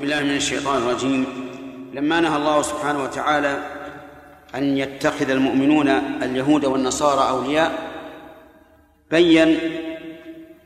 بالله 0.00 0.20
من 0.20 0.36
الشيطان 0.36 0.76
الرجيم. 0.76 1.26
لما 1.94 2.20
نهى 2.20 2.36
الله 2.36 2.62
سبحانه 2.62 3.02
وتعالى 3.02 3.58
أن 4.54 4.78
يتخذ 4.78 5.30
المؤمنون 5.30 5.88
اليهود 6.22 6.64
والنصارى 6.64 7.28
أولياء 7.28 7.90
بين 9.10 9.58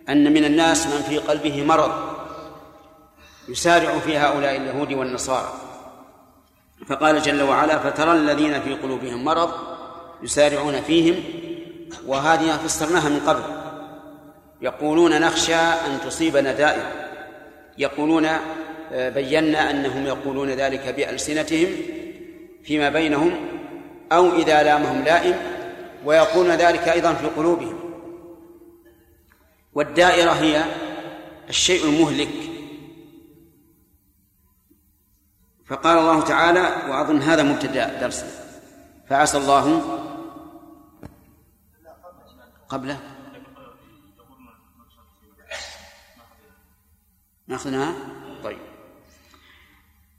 أن 0.09 0.33
من 0.33 0.45
الناس 0.45 0.87
من 0.87 1.03
في 1.09 1.19
قلبه 1.19 1.65
مرض 1.65 1.93
يسارع 3.49 3.99
في 3.99 4.19
هؤلاء 4.19 4.57
اليهود 4.57 4.93
والنصارى. 4.93 5.53
فقال 6.87 7.23
جل 7.23 7.43
وعلا 7.43 7.79
فترى 7.79 8.13
الذين 8.13 8.61
في 8.61 8.75
قلوبهم 8.75 9.25
مرض 9.25 9.51
يسارعون 10.23 10.81
فيهم 10.81 11.23
وهذه 12.07 12.57
فسرناها 12.57 13.09
من 13.09 13.21
قبل. 13.27 13.43
يقولون 14.63 15.21
نخشى 15.21 15.55
أن 15.55 16.01
تصيبنا 16.07 16.53
دائرة. 16.53 16.93
يقولون 17.79 18.29
بينا 18.95 19.71
أنهم 19.71 20.07
يقولون 20.07 20.51
ذلك 20.51 20.89
بألسنتهم 20.89 21.69
فيما 22.65 22.89
بينهم 22.89 23.49
أو 24.13 24.37
إذا 24.37 24.63
لامهم 24.63 25.03
لائم 25.03 25.37
ويقولون 26.05 26.53
ذلك 26.53 26.89
أيضا 26.89 27.15
في 27.15 27.27
قلوبهم. 27.27 27.81
والدائرة 29.73 30.31
هي 30.31 30.65
الشيء 31.49 31.85
المهلك. 31.85 32.29
فقال 35.67 35.99
الله 35.99 36.21
تعالى 36.21 36.91
وأظن 36.91 37.23
هذا 37.23 37.43
مبتدأ 37.43 38.01
درسنا 38.01 38.31
فعسى 39.09 39.39
الله 39.39 39.83
قبله. 42.69 43.01
ناخذناها 47.47 47.95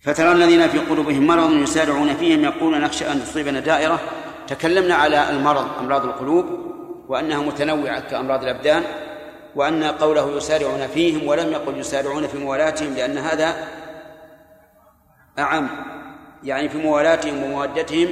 فترى 0.06 0.32
الذين 0.32 0.68
في 0.68 0.80
قلوبهم 0.80 1.28
مرض 1.28 1.54
يسارعون 1.54 2.14
فيهم 2.14 2.44
يقولون 2.44 2.82
نخشى 2.82 3.12
أن 3.12 3.24
تصيبنا 3.24 3.60
دائرة. 3.60 4.00
تكلمنا 4.48 4.96
على 4.96 5.30
المرض 5.30 5.66
أمراض 5.80 6.06
القلوب 6.06 6.46
وأنها 7.08 7.42
متنوعة 7.42 8.00
كأمراض 8.00 8.44
الأبدان 8.44 8.84
وأن 9.56 9.84
قوله 9.84 10.38
يسارعون 10.38 10.88
فيهم 10.88 11.28
ولم 11.28 11.52
يقل 11.52 11.78
يسارعون 11.78 12.28
في 12.28 12.38
موالاتهم 12.38 12.94
لأن 12.94 13.18
هذا 13.18 13.68
أعم 15.40 15.68
يعني 16.44 16.70
في 16.70 16.78
موالاتهم 16.78 17.44
ومودتهم 17.44 18.08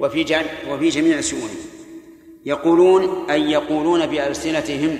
وفي 0.00 0.44
وفي 0.70 0.88
جميع 0.88 1.20
شؤونهم 1.20 1.56
يقولون 2.46 3.30
أي 3.30 3.50
يقولون 3.50 4.06
بألسنتهم 4.06 4.98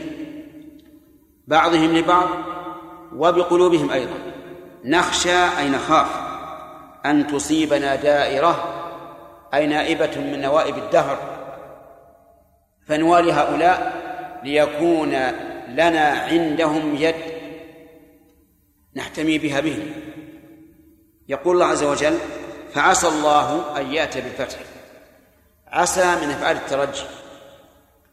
بعضهم 1.47 1.97
لبعض 1.97 2.29
وبقلوبهم 3.17 3.91
أيضا. 3.91 4.30
نخشى 4.85 5.59
أي 5.59 5.69
نخاف. 5.69 6.09
أن 7.07 7.27
تصيبنا 7.27 7.95
دائرة 7.95 8.75
أي 9.55 9.67
نائبة 9.67 10.19
من 10.21 10.41
نوائب 10.41 10.79
الدهر. 10.79 11.19
فنوالي 12.87 13.33
هؤلاء 13.33 13.93
ليكون 14.45 15.11
لنا 15.69 16.09
عندهم 16.09 16.97
يد 16.97 17.15
نحتمي 18.97 19.39
بها 19.39 19.61
بهم. 19.61 19.93
يقول 21.29 21.55
الله 21.55 21.67
عز 21.67 21.83
وجل 21.83 22.19
فعسى 22.75 23.09
الله 23.09 23.81
أن 23.81 23.93
يأتي 23.93 24.21
بالفتح. 24.21 24.59
عسى 25.69 26.17
من 26.23 26.31
أفعال 26.31 26.57
الترجي. 26.57 27.05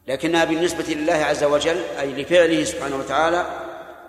لكنها 0.08 0.44
بالنسبة 0.44 0.84
لله 0.94 1.12
عز 1.14 1.44
وجل 1.44 1.82
أي 2.00 2.22
لفعله 2.22 2.64
سبحانه 2.64 2.96
وتعالى 2.96 3.46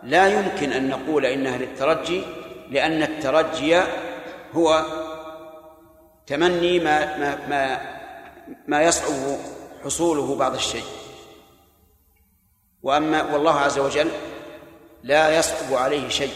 لا 0.04 0.28
يمكن 0.28 0.72
أن 0.72 0.90
نقول 0.90 1.26
إنها 1.26 1.58
للترجي 1.58 2.24
لأن 2.70 3.04
الترجي 3.04 3.82
هو 4.54 4.86
تمني 6.28 6.80
ما 6.80 7.18
ما 7.18 7.48
ما 7.48 7.82
ما 8.68 8.84
يصعب 8.84 9.38
حصوله 9.84 10.36
بعض 10.36 10.54
الشيء. 10.54 10.84
وأما 12.84 13.34
والله 13.34 13.60
عز 13.60 13.80
وجل 13.80 14.12
لا 15.04 15.38
يصعب 15.38 15.74
عليه 15.74 16.10
شيء. 16.10 16.34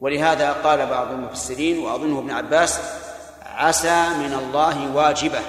ولهذا 0.00 0.52
قال 0.52 0.86
بعض 0.86 1.12
المفسرين 1.12 1.78
وأظنه 1.78 2.18
ابن 2.18 2.30
عباس 2.30 2.80
عسى 3.42 4.08
من 4.08 4.34
الله 4.34 4.94
واجبة. 4.94 5.40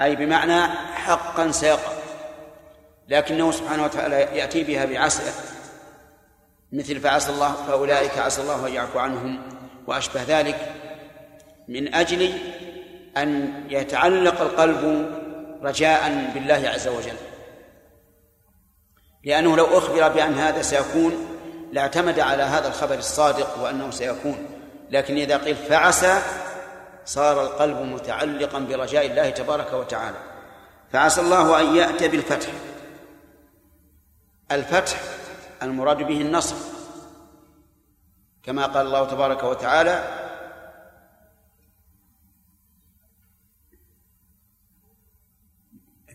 أي 0.00 0.16
بمعنى 0.16 0.66
حقا 0.94 1.50
سيقع 1.50 1.92
لكنه 3.08 3.52
سبحانه 3.52 3.84
وتعالى 3.84 4.16
يأتي 4.16 4.64
بها 4.64 4.84
بعسى. 4.84 5.51
مثل 6.72 7.00
فعسى 7.00 7.32
الله 7.32 7.52
فأولئك 7.52 8.18
عسى 8.18 8.42
الله 8.42 8.66
أن 8.66 8.72
يعفو 8.72 8.98
عنهم. 8.98 9.42
وأشبه 9.86 10.22
ذلك 10.22 10.72
من 11.68 11.94
أجل 11.94 12.32
أن 13.16 13.52
يتعلق 13.68 14.40
القلب 14.40 15.12
رجاء 15.62 16.30
بالله 16.34 16.68
عز 16.68 16.88
وجل. 16.88 17.16
لأنه 19.24 19.56
لو 19.56 19.78
أخبر 19.78 20.08
بأن 20.08 20.34
هذا 20.34 20.62
سيكون 20.62 21.38
لاعتمد 21.72 22.20
على 22.20 22.42
هذا 22.42 22.68
الخبر 22.68 22.94
الصادق 22.94 23.62
وأنه 23.62 23.90
سيكون. 23.90 24.46
لكن 24.90 25.16
إذا 25.16 25.36
قيل 25.36 25.56
فعسى 25.56 26.22
صار 27.04 27.42
القلب 27.42 27.76
متعلقا 27.76 28.58
برجاء 28.58 29.06
الله 29.06 29.30
تبارك 29.30 29.72
وتعالى. 29.72 30.18
فعسى 30.92 31.20
الله 31.20 31.60
أن 31.60 31.76
يأتي 31.76 32.08
بالفتح. 32.08 32.48
الفتح 34.52 34.96
المراد 35.62 36.02
به 36.02 36.20
النصر. 36.20 36.56
كما 38.42 38.66
قال 38.66 38.86
الله 38.86 39.06
تبارك 39.06 39.42
وتعالى 39.42 40.22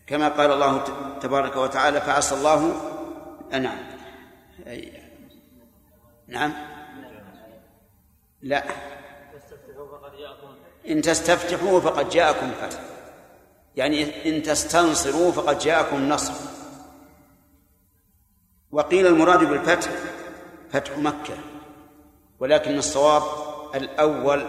كما 0.06 0.28
قال 0.28 0.52
الله 0.52 0.84
تبارك 1.20 1.56
وتعالى 1.56 2.00
فعسى 2.00 2.34
الله 2.34 2.74
نعم. 3.50 3.78
نعم. 6.28 6.52
لا. 8.42 8.64
إن 10.88 11.02
تستفتحوا 11.02 11.80
فقد 11.80 12.08
جاءكم 12.08 12.46
الفتح 12.46 12.80
يعني 13.76 14.28
إن 14.28 14.42
تستنصروا 14.42 15.32
فقد 15.32 15.58
جاءكم 15.58 15.96
النصر 15.96 16.57
وقيل 18.72 19.06
المراد 19.06 19.44
بالفتح 19.44 19.90
فتح 20.72 20.98
مكة. 20.98 21.34
ولكن 22.40 22.78
الصواب 22.78 23.22
الأول 23.74 24.44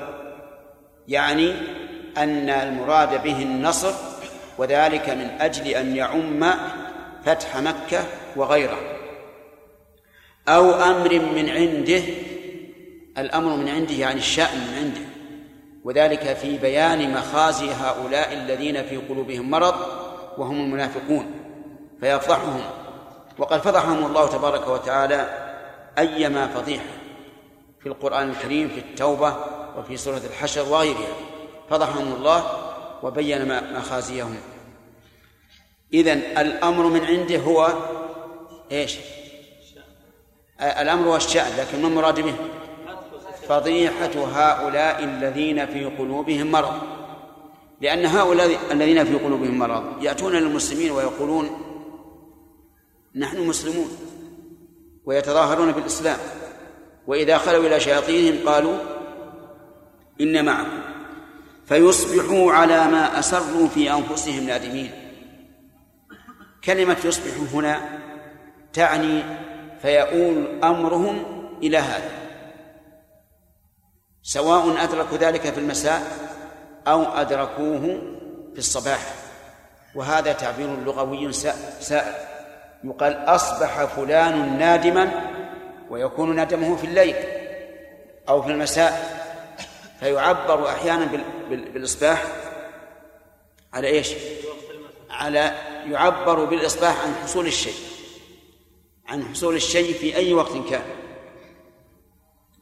يعني 1.07 1.51
أن 2.17 2.49
المراد 2.49 3.23
به 3.23 3.43
النصر 3.43 3.93
وذلك 4.57 5.09
من 5.09 5.29
أجل 5.39 5.67
أن 5.67 5.95
يعم 5.95 6.53
فتح 7.25 7.57
مكة 7.57 8.03
وغيره 8.35 8.77
أو 10.47 10.71
أمر 10.71 11.19
من 11.19 11.49
عنده 11.49 12.01
الأمر 13.17 13.55
من 13.55 13.69
عنده 13.69 13.93
يعني 13.93 14.19
الشأن 14.19 14.57
من 14.57 14.77
عنده. 14.77 15.09
وذلك 15.83 16.33
في 16.33 16.57
بيان 16.57 17.13
مخازي 17.13 17.71
هؤلاء 17.71 18.33
الذين 18.33 18.83
في 18.83 18.97
قلوبهم 18.97 19.49
مرض 19.49 19.75
وهم 20.37 20.61
المنافقون 20.61 21.31
فيفضحهم. 22.01 22.61
وقد 23.39 23.61
فضحهم 23.61 24.05
الله 24.05 24.27
تبارك 24.27 24.67
وتعالى 24.67 25.49
أيما 25.97 26.47
فضيحة 26.47 26.85
في 27.79 27.89
القرآن 27.89 28.29
الكريم 28.29 28.69
في 28.69 28.79
التوبة 28.79 29.35
وفي 29.77 29.97
سورة 29.97 30.21
الحشر 30.29 30.69
وغيرها 30.69 31.07
فضحهم 31.69 32.13
الله 32.13 32.43
وبين 33.03 33.63
مخازيهم 33.73 34.37
إذن 35.93 36.17
الأمر 36.17 36.83
من 36.83 37.05
عنده 37.05 37.37
هو 37.37 37.73
إيش؟ 38.71 38.97
الأمر 40.61 41.07
والشأن 41.07 41.57
لكن 41.57 41.81
ما 41.81 41.87
المراد 41.87 42.19
به؟ 42.19 42.35
فضيحة 43.47 44.11
هؤلاء 44.33 45.03
الذين 45.03 45.65
في 45.65 45.85
قلوبهم 45.85 46.51
مرض 46.51 46.73
لأن 47.81 48.05
هؤلاء 48.05 48.59
الذين 48.71 49.05
في 49.05 49.15
قلوبهم 49.15 49.59
مرض 49.59 50.03
يأتون 50.03 50.35
للمسلمين 50.35 50.91
ويقولون 50.91 51.68
نحن 53.19 53.47
مسلمون 53.47 53.97
ويتظاهرون 55.05 55.71
بالإسلام. 55.71 56.17
وإذا 57.07 57.37
خلوا 57.37 57.67
إلى 57.67 57.79
شياطينهم 57.79 58.49
قالوا 58.49 58.77
إن 60.21 60.45
معكم. 60.45 60.81
فيصبحوا 61.65 62.51
على 62.51 62.87
ما 62.87 63.19
أسروا 63.19 63.67
في 63.67 63.91
أنفسهم 63.91 64.43
نادمين. 64.43 64.91
كلمة 66.63 66.97
يصبحوا 67.05 67.45
هنا 67.53 67.99
تعني 68.73 69.23
فيؤول 69.81 70.63
أمرهم 70.63 71.23
إلى 71.63 71.77
هذا. 71.77 72.11
سواء 74.23 74.83
أدركوا 74.83 75.17
ذلك 75.17 75.41
في 75.41 75.59
المساء 75.59 76.01
أو 76.87 77.03
أدركوه 77.03 78.01
في 78.53 78.59
الصباح. 78.59 79.15
وهذا 79.95 80.33
تعبير 80.33 80.83
لغوي 80.85 81.33
سائر 81.79 82.28
يقال 82.83 83.13
أصبح 83.13 83.85
فلان 83.85 84.57
نادما 84.57 85.11
ويكون 85.89 86.39
ندمه 86.39 86.75
في 86.75 86.83
الليل 86.83 87.15
أو 88.29 88.41
في 88.41 88.51
المساء 88.51 89.19
فيعبر 89.99 90.69
أحيانا 90.69 91.23
بالإصباح 91.49 92.25
على 93.73 93.87
إيش؟ 93.87 94.13
على 95.09 95.51
يعبر 95.85 96.45
بالإصباح 96.45 97.05
عن 97.05 97.13
حصول 97.23 97.47
الشيء 97.47 97.89
عن 99.07 99.25
حصول 99.25 99.55
الشيء 99.55 99.93
في 99.93 100.15
أي 100.15 100.33
وقت 100.33 100.69
كان. 100.69 100.81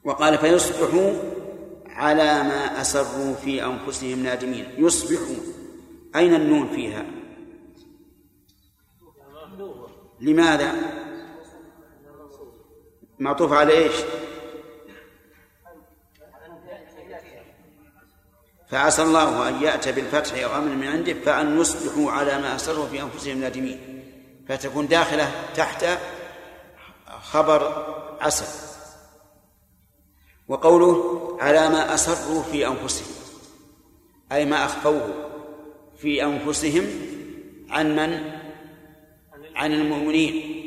وقال 0.03 0.37
فيصبحوا 0.37 1.13
على 1.89 2.43
ما 2.43 2.81
أسروا 2.81 3.35
في 3.35 3.65
أنفسهم 3.65 4.23
نادمين 4.23 4.67
يصبحوا 4.77 5.35
أين 6.15 6.33
النون 6.33 6.67
فيها؟ 6.75 7.05
لماذا؟ 10.19 10.73
معطوف 13.19 13.53
على 13.53 13.73
إيش؟ 13.73 13.95
فعسى 18.69 19.03
الله 19.03 19.49
أن 19.49 19.63
يأتي 19.63 19.91
بالفتح 19.91 20.43
أو 20.43 20.57
أمر 20.57 20.75
من 20.75 20.87
عنده 20.87 21.13
فأن 21.13 21.59
يصبحوا 21.59 22.11
على 22.11 22.37
ما 22.41 22.55
أسروا 22.55 22.87
في 22.87 23.01
أنفسهم 23.01 23.37
نادمين. 23.37 24.03
فتكون 24.47 24.87
داخلة 24.87 25.31
تحت 25.55 25.85
خبر 27.21 27.85
عسى 28.21 28.45
وقوله 30.47 31.37
على 31.41 31.69
ما 31.69 31.93
أسروا 31.93 32.43
في 32.43 32.67
أنفسهم. 32.67 33.15
أي 34.31 34.45
ما 34.45 34.65
أخفوه 34.65 35.13
في 35.97 36.23
أنفسهم 36.23 36.87
عن 37.69 37.95
من؟ 37.95 38.46
عن 39.57 39.73
المؤمنين 39.73 40.63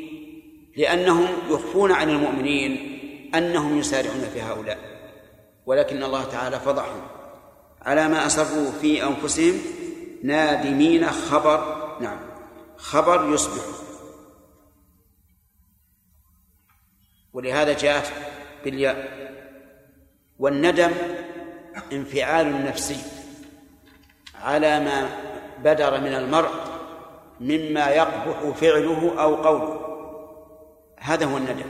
لأنهم 0.77 1.27
يخفون 1.49 1.91
عن 1.91 2.09
المؤمنين 2.09 2.91
أنهم 3.35 3.79
يسارعون 3.79 4.21
في 4.33 4.41
هؤلاء. 4.41 4.77
ولكن 5.65 6.03
الله 6.03 6.23
تعالى 6.23 6.59
فضحهم 6.59 7.01
على 7.81 8.07
ما 8.07 8.25
أسروا 8.25 8.71
في 8.71 9.03
أنفسهم 9.03 9.53
نادمين 10.23 11.11
خبر 11.11 11.87
نعم 12.01 12.19
خبر 12.77 13.33
يصبح. 13.33 13.63
ولهذا 17.33 17.73
جاءت 17.73 18.11
بالياء 18.63 19.21
والندم 20.39 20.91
انفعال 21.91 22.65
نفسي 22.65 22.97
على 24.41 24.79
ما 24.79 25.09
بدر 25.63 26.01
من 26.01 26.13
المرء 26.13 26.70
مما 27.41 27.89
يقبح 27.89 28.49
فعله 28.55 29.21
أو 29.21 29.35
قوله. 29.35 29.97
هذا 30.97 31.25
هو 31.25 31.37
الندم. 31.37 31.69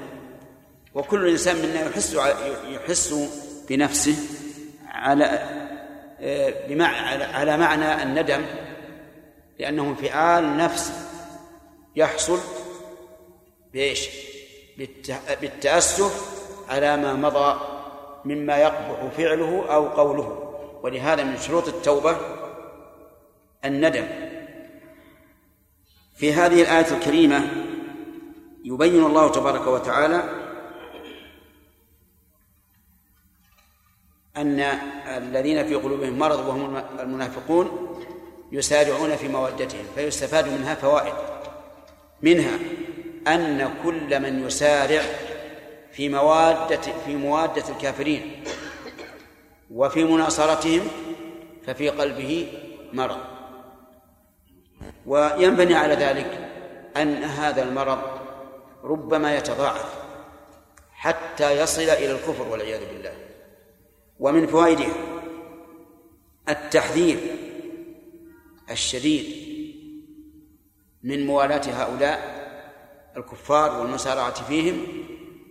وكل 0.94 1.30
إنسان 1.30 1.56
منا 1.56 1.86
يحس 1.86 2.18
يحس 2.68 3.16
بنفسه 3.70 4.16
على 4.88 5.26
على 7.34 7.58
معنى 7.58 8.04
الندم 8.04 8.46
لأنه 9.60 9.84
انفعال 9.84 10.58
نفسي 10.58 10.94
يحصل 11.96 12.40
بإيش؟ 13.74 14.10
بالتأسف 15.42 16.42
على 16.70 16.98
ما 16.98 17.14
مضى 17.14 17.60
مما 18.26 18.58
يقبح 18.58 19.06
فعله 19.18 19.66
أو 19.74 19.88
قوله. 19.88 20.54
ولهذا 20.84 21.24
من 21.24 21.38
شروط 21.38 21.68
التوبة 21.68 22.18
الندم. 23.66 24.31
في 26.22 26.34
هذه 26.34 26.62
الآية 26.62 26.98
الكريمة 26.98 27.48
يبين 28.64 29.06
الله 29.06 29.32
تبارك 29.32 29.68
وتعالى 29.68 30.24
أن 34.38 34.60
الذين 35.08 35.68
في 35.68 35.76
قلوبهم 35.76 36.20
مرض 36.20 36.48
وهم 36.48 36.84
المنافقون 37.00 37.98
يسارعون 38.52 39.16
في 39.16 39.28
مودتهم 39.28 39.86
فيستفاد 39.96 40.48
منها 40.48 40.76
فوائد. 40.76 41.14
منها 42.22 42.60
أن 43.28 43.74
كل 43.84 44.20
من 44.20 44.48
يسارع 44.48 45.02
في 45.92 46.10
موادة 46.10 46.82
في 47.06 47.16
موادة 47.16 47.70
الكافرين 47.70 48.44
وفي 49.72 50.04
مناصرتهم 50.04 50.88
ففي 51.66 51.90
قلبه 51.90 52.48
مرض. 52.94 53.41
وينبني 55.12 55.76
على 55.76 55.94
ذلك 55.94 56.50
أن 56.98 57.24
هذا 57.24 57.64
المرض 57.64 58.00
ربما 58.84 59.36
يتضاعف 59.36 59.94
حتى 60.92 61.62
يصل 61.62 61.82
إلى 61.82 62.12
الكفر 62.12 62.48
والعياذ 62.48 62.80
بالله. 62.94 63.14
ومن 64.20 64.48
فوائدها 64.48 64.94
التحذير 66.50 67.18
الشديد 68.72 69.26
من 71.04 71.26
موالاة 71.26 71.62
هؤلاء 71.66 72.42
الكفار 73.18 73.80
والمسارعة 73.80 74.44
فيهم 74.44 74.88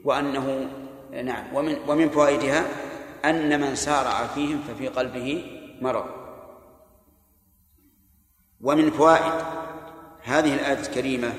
وأنه 0.05 0.71
نعم 1.11 1.55
ومن 1.55 1.77
ومن 1.89 2.11
فوائدها 2.11 2.65
أن 3.25 3.61
من 3.61 3.75
سارع 3.75 4.27
فيهم 4.27 4.63
ففي 4.69 4.89
قلبه 4.89 5.45
مرض. 5.81 6.20
ومن 8.63 8.91
فوائد 8.91 9.33
هذه 10.23 10.55
الآية 10.55 10.81
الكريمة 10.81 11.33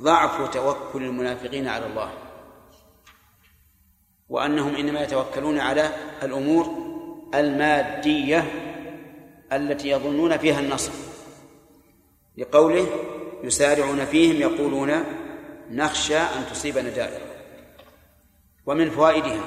ضعف 0.00 0.50
توكل 0.54 1.02
المنافقين 1.02 1.68
على 1.68 1.86
الله 1.86 2.12
وأنهم 4.28 4.74
إنما 4.74 5.02
يتوكلون 5.02 5.58
على 5.58 5.90
الأمور 6.22 6.92
المادية 7.34 8.44
التي 9.52 9.88
يظنون 9.88 10.36
فيها 10.36 10.60
النصر 10.60 10.92
لقوله 12.38 12.86
يسارعون 13.42 14.04
فيهم 14.04 14.36
يقولون 14.36 15.04
نخشى 15.70 16.16
أن 16.16 16.46
تصيبنا 16.50 16.90
دائرة. 16.90 17.26
ومن 18.66 18.90
فوائدها 18.90 19.44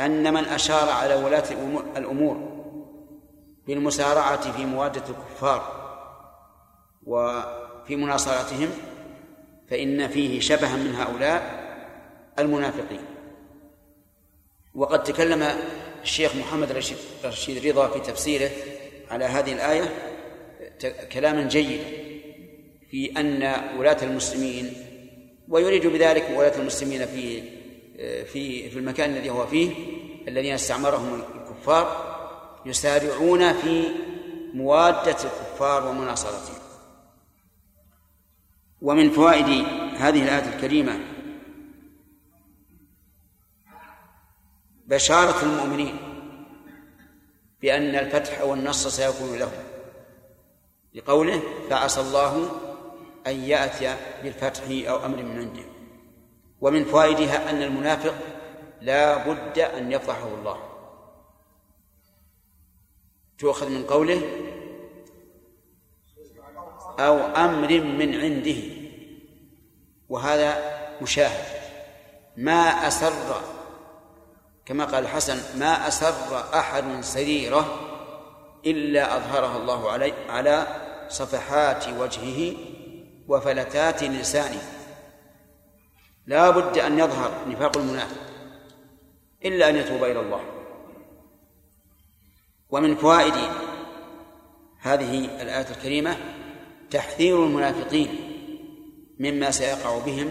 أن 0.00 0.34
من 0.34 0.44
أشار 0.44 0.90
على 0.90 1.14
ولاة 1.14 1.44
الأمور 1.96 2.59
بالمسارعة 3.66 4.52
في 4.52 4.64
موادة 4.64 5.04
الكفار 5.08 5.80
وفي 7.06 7.96
مناصرتهم 7.96 8.68
فإن 9.70 10.08
فيه 10.08 10.40
شبها 10.40 10.76
من 10.76 10.94
هؤلاء 10.94 11.60
المنافقين. 12.38 13.04
وقد 14.74 15.02
تكلم 15.02 15.48
الشيخ 16.02 16.36
محمد 16.36 16.72
رشيد 17.24 17.66
رضا 17.66 17.88
في 17.88 18.00
تفسيره 18.00 18.50
على 19.10 19.24
هذه 19.24 19.52
الآية 19.52 19.94
كلاما 21.12 21.42
جيدا 21.42 21.84
في 22.90 23.12
أن 23.16 23.54
ولاة 23.78 23.96
المسلمين 24.02 24.72
ويريد 25.48 25.86
بذلك 25.86 26.30
ولاة 26.36 26.58
المسلمين 26.58 27.06
في 27.06 27.42
في 28.24 28.70
في 28.70 28.78
المكان 28.78 29.10
الذي 29.10 29.30
هو 29.30 29.46
فيه 29.46 29.70
الذين 30.28 30.54
استعمرهم 30.54 31.22
الكفار 31.34 32.09
يسارعون 32.66 33.52
في 33.52 33.88
موادة 34.54 35.16
الكفار 35.24 35.86
ومناصرتهم. 35.86 36.60
ومن 38.82 39.10
فوائد 39.10 39.66
هذه 39.96 40.22
الآية 40.22 40.54
الكريمة 40.54 41.00
بشارة 44.86 45.42
المؤمنين 45.42 45.96
بأن 47.62 47.94
الفتح 47.94 48.42
والنصر 48.42 48.90
سيكون 48.90 49.38
لهم. 49.38 49.64
لقوله 50.94 51.42
فعسى 51.70 52.00
الله 52.00 52.50
أن 53.26 53.36
يأتي 53.36 53.96
بالفتح 54.22 54.62
أو 54.90 55.06
أمر 55.06 55.22
من 55.22 55.38
عنده. 55.38 55.64
ومن 56.60 56.84
فوائدها 56.84 57.50
أن 57.50 57.62
المنافق 57.62 58.14
لا 58.80 59.26
بد 59.26 59.58
أن 59.58 59.92
يفضحه 59.92 60.28
الله. 60.28 60.69
تؤخذ 63.40 63.68
من 63.68 63.84
قوله 63.84 64.22
أو 66.98 67.18
أمر 67.18 67.80
من 67.80 68.20
عنده 68.20 68.62
وهذا 70.08 70.80
مشاهد. 71.02 71.60
ما 72.36 72.88
أسر 72.88 73.42
كما 74.66 74.84
قال 74.84 75.04
الحسن 75.04 75.58
ما 75.58 75.88
أسر 75.88 76.54
أحد 76.54 77.00
سريرة 77.00 77.80
إلا 78.66 79.16
أظهرها 79.16 79.56
الله 79.56 79.90
علي 79.90 80.12
على 80.28 80.66
صفحات 81.08 81.88
وجهه 81.88 82.56
وفلتات 83.28 84.04
لسانه. 84.04 84.62
لا 86.26 86.50
بد 86.50 86.78
أن 86.78 86.98
يظهر 86.98 87.48
نفاق 87.48 87.76
المنافق 87.76 88.20
إلا 89.44 89.68
أن 89.68 89.76
يتوب 89.76 90.04
إلى 90.04 90.20
الله. 90.20 90.59
ومن 92.70 92.96
فوائد 92.96 93.34
هذه 94.78 95.42
الآية 95.42 95.66
الكريمة 95.70 96.16
تحذير 96.90 97.44
المنافقين 97.44 98.08
مما 99.18 99.50
سيقع 99.50 99.98
بهم 99.98 100.30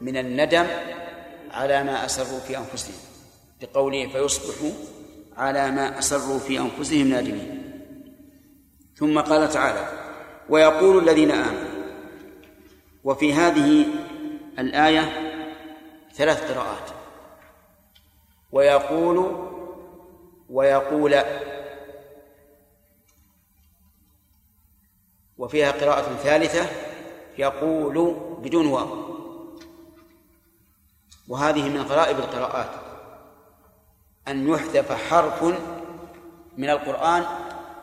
من 0.00 0.16
الندم 0.16 0.66
على 1.50 1.84
ما 1.84 2.04
أسروا 2.04 2.40
في 2.40 2.58
أنفسهم 2.58 2.96
لقوله 3.62 4.08
فيصبحوا 4.08 4.70
على 5.36 5.70
ما 5.70 5.98
أسروا 5.98 6.38
في 6.38 6.58
أنفسهم 6.58 7.08
نادمين. 7.08 7.72
ثم 8.96 9.20
قال 9.20 9.50
تعالى 9.50 9.88
ويقول 10.48 10.98
الذين 10.98 11.30
آمنوا 11.30 11.68
وفي 13.04 13.32
هذه 13.32 13.86
الآية 14.58 15.12
ثلاث 16.14 16.52
قراءات. 16.52 16.90
ويقول 18.52 19.48
ويقول 20.50 21.14
وفيها 25.38 25.70
قراءة 25.70 26.16
ثالثة 26.16 26.66
يقول 27.38 28.16
بدون 28.38 28.66
واو. 28.66 29.08
وهذه 31.28 31.68
من 31.68 31.82
غرائب 31.82 32.18
القراءات. 32.18 32.70
أن 34.28 34.48
يحذف 34.48 34.92
حرف 34.92 35.42
من 36.56 36.70
القرآن 36.70 37.24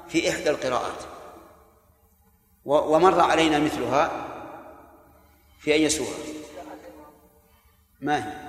في 0.08 0.30
إحدى 0.30 0.50
القراءات. 0.50 1.04
ومر 2.66 3.20
علينا 3.20 3.60
مثلها 3.60 4.12
في 5.60 5.74
أي 5.74 5.90
سورة 5.90 6.18
ما 8.02 8.26
هي؟ 8.26 8.45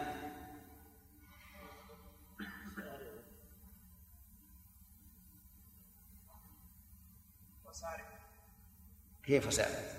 كيف 9.26 9.52
سارق 9.52 9.97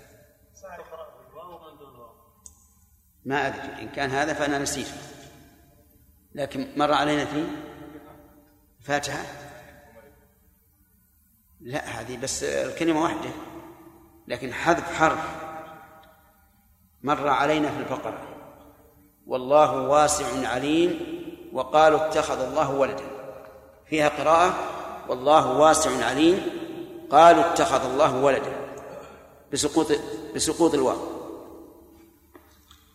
ما 3.24 3.46
أدري 3.46 3.82
إن 3.82 3.88
كان 3.88 4.10
هذا 4.10 4.34
فأنا 4.34 4.58
نسيت. 4.58 4.88
لكن 6.34 6.68
مر 6.76 6.92
علينا 6.92 7.24
في 7.24 7.44
فاتحة 8.80 9.24
لا 11.60 11.84
هذه 11.84 12.16
بس 12.16 12.42
الكلمة 12.42 13.02
واحدة. 13.02 13.30
لكن 14.28 14.52
حذف 14.52 14.94
حرف 14.94 15.20
مر 17.02 17.28
علينا 17.28 17.70
في 17.70 17.78
البقرة. 17.78 18.28
والله 19.26 19.88
واسع 19.88 20.48
عليم 20.48 21.00
وقالوا 21.52 22.06
اتخذ 22.06 22.40
الله 22.40 22.74
ولدا. 22.74 23.04
فيها 23.86 24.08
قراءة 24.08 24.54
والله 25.08 25.58
واسع 25.58 26.06
عليم 26.06 26.40
قالوا 27.10 27.52
اتخذ 27.52 27.90
الله 27.90 28.16
ولدا. 28.16 28.67
بسقوط 29.52 29.92
بسقوط 30.34 30.74
الواو. 30.74 31.18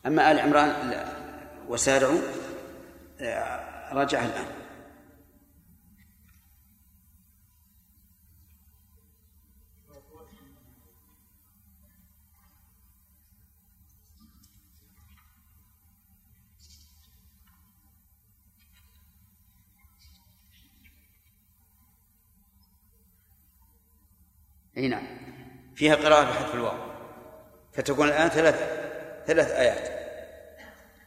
أما 0.06 0.32
آل 0.32 0.40
عمران 0.40 1.06
وسارعوا 1.70 2.20
آه، 3.20 3.94
رجع 3.94 4.26
الآن. 4.26 4.46
أي 24.78 24.88
نعم. 24.88 25.23
فيها 25.76 25.96
قراءة 25.96 26.24
بحذف 26.24 26.56
الواو. 26.56 26.78
فتكون 27.74 28.08
الآن 28.08 28.30
ثلاث 28.30 28.56
ثلاث 29.28 29.52
آيات. 29.52 29.88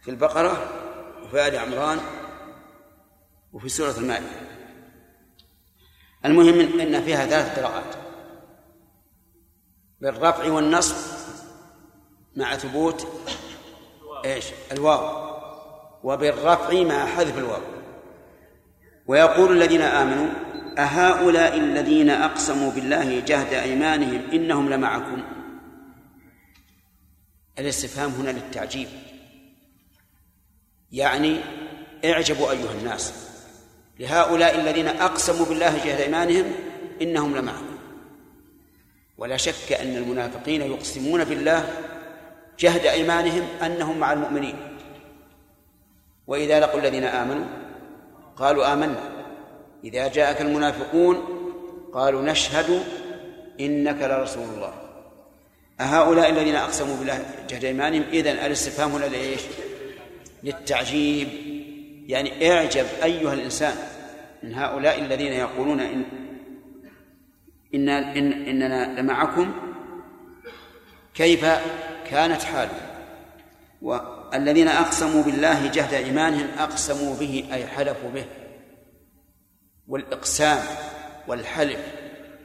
في 0.02 0.10
البقرة 0.10 0.70
وفي 1.24 1.48
آل 1.48 1.58
عمران 1.58 2.00
وفي 3.52 3.68
سورة 3.68 3.94
المائدة. 3.98 4.26
المهم 6.24 6.80
أن 6.80 7.02
فيها 7.02 7.26
ثلاث 7.26 7.58
قراءات. 7.58 7.94
بالرفع 10.00 10.52
والنصب 10.52 10.96
مع 12.36 12.56
ثبوت 12.56 13.06
إيش؟ 14.24 14.46
الواو. 14.72 15.26
وبالرفع 16.02 16.82
مع 16.82 17.06
حذف 17.06 17.38
الواو. 17.38 17.62
ويقول 19.06 19.52
الذين 19.52 19.82
آمنوا 19.82 20.45
أهؤلاء 20.78 21.58
الذين 21.58 22.10
أقسموا 22.10 22.70
بالله 22.70 23.20
جهد 23.20 23.52
أيمانهم 23.54 24.30
إنهم 24.32 24.68
لمعكم. 24.68 25.22
الاستفهام 27.58 28.10
هنا 28.10 28.30
للتعجيب. 28.30 28.88
يعني 30.92 31.40
اعجبوا 32.04 32.50
أيها 32.50 32.72
الناس. 32.72 33.12
لهؤلاء 33.98 34.60
الذين 34.60 34.88
أقسموا 34.88 35.46
بالله 35.46 35.84
جهد 35.84 36.00
إيمانهم 36.00 36.52
إنهم 37.02 37.36
لمعكم. 37.36 37.76
ولا 39.18 39.36
شك 39.36 39.72
أن 39.72 39.96
المنافقين 39.96 40.60
يقسمون 40.62 41.24
بالله 41.24 41.68
جهد 42.58 42.86
أيمانهم 42.86 43.42
أنهم 43.62 43.98
مع 43.98 44.12
المؤمنين. 44.12 44.56
وإذا 46.26 46.60
لقوا 46.60 46.80
الذين 46.80 47.04
آمنوا 47.04 47.44
قالوا 48.36 48.72
آمنا. 48.72 49.15
إذا 49.86 50.08
جاءك 50.08 50.40
المنافقون 50.40 51.16
قالوا 51.92 52.22
نشهد 52.22 52.82
إنك 53.60 54.02
لرسول 54.02 54.44
الله. 54.54 54.72
أهؤلاء 55.80 56.30
الذين 56.30 56.56
أقسموا 56.56 56.96
بالله 56.96 57.24
جهد 57.48 57.64
إيمانهم 57.64 58.02
إذن 58.12 58.32
الاستفهام 58.32 58.90
هنا 58.90 59.04
لإيش؟ 59.04 59.40
للتعجيب. 60.42 61.28
يعني 62.06 62.52
اعجب 62.52 62.86
أيها 63.04 63.32
الإنسان 63.32 63.74
من 64.42 64.54
هؤلاء 64.54 64.98
الذين 64.98 65.32
يقولون 65.32 65.80
إن 65.80 66.04
إن 67.74 67.88
إن 67.88 68.32
إننا 68.32 69.00
لمعكم 69.00 69.52
كيف 71.14 71.46
كانت 72.10 72.42
حالهم 72.42 72.86
والذين 73.82 74.68
أقسموا 74.68 75.22
بالله 75.22 75.66
جهد 75.66 75.94
إيمانهم 75.94 76.46
أقسموا 76.58 77.16
به 77.16 77.44
أي 77.52 77.66
حلفوا 77.66 78.10
به. 78.10 78.24
والإقسام 79.88 80.62
والحلف 81.28 81.80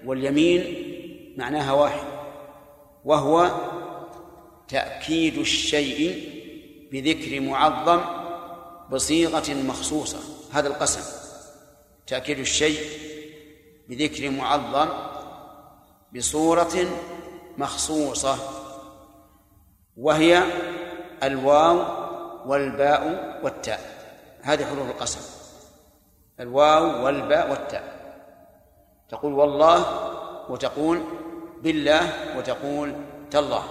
واليمين 0.05 0.88
معناها 1.38 1.71
واحد 1.71 2.07
وهو 3.05 3.51
تأكيد 4.67 5.38
الشيء 5.38 6.29
بذكر 6.91 7.39
معظم 7.39 8.01
بصيغة 8.91 9.53
مخصوصة 9.53 10.19
هذا 10.53 10.67
القسم 10.67 11.01
تأكيد 12.07 12.39
الشيء 12.39 12.79
بذكر 13.89 14.29
معظم 14.29 14.89
بصورة 16.15 16.88
مخصوصة 17.57 18.38
وهي 19.98 20.43
الواو 21.24 21.86
والباء 22.45 23.39
والتاء 23.43 23.79
هذه 24.41 24.65
حروف 24.65 24.89
القسم. 24.89 25.40
الواو 26.41 27.05
والباء 27.05 27.50
والتاء. 27.51 27.83
تقول 29.10 29.33
والله 29.33 29.86
وتقول 30.50 31.03
بالله 31.63 32.38
وتقول 32.38 32.95
تالله. 33.31 33.63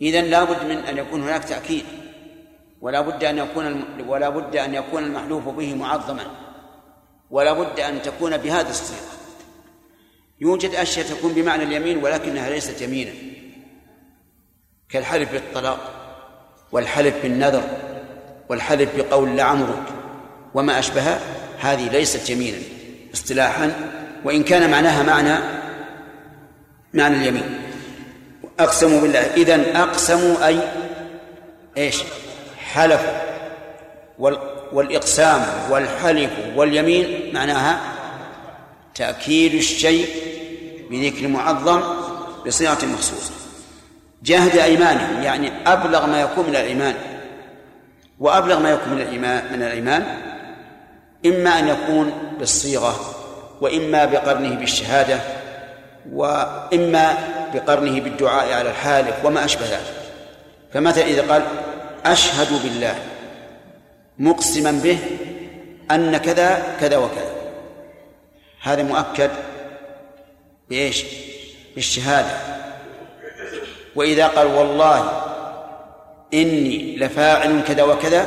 إذن 0.00 0.24
لا 0.24 0.44
بد 0.44 0.64
من 0.64 0.76
أن 0.76 0.98
يكون 0.98 1.22
هناك 1.22 1.44
تأكيد 1.44 1.84
ولا 2.80 3.00
بد 3.00 3.24
أن 3.24 3.38
يكون 3.38 3.84
ولا 4.08 4.28
بد 4.28 4.56
أن 4.56 4.74
يكون 4.74 5.04
المحلوف 5.04 5.48
به 5.48 5.74
معظما 5.74 6.26
ولا 7.30 7.52
بد 7.52 7.80
أن 7.80 8.02
تكون 8.02 8.36
بهذه 8.36 8.70
الصيغة. 8.70 9.10
يوجد 10.40 10.74
أشياء 10.74 11.06
تكون 11.06 11.32
بمعنى 11.32 11.62
اليمين 11.62 12.04
ولكنها 12.04 12.50
ليست 12.50 12.82
يمينا. 12.82 13.12
كالحلف 14.88 15.32
بالطلاق 15.32 15.78
والحلف 16.72 17.22
بالنذر 17.22 17.62
والحلف 18.48 18.96
بقول 18.96 19.36
لعمرك. 19.36 19.99
وما 20.54 20.78
أشبه 20.78 21.18
هذه 21.60 21.90
ليست 21.90 22.30
يمينا 22.30 22.58
اصطلاحا 23.14 23.72
وإن 24.24 24.42
كان 24.42 24.70
معناها 24.70 25.02
معنى 25.02 25.38
معنى 26.94 27.16
اليمين. 27.16 27.60
أقسموا 28.60 29.00
بالله 29.00 29.20
إذن 29.20 29.76
أقسموا 29.76 30.46
أي 30.46 30.58
إيش؟ 31.76 32.02
حلفوا 32.72 33.20
والإقسام 34.72 35.46
والحلف 35.70 36.30
واليمين 36.56 37.34
معناها 37.34 37.80
تأكيد 38.94 39.54
الشيء 39.54 40.06
بذكر 40.90 41.28
معظم 41.28 41.82
بصيغة 42.46 42.86
مخصوصة. 42.86 43.32
جاهد 44.22 44.56
أيمانهم 44.56 45.22
يعني 45.22 45.52
أبلغ 45.66 46.06
ما 46.06 46.20
يكون 46.20 46.46
من 46.46 46.56
الإيمان. 46.56 46.94
وأبلغ 48.18 48.60
ما 48.60 48.70
يكون 48.70 48.92
من 48.92 49.00
الإيمان 49.00 49.52
من 49.52 49.62
الإيمان 49.62 50.29
إما 51.26 51.58
أن 51.58 51.68
يكون 51.68 52.12
بالصيغة 52.38 53.14
وإما 53.60 54.04
بقرنه 54.04 54.54
بالشهادة 54.54 55.20
وإما 56.12 57.18
بقرنه 57.54 58.00
بالدعاء 58.00 58.52
على 58.52 58.70
الحالف 58.70 59.24
وما 59.24 59.44
أشبه 59.44 59.64
ذلك. 59.64 59.94
فمثلا 60.72 61.04
إذا 61.04 61.32
قال 61.32 61.42
أشهد 62.06 62.62
بالله 62.62 62.94
مقسما 64.18 64.70
به 64.70 64.98
أن 65.90 66.16
كذا 66.16 66.76
كذا 66.80 66.96
وكذا. 66.96 67.34
هذا 68.62 68.82
مؤكد 68.82 69.30
بإيش؟ 70.70 71.04
بالشهادة. 71.74 72.30
وإذا 73.96 74.26
قال 74.26 74.46
والله 74.46 75.22
إني 76.34 76.96
لفاعل 76.96 77.62
كذا 77.68 77.82
وكذا 77.82 78.26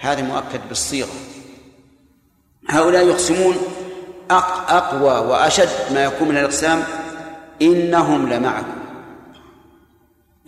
هذا 0.00 0.22
مؤكد 0.22 0.60
بالصيغة. 0.68 1.25
هؤلاء 2.68 3.06
يقسمون 3.06 3.56
أقوى 4.30 5.28
وأشد 5.28 5.68
ما 5.94 6.04
يكون 6.04 6.28
من 6.28 6.36
الإقسام 6.36 6.82
إنهم 7.62 8.28
لمعكم. 8.28 8.76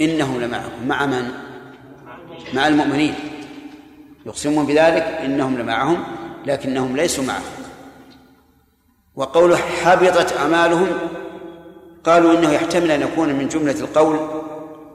إنهم 0.01 0.41
لمعكم. 0.41 0.89
مع 0.89 1.07
من؟ 1.07 1.31
مع 2.55 2.69
المؤمنين. 2.69 3.15
يقسمون 4.27 4.67
بذلك 4.67 5.03
إنهم 5.03 5.59
لمعهم 5.59 6.05
لكنهم 6.47 6.97
ليسوا 6.97 7.25
معهم 7.25 7.43
وقوله 9.17 9.57
حبطت 9.57 10.37
أعمالهم 10.37 10.89
قالوا 12.05 12.39
إنه 12.39 12.53
يحتمل 12.53 12.91
أن 12.91 13.03
يكون 13.03 13.29
من 13.29 13.49
جملة 13.49 13.81
القول 13.81 14.19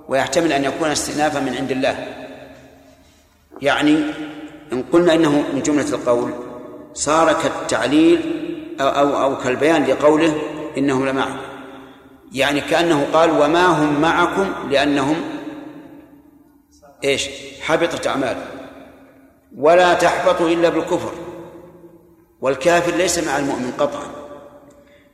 ويحتمل 0.07 0.53
أن 0.53 0.63
يكون 0.63 0.89
استئنافا 0.89 1.39
من 1.39 1.55
عند 1.55 1.71
الله. 1.71 2.07
يعني 3.61 4.03
إن 4.73 4.83
قلنا 4.93 5.13
إنه 5.13 5.43
من 5.53 5.61
جملة 5.61 5.89
القول 5.89 6.31
صار 6.93 7.33
كالتعليل 7.33 8.21
أو, 8.81 8.87
أو, 8.87 9.23
أو 9.23 9.37
كالبيان 9.37 9.85
لقوله 9.85 10.41
إنهم 10.77 11.05
لمعكم 11.05 11.53
يعني 12.31 12.61
كأنه 12.61 13.07
قال 13.13 13.31
وما 13.31 13.65
هم 13.65 14.01
معكم 14.01 14.53
لأنهم 14.69 15.15
إيش؟ 17.03 17.29
حبطت 17.61 18.07
أعمالهم 18.07 18.45
ولا 19.57 19.93
تحبط 19.93 20.41
إلا 20.41 20.69
بالكفر. 20.69 21.11
والكافر 22.41 22.95
ليس 22.95 23.27
مع 23.27 23.37
المؤمن 23.37 23.71
قطعا. 23.77 24.07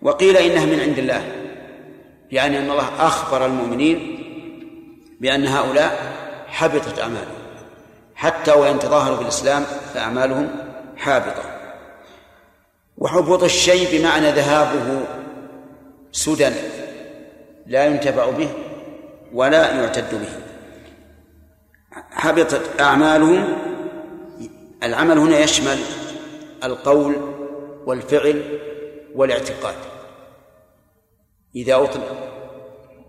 وقيل 0.02 0.38
إنها 0.38 0.66
من 0.66 0.80
عند 0.80 1.00
الله. 1.00 1.24
يعني 2.32 2.60
أن 2.60 2.72
الله 2.72 2.90
أخبر 3.00 3.46
المؤمنين 3.46 4.20
بأن 5.20 5.48
هؤلاء 5.48 6.14
حبطت 6.48 7.00
أعمالهم. 7.00 7.40
حتى 8.16 8.52
وإن 8.52 8.80
تظاهروا 8.80 9.18
بالإسلام 9.18 9.64
فأعمالهم 9.94 10.50
حابطة. 10.98 11.59
وحبوط 13.00 13.44
الشيء 13.44 14.00
بمعنى 14.00 14.32
ذهابه 14.32 15.06
سدى 16.12 16.50
لا 17.68 17.86
ينتفع 17.86 18.30
به 18.30 18.50
ولا 19.34 19.74
يعتد 19.82 20.12
به. 20.12 20.30
حبطت 22.12 22.82
أعمالهم 22.82 23.58
العمل 24.84 25.18
هنا 25.18 25.40
يشمل 25.40 25.78
القول 26.64 27.16
والفعل 27.86 28.60
والاعتقاد. 29.16 29.76
إذا 31.56 31.76
أطلق 31.76 32.16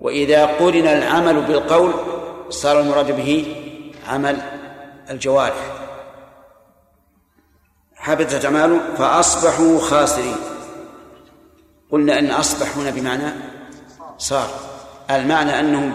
وإذا 0.01 0.47
قرن 0.47 0.87
العمل 0.87 1.41
بالقول 1.43 1.93
صار 2.49 2.81
المراد 2.81 3.17
به 3.17 3.57
عمل 4.09 4.37
الجوارح. 5.11 5.80
حبطت 8.00 8.45
أعمالهم 8.45 8.80
فأصبحوا 8.99 9.80
خاسرين. 9.80 10.37
قلنا 11.92 12.19
أن 12.19 12.30
أصبح 12.30 12.76
هنا 12.76 12.90
بمعنى 12.90 13.33
صار. 14.19 14.49
المعنى 15.11 15.61
أنهم 15.61 15.92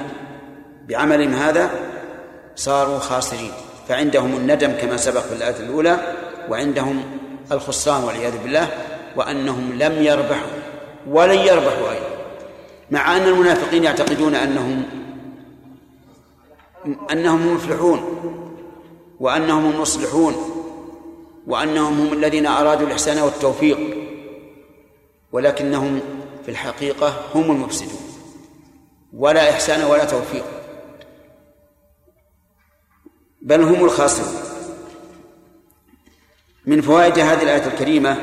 بعملهم 0.88 1.34
هذا 1.34 1.70
صاروا 2.56 3.00
خاسرين. 3.00 3.52
فعندهم 3.88 4.36
الندم 4.36 4.72
كما 4.72 4.98
سبق 4.98 5.22
في 5.22 5.34
الآية 5.34 5.60
الأولى 5.60 6.00
وعندهم 6.50 7.04
الخسران 7.52 8.04
والعياذ 8.04 8.38
بالله 8.44 8.68
وأنهم 9.16 9.74
لم 9.80 10.04
يربحوا 10.04 10.50
ولن 11.08 11.40
يربحوا 11.40 11.92
أيضا. 11.92 12.08
مع 12.92 13.18
أن 13.18 13.22
المنافقين 13.22 13.84
يعتقدون 13.84 14.36
أنهم 14.36 14.84
أنهم 17.12 17.54
مفلحون 17.54 18.00
وأنهم 19.20 19.72
المصلحون 19.72 20.55
وأنهم 21.48 22.00
هم 22.00 22.14
الذين 22.14 22.46
أرادوا 22.46 22.88
الإحسان 22.88 23.20
والتوفيق 23.20 23.80
ولكنهم 25.32 26.00
في 26.46 26.52
الحقيقة 26.52 27.22
هم 27.36 27.52
المفسدون. 27.52 28.02
ولا 29.14 29.50
إحسان 29.50 29.84
ولا 29.84 30.06
توفيق. 30.06 30.46
بل 33.42 33.62
هم 33.62 33.86
الخاسرون. 33.86 34.42
من 36.66 36.82
فوائد 36.82 37.20
هذه 37.20 37.44
الآية 37.44 37.68
الكريمة 37.68 38.18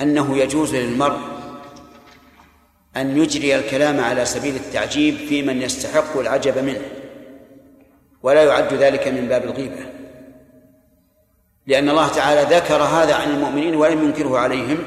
أنه 0.00 0.38
يجوز 0.38 0.74
للمرء 0.74 1.18
أن 2.96 3.18
يجري 3.18 3.56
الكلام 3.56 4.00
على 4.00 4.24
سبيل 4.24 4.56
التعجيب 4.56 5.16
في 5.16 5.42
من 5.42 5.62
يستحق 5.62 6.16
العجب 6.18 6.58
منه 6.58 6.82
ولا 8.22 8.44
يعد 8.44 8.74
ذلك 8.74 9.08
من 9.08 9.28
باب 9.28 9.44
الغيبة. 9.44 10.01
لأن 11.66 11.88
الله 11.88 12.08
تعالى 12.08 12.56
ذكر 12.56 12.82
هذا 12.82 13.14
عن 13.14 13.30
المؤمنين 13.30 13.74
ولم 13.74 14.04
ينكره 14.04 14.38
عليهم 14.38 14.78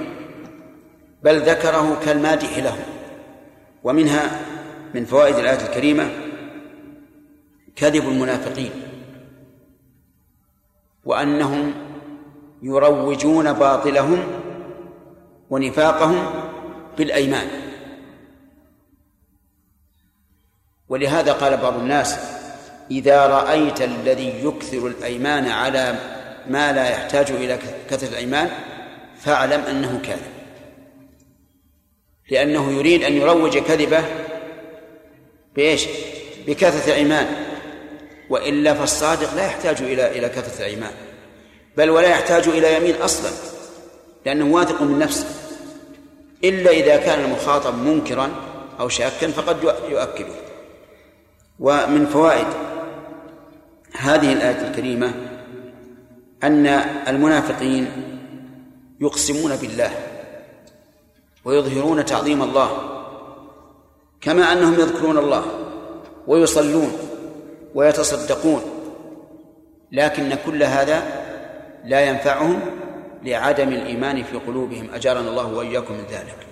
بل 1.23 1.41
ذكره 1.41 1.99
كالمادح 2.05 2.57
لهم 2.57 2.85
ومنها 3.83 4.39
من 4.93 5.05
فوائد 5.05 5.35
الآية 5.35 5.67
الكريمة 5.67 6.09
كذب 7.75 8.09
المنافقين 8.09 8.71
وأنهم 11.05 11.73
يروجون 12.61 13.53
باطلهم 13.53 14.23
ونفاقهم 15.49 16.25
بالأيمان. 16.97 17.47
ولهذا 20.89 21.33
قال 21.33 21.57
بعض 21.57 21.77
الناس 21.77 22.19
إذا 22.91 23.27
رأيت 23.27 23.81
الذي 23.81 24.45
يكثر 24.45 24.87
الأيمان 24.87 25.47
على 25.47 26.14
ما 26.49 26.71
لا 26.71 26.89
يحتاج 26.89 27.31
إلى 27.31 27.59
كثرة 27.89 28.07
الأيمان 28.09 28.49
فاعلم 29.19 29.61
أنه 29.61 30.01
كاذب. 30.03 30.35
لأنه 32.31 32.71
يريد 32.71 33.03
أن 33.03 33.13
يروج 33.13 33.57
كذبه 33.57 34.03
بإيش؟ 35.55 35.85
بكثرة 36.47 36.87
الأيمان. 36.87 37.27
وإلا 38.29 38.73
فالصادق 38.73 39.33
لا 39.33 39.45
يحتاج 39.45 39.81
إلى 39.81 40.19
إلى 40.19 40.29
كثرة 40.29 40.59
الأيمان. 40.59 40.91
بل 41.77 41.89
ولا 41.89 42.07
يحتاج 42.07 42.47
إلى 42.47 42.77
يمين 42.77 42.95
أصلا 42.95 43.31
لأنه 44.25 44.55
واثق 44.55 44.81
من 44.81 44.99
نفسه. 44.99 45.27
إلا 46.43 46.71
إذا 46.71 46.97
كان 46.97 47.25
المخاطب 47.25 47.77
منكرا 47.77 48.31
أو 48.79 48.89
شاكا 48.89 49.27
فقد 49.27 49.63
يؤكده. 49.89 50.35
ومن 51.59 52.05
فوائد 52.05 52.47
هذه 53.97 54.33
الآية 54.33 54.67
الكريمة 54.67 55.13
أن 56.45 56.67
المنافقين 57.07 57.87
يقسمون 59.01 59.55
بالله 59.55 59.91
ويظهرون 61.45 62.05
تعظيم 62.05 62.43
الله 62.43 62.69
كما 64.21 64.51
أنهم 64.53 64.73
يذكرون 64.73 65.17
الله 65.17 65.45
ويصلون 66.27 66.91
ويتصدقون 67.75 68.61
لكن 69.91 70.37
كل 70.45 70.63
هذا 70.63 71.03
لا 71.85 72.01
ينفعهم 72.01 72.59
لعدم 73.23 73.69
الإيمان 73.69 74.23
في 74.23 74.37
قلوبهم. 74.37 74.89
أجارنا 74.93 75.29
الله 75.29 75.53
وإياكم 75.53 75.93
من 75.93 76.03
ذلك. 76.11 76.47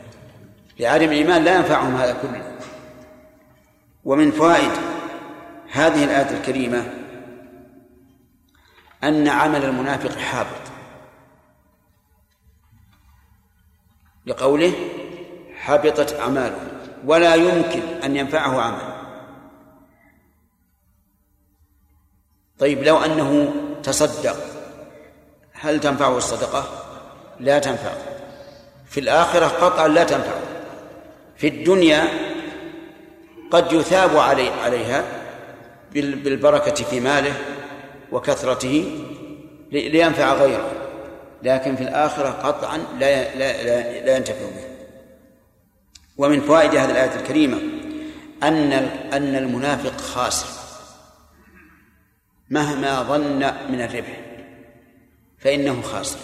لعدم 0.79 1.05
الإيمان 1.05 1.43
لا 1.43 1.55
ينفعهم 1.55 1.95
هذا 1.95 2.17
كله. 2.21 2.43
ومن 4.05 4.31
فوائد 4.31 4.71
هذه 5.71 6.03
الآية 6.03 6.37
الكريمة 6.37 6.83
أن 9.03 9.27
عمل 9.27 9.65
المنافق 9.65 10.17
حابط. 10.17 10.63
لقوله 14.25 14.73
حبطت 15.55 16.19
أعماله 16.19 16.67
ولا 17.05 17.35
يمكن 17.35 17.81
أن 18.03 18.15
ينفعه 18.15 18.61
عمل. 18.61 18.93
طيب 22.59 22.83
لو 22.83 22.97
أنه 22.97 23.53
تصدق 23.83 24.37
هل 25.53 25.79
تنفعه 25.79 26.17
الصدقة؟ 26.17 26.85
لا 27.39 27.59
تنفع. 27.59 27.93
في 28.85 28.99
الآخرة 28.99 29.47
قطعا 29.47 29.87
لا 29.87 30.03
تنفع. 30.03 30.39
في 31.35 31.47
الدنيا 31.47 32.07
قد 33.51 33.73
يثاب 33.73 34.17
علي 34.17 34.49
عليها 34.49 35.03
بالبركة 35.93 36.83
في 36.83 36.99
ماله 36.99 37.33
وكثرته 38.13 39.05
لينفع 39.71 40.33
غيره 40.33 40.71
لكن 41.43 41.75
في 41.75 41.83
الآخرة 41.83 42.29
قطعا 42.29 42.77
لا 42.77 43.35
لا 43.35 43.63
لا, 43.63 44.05
لا 44.05 44.17
ينتفع 44.17 44.45
به. 44.45 44.73
ومن 46.17 46.41
فوائد 46.41 46.75
هذه 46.75 46.91
الآية 46.91 47.15
الكريمة 47.15 47.57
أن 48.43 48.73
أن 49.13 49.35
المنافق 49.35 50.01
خاسر 50.01 50.47
مهما 52.49 53.03
ظن 53.03 53.53
من 53.69 53.81
الربح 53.81 54.21
فإنه 55.39 55.81
خاسر. 55.81 56.19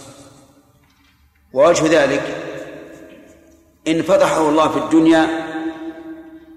ووجه 1.53 2.03
ذلك 2.03 2.37
إن 3.87 4.01
فضحه 4.01 4.49
الله 4.49 4.69
في 4.69 4.77
الدنيا 4.77 5.27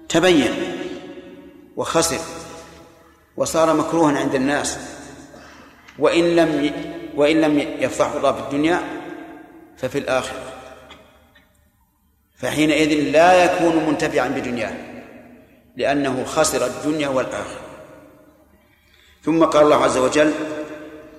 تبين 0.09 0.53
وخسر 1.77 2.21
وصار 3.37 3.77
مكروها 3.77 4.19
عند 4.19 4.35
الناس. 4.35 4.79
وإن 5.99 6.37
لم 6.37 6.71
وإن 7.15 7.41
لم 7.41 7.59
يفضحه 7.59 8.17
الله 8.17 8.33
في 8.33 8.41
الدنيا 8.41 8.81
ففي 9.77 9.99
الآخرة. 9.99 10.43
فحينئذ 12.37 13.11
لا 13.11 13.45
يكون 13.45 13.87
منتفعا 13.87 14.29
بدنياه 14.29 14.75
لأنه 15.77 16.25
خسر 16.25 16.67
الدنيا 16.67 17.09
والآخرة. 17.09 17.61
ثم 19.23 19.45
قال 19.45 19.63
الله 19.65 19.85
عز 19.85 19.97
وجل 19.97 20.33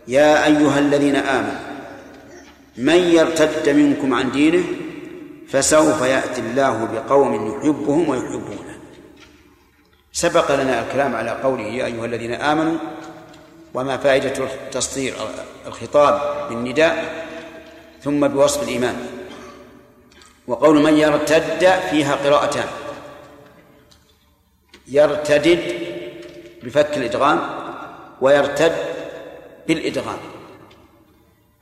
يا 0.08 0.46
أيها 0.46 0.80
الذين 0.80 1.16
آمنوا 1.16 1.60
من 2.78 2.98
يرتد 2.98 3.70
منكم 3.70 4.14
عن 4.14 4.32
دينه 4.32 4.64
فسوف 5.48 6.02
يأتي 6.02 6.42
الله 6.42 6.86
بقوم 6.86 7.48
يحبهم 7.48 8.10
ويحبونه. 8.10 8.80
سبق 10.12 10.56
لنا 10.56 10.84
الكلام 10.84 11.16
على 11.16 11.32
قوله 11.32 11.64
يا 11.64 11.86
أيها 11.86 12.06
الذين 12.06 12.34
آمنوا 12.34 12.78
وما 13.74 13.98
فائدة 13.98 14.48
تصدير 14.72 15.14
الخطاب 15.68 16.48
بالنداء 16.50 17.26
ثم 18.04 18.28
بوصف 18.28 18.64
الإيمان. 18.64 19.08
وقول 20.48 20.84
من 20.84 20.98
يرتد 20.98 21.80
فيها 21.90 22.16
قراءتان. 22.16 22.68
يرتدد 24.88 25.60
بفك 26.64 26.98
الإدغام 26.98 27.40
ويرتد 28.22 28.76
بالإدغام. 29.68 30.18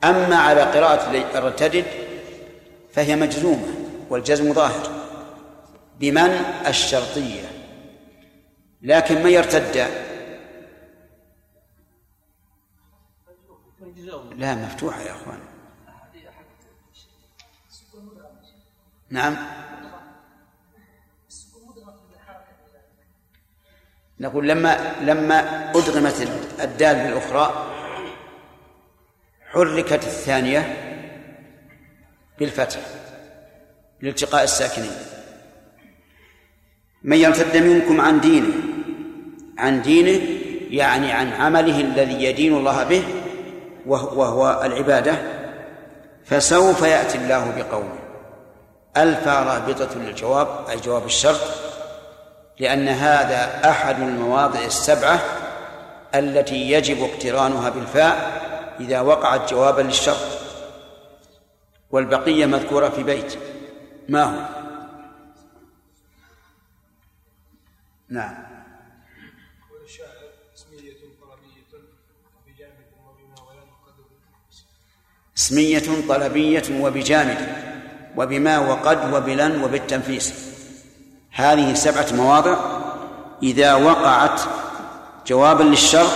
أما 0.04 0.36
على 0.36 0.62
قراءة 0.62 1.12
يرتدد 1.34 1.84
فهي 2.92 3.16
مجزومة 3.16 3.68
والجزم 4.10 4.52
ظاهر 4.52 4.90
بمن 6.00 6.44
الشرطية. 6.66 7.52
لكن 8.82 9.22
من 9.22 9.30
يرتد 9.30 9.86
لا 14.36 14.54
مفتوحة 14.54 15.00
يا 15.00 15.12
أخوان. 15.12 15.38
نعم. 19.10 19.36
نقول 24.20 24.48
لما 24.48 25.00
لما 25.00 25.70
أدغمت 25.70 26.28
الدال 26.60 26.96
بالأخرى 26.96 27.70
حركت 29.46 30.04
الثانية 30.04 30.60
بالفتح 32.38 32.80
لالتقاء 34.00 34.44
الساكنين. 34.44 34.96
من 37.02 37.16
يرتد 37.16 37.56
منكم 37.56 38.00
عن 38.00 38.20
دينه 38.20 38.54
عن 39.58 39.82
دينه 39.82 40.42
يعني 40.70 41.12
عن 41.12 41.32
عمله 41.32 41.80
الذي 41.80 42.24
يدين 42.24 42.56
الله 42.56 42.84
به 42.84 43.21
وهو 43.86 44.62
العبادة 44.64 45.14
فسوف 46.24 46.82
يأتي 46.82 47.18
الله 47.18 47.52
بقومه 47.56 47.98
ألف 48.96 49.28
رابطة 49.28 49.94
للجواب 49.94 50.48
أي 50.70 50.76
جواب 50.76 51.06
الشرط 51.06 51.40
لأن 52.60 52.88
هذا 52.88 53.70
أحد 53.70 54.00
المواضع 54.00 54.64
السبعة 54.64 55.20
التي 56.14 56.70
يجب 56.70 57.02
اقترانها 57.02 57.70
بالفاء 57.70 58.42
إذا 58.80 59.00
وقعت 59.00 59.50
جوابا 59.50 59.82
للشرط. 59.82 60.42
والبقية 61.90 62.46
مذكورة 62.46 62.88
في 62.88 63.02
بيت. 63.02 63.38
ما 64.08 64.22
هو؟ 64.24 64.40
نعم. 68.08 68.51
اسمية 75.42 75.82
طلبية 76.08 76.62
وبجامد 76.80 77.36
وبما 78.16 78.58
وقد 78.58 79.14
وبلن 79.14 79.64
وبالتنفيس. 79.64 80.34
هذه 81.32 81.74
سبعة 81.74 82.06
مواضع. 82.12 82.56
إذا 83.42 83.74
وقعت 83.74 84.40
جوابا 85.26 85.62
للشرط 85.62 86.12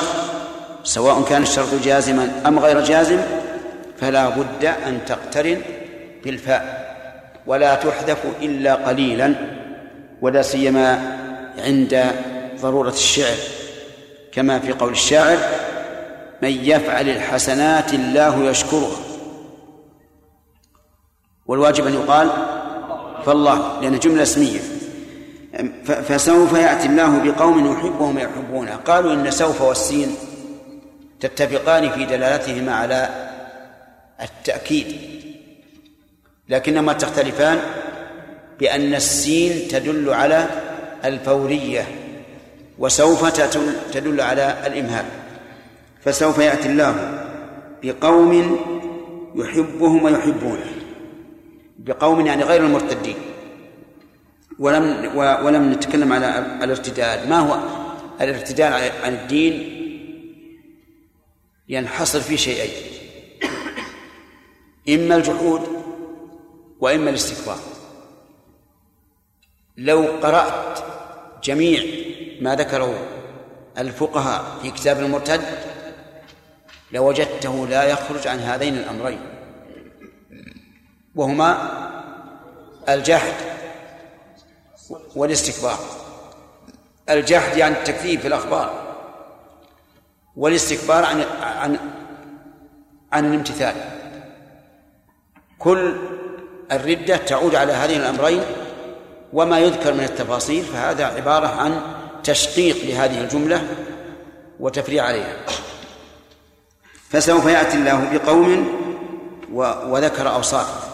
سواء 0.85 1.23
كان 1.23 1.43
الشرط 1.43 1.75
جازما 1.85 2.43
أم 2.47 2.59
غير 2.59 2.81
جازم 2.81 3.21
فلا 4.01 4.29
بد 4.29 4.65
أن 4.65 5.01
تقترن 5.07 5.61
بالفاء. 6.25 6.87
ولا 7.47 7.75
تحذف 7.75 8.19
إلا 8.43 8.75
قليلا 8.75 9.35
ولا 10.23 10.43
سيما 10.43 11.19
عند 11.59 12.05
ضرورة 12.61 12.91
الشعر. 12.91 13.37
كما 14.33 14.59
في 14.59 14.73
قول 14.73 14.93
الشاعر 14.93 15.39
من 16.43 16.65
يفعل 16.65 17.09
الحسنات 17.09 17.95
الله 17.95 18.51
يشكرها 18.51 19.06
والواجب 21.49 21.87
أن 21.87 21.95
يقال 21.95 22.31
فالله 23.27 23.81
لأن 23.81 23.99
جملة 23.99 24.23
اسمية. 24.23 24.61
فسوف 25.85 26.53
يأتي 26.53 26.87
الله 26.87 27.19
بقوم 27.19 27.73
يحبهم 27.73 28.19
يحبونه 28.19 28.77
قالوا 28.77 29.13
إن 29.13 29.31
سوف 29.31 29.63
والسين 29.63 30.15
تتفقان 31.21 31.91
في 31.91 32.05
دلالتهما 32.05 32.75
على 32.75 33.09
التأكيد. 34.23 34.87
لكنهما 36.49 36.93
تختلفان 36.93 37.59
بأن 38.61 38.95
السين 38.95 39.69
تدل 39.69 40.11
على 40.11 40.47
الفورية 41.05 41.89
وسوف 42.79 43.41
تدل 43.93 44.21
على 44.21 44.57
الإمهال. 44.67 45.05
فسوف 46.05 46.39
يأتي 46.39 46.69
الله 46.69 47.25
بقوم 47.83 48.59
يحبهم 49.35 50.05
ويحبونه. 50.05 50.76
بقوم 51.79 52.27
يعني 52.27 52.43
غير 52.43 52.65
المرتدين. 52.65 53.17
ولم 54.59 55.17
ولم 55.17 55.73
نتكلم 55.73 56.12
على 56.12 56.39
الارتداد. 56.62 57.29
ما 57.29 57.39
هو 57.39 57.59
الارتداد 58.21 58.93
عن 59.05 59.15
الدين؟ 59.15 59.73
ينحصر 61.69 62.21
في 62.21 62.37
شيئين. 62.37 62.71
إما 64.89 65.17
الجحود 65.17 65.61
وإما 66.81 67.11
الاستكبار. 67.11 67.59
لو 69.77 70.03
قرأت 70.23 70.79
جميع 71.45 71.83
ما 72.41 72.55
ذكره 72.55 73.09
الفقهاء 73.79 74.59
في 74.62 74.71
كتاب 74.71 74.99
المرتد 75.01 75.43
لوجدته 76.93 77.67
لا 77.67 77.85
يخرج 77.85 78.29
عن 78.29 78.39
هذين 78.39 78.75
الأمرين. 78.77 79.36
وهما 81.16 81.70
الجحد 82.88 83.35
والاستكبار. 85.16 85.79
الجحد 87.11 87.57
يعني 87.57 87.79
التكذيب 87.79 88.20
في 88.20 88.29
الأخبار 88.29 88.87
والاستكبار 90.37 91.05
عن 91.05 91.24
عن 91.42 91.79
عن 93.12 93.24
الامتثال. 93.24 93.74
كل 95.59 95.96
الردة 96.72 97.16
تعود 97.16 97.55
على 97.55 97.72
هذين 97.72 98.00
الأمرين 98.00 98.42
وما 99.33 99.59
يذكر 99.59 99.94
من 99.94 100.05
التفاصيل 100.05 100.64
فهذا 100.64 101.07
عبارة 101.07 101.46
عن 101.46 101.81
تشقيق 102.24 102.76
لهذه 102.85 103.20
الجملة 103.20 103.68
وتفريع 104.61 105.05
عليها. 105.05 105.37
فسوف 107.11 107.46
يأتي 107.46 107.76
الله 107.76 108.18
بقوم 108.18 108.68
وذكر 109.88 110.35
أوصافه 110.35 110.86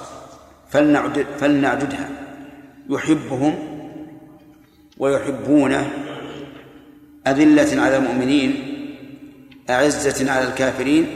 فلنعدد 0.73 1.27
فلنعددها. 1.41 2.09
يحبهم 2.91 3.55
ويحبونه 4.99 5.91
أذلة 7.27 7.83
على 7.83 7.97
المؤمنين 7.97 8.69
أعزة 9.71 10.33
على 10.33 10.45
الكافرين 10.45 11.07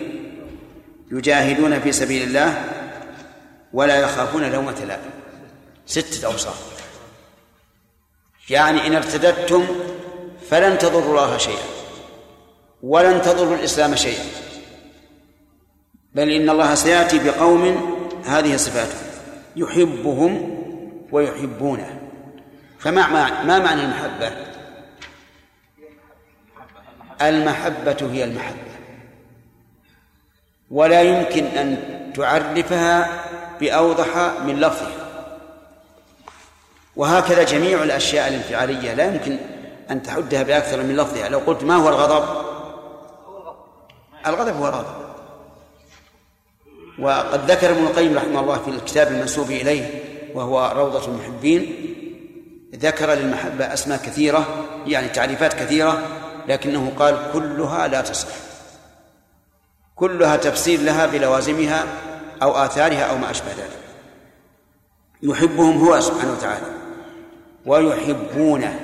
يجاهدون 1.13 1.81
في 1.81 1.93
سبيل 1.93 2.23
الله 2.23 2.65
ولا 3.73 3.97
يخافون 3.97 4.53
لومة 4.53 4.85
لائم. 4.89 5.11
ستة 5.87 6.27
أوصاف. 6.27 6.77
يعني 8.51 8.87
إن 8.87 8.95
ارتدتم 8.95 9.67
فلن 10.51 10.79
تضروا 10.79 11.11
الله 11.11 11.39
شيئا 11.39 11.67
ولن 12.83 13.23
تضروا 13.23 13.55
الإسلام 13.55 13.97
شيئا. 13.97 14.25
بل 16.15 16.31
إن 16.31 16.51
الله 16.51 16.75
سيأتي 16.75 17.19
بقوم 17.19 17.97
هذه 18.25 18.57
صفاته 18.57 19.06
يحبهم 19.57 20.63
ويحبونه. 21.13 22.01
فما 22.79 23.07
ما 23.45 23.59
معنى 23.59 23.85
المحبة؟ 23.85 24.33
المحبة 27.23 28.11
هي 28.13 28.25
المحبة. 28.25 28.57
ولا 30.71 31.03
يمكن 31.03 31.45
أن 31.45 31.77
تعرفها 32.17 33.25
بأوضح 33.61 34.17
من 34.47 34.61
لفظها. 34.61 35.07
وهكذا 36.97 37.43
جميع 37.43 37.83
الأشياء 37.83 38.29
الانفعالية 38.29 38.95
لا 38.95 39.15
يمكن 39.15 39.39
أن 39.91 40.03
تحدها 40.03 40.43
بأكثر 40.43 40.83
من 40.83 40.97
لفظها. 40.97 41.29
لو 41.29 41.39
قلت 41.39 41.65
ما 41.65 41.77
هو 41.77 41.89
الغضب. 41.89 42.47
الغضب 44.27 44.57
هو 44.57 44.69
الغضب. 44.69 45.06
وقد 46.99 47.51
ذكر 47.51 47.71
ابن 47.71 47.87
القيم 47.87 48.17
رحمه 48.17 48.41
الله 48.41 48.59
في 48.59 48.71
الكتاب 48.71 49.09
المنسوب 49.09 49.51
إليه 49.51 50.05
وهو 50.35 50.73
روضة 50.77 51.07
المحبين. 51.07 51.93
ذكر 52.75 53.15
للمحبة 53.15 53.75
أسماء 53.75 53.99
كثيرة 53.99 54.65
يعني 54.87 55.09
تعريفات 55.09 55.55
كثيرة 55.55 56.03
لكنه 56.49 56.93
قال 56.99 57.19
كلها 57.33 57.87
لا 57.89 58.01
تصح. 58.01 58.29
كلها 59.95 60.37
تفسير 60.37 60.81
لها 60.81 61.07
بلوازمها 61.07 61.85
أو 62.43 62.53
آثارها 62.53 63.03
أو 63.03 63.19
ما 63.19 63.31
أشبه 63.31 63.49
ذلك. 63.49 63.79
يحبهم 65.23 65.79
هو 65.79 66.01
سبحانه 66.01 66.33
وتعالى 66.33 66.67
ويحبونه. 67.67 68.81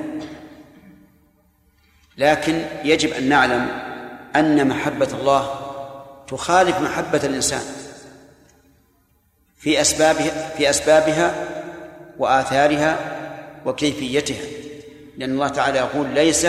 لكن 2.18 2.64
يجب 2.84 3.12
أن 3.12 3.28
نعلم 3.28 3.68
أن 4.36 4.68
محبة 4.68 5.08
الله 5.20 5.54
تخالف 6.28 6.80
محبة 6.80 7.20
الإنسان. 7.24 7.81
في 9.62 9.80
أسبابها 9.80 10.48
في 10.56 10.70
أسبابها 10.70 11.34
وآثارها 12.18 12.98
وكيفيتها. 13.66 14.42
لأن 15.18 15.30
الله 15.30 15.48
تعالى 15.48 15.78
يقول 15.78 16.06
ليس 16.08 16.46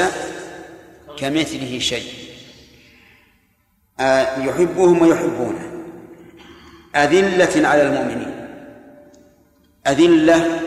كمثله 1.17 1.79
شيء. 1.79 2.13
آه، 3.99 4.37
يحبهم 4.37 5.01
ويحبونه. 5.01 5.83
أذلة 6.95 7.67
على 7.67 7.81
المؤمنين. 7.81 8.47
أذلة 9.87 10.59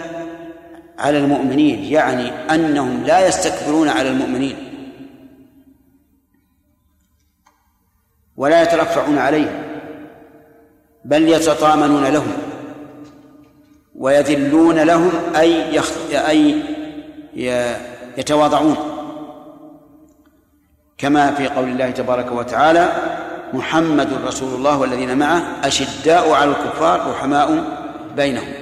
على 0.98 1.18
المؤمنين 1.18 1.84
يعني 1.84 2.30
أنهم 2.54 3.04
لا 3.04 3.28
يستكبرون 3.28 3.88
على 3.88 4.08
المؤمنين. 4.08 4.56
ولا 8.36 8.62
يترفعون 8.62 9.18
عليهم. 9.18 9.65
بل 11.06 11.28
يتطامنون 11.28 12.04
لهم 12.04 12.32
ويذلون 13.96 14.78
لهم 14.78 15.10
أي 15.36 15.74
يخ... 15.74 15.90
أي 16.12 16.62
يتواضعون. 18.18 18.76
كما 20.98 21.30
في 21.34 21.48
قول 21.48 21.68
الله 21.68 21.90
تبارك 21.90 22.32
وتعالى 22.32 22.92
محمد 23.52 24.08
رسول 24.26 24.54
الله 24.54 24.80
والذين 24.80 25.18
معه 25.18 25.42
أشداء 25.64 26.30
على 26.30 26.50
الكفار 26.50 27.10
رحماء 27.10 27.64
بينهم. 28.16 28.52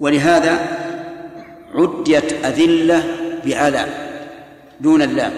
ولهذا 0.00 0.58
عديت 1.74 2.44
أذلة 2.44 3.04
بعلى 3.46 3.84
دون 4.80 5.02
اللام 5.02 5.32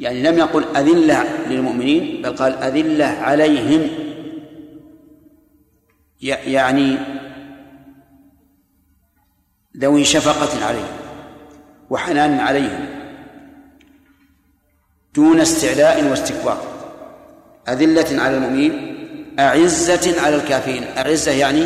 يعني 0.00 0.22
لم 0.22 0.38
يقل 0.38 0.64
أذلة 0.76 1.24
للمؤمنين 1.48 2.22
بل 2.22 2.36
قال 2.36 2.54
أذلة 2.54 3.06
عليهم. 3.06 4.09
يعني 6.22 6.98
ذوي 9.76 10.04
شفقة 10.04 10.66
عليهم 10.66 10.96
وحنان 11.90 12.38
عليهم 12.40 12.86
دون 15.14 15.40
استعلاء 15.40 16.10
واستكبار 16.10 16.62
أذلة 17.68 18.22
على 18.22 18.36
المؤمنين 18.36 18.90
أعزة 19.38 20.20
على 20.22 20.36
الكافرين. 20.36 20.84
أعزة 20.98 21.32
يعني 21.32 21.64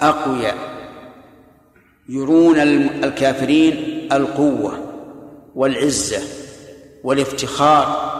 أقوياء 0.00 0.56
يرون 2.08 2.60
الكافرين 3.04 4.08
القوة 4.12 4.78
والعزة 5.54 6.22
والافتخار 7.04 8.12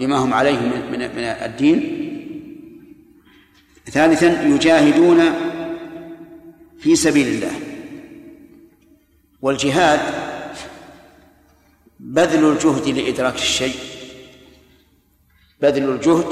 بما 0.00 0.16
هم 0.16 0.34
عليه 0.34 0.58
من 0.58 1.10
من 1.16 1.24
الدين. 1.24 1.99
ثالثا 3.92 4.42
يجاهدون 4.42 5.20
في 6.80 6.96
سبيل 6.96 7.28
الله. 7.28 7.52
والجهاد 9.42 10.00
بذل 12.00 12.44
الجهد 12.52 12.88
لإدراك 12.88 13.34
الشيء. 13.34 13.74
بذل 15.60 15.88
الجهد 15.90 16.26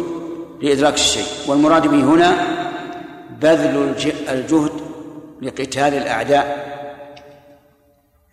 لإدراك 0.63 0.95
الشيء. 0.95 1.27
والمراد 1.47 1.87
به 1.87 2.05
هنا 2.05 2.59
بذل 3.41 3.95
الجهد 4.29 4.73
لقتال 5.43 5.95
الأعداء. 5.95 6.69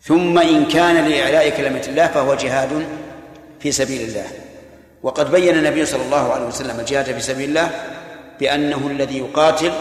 ثم 0.02 0.40
إن 0.40 0.66
كان 0.66 1.10
لإعلاء 1.10 1.50
كلمة 1.50 1.84
الله 1.88 2.08
فهو 2.08 2.36
جهاد 2.36 2.88
في 3.60 3.72
سبيل 3.72 4.02
الله. 4.02 4.26
وقد 5.04 5.32
بين 5.32 5.56
النبي 5.56 5.86
صلى 5.86 6.02
الله 6.02 6.34
عليه 6.34 6.46
وسلم 6.46 6.80
الجهاد 6.80 7.06
في 7.06 7.20
سبيل 7.20 7.50
الله 7.50 7.72
بأنه 8.40 8.88
الذي 8.88 9.18
يقاتل 9.18 9.72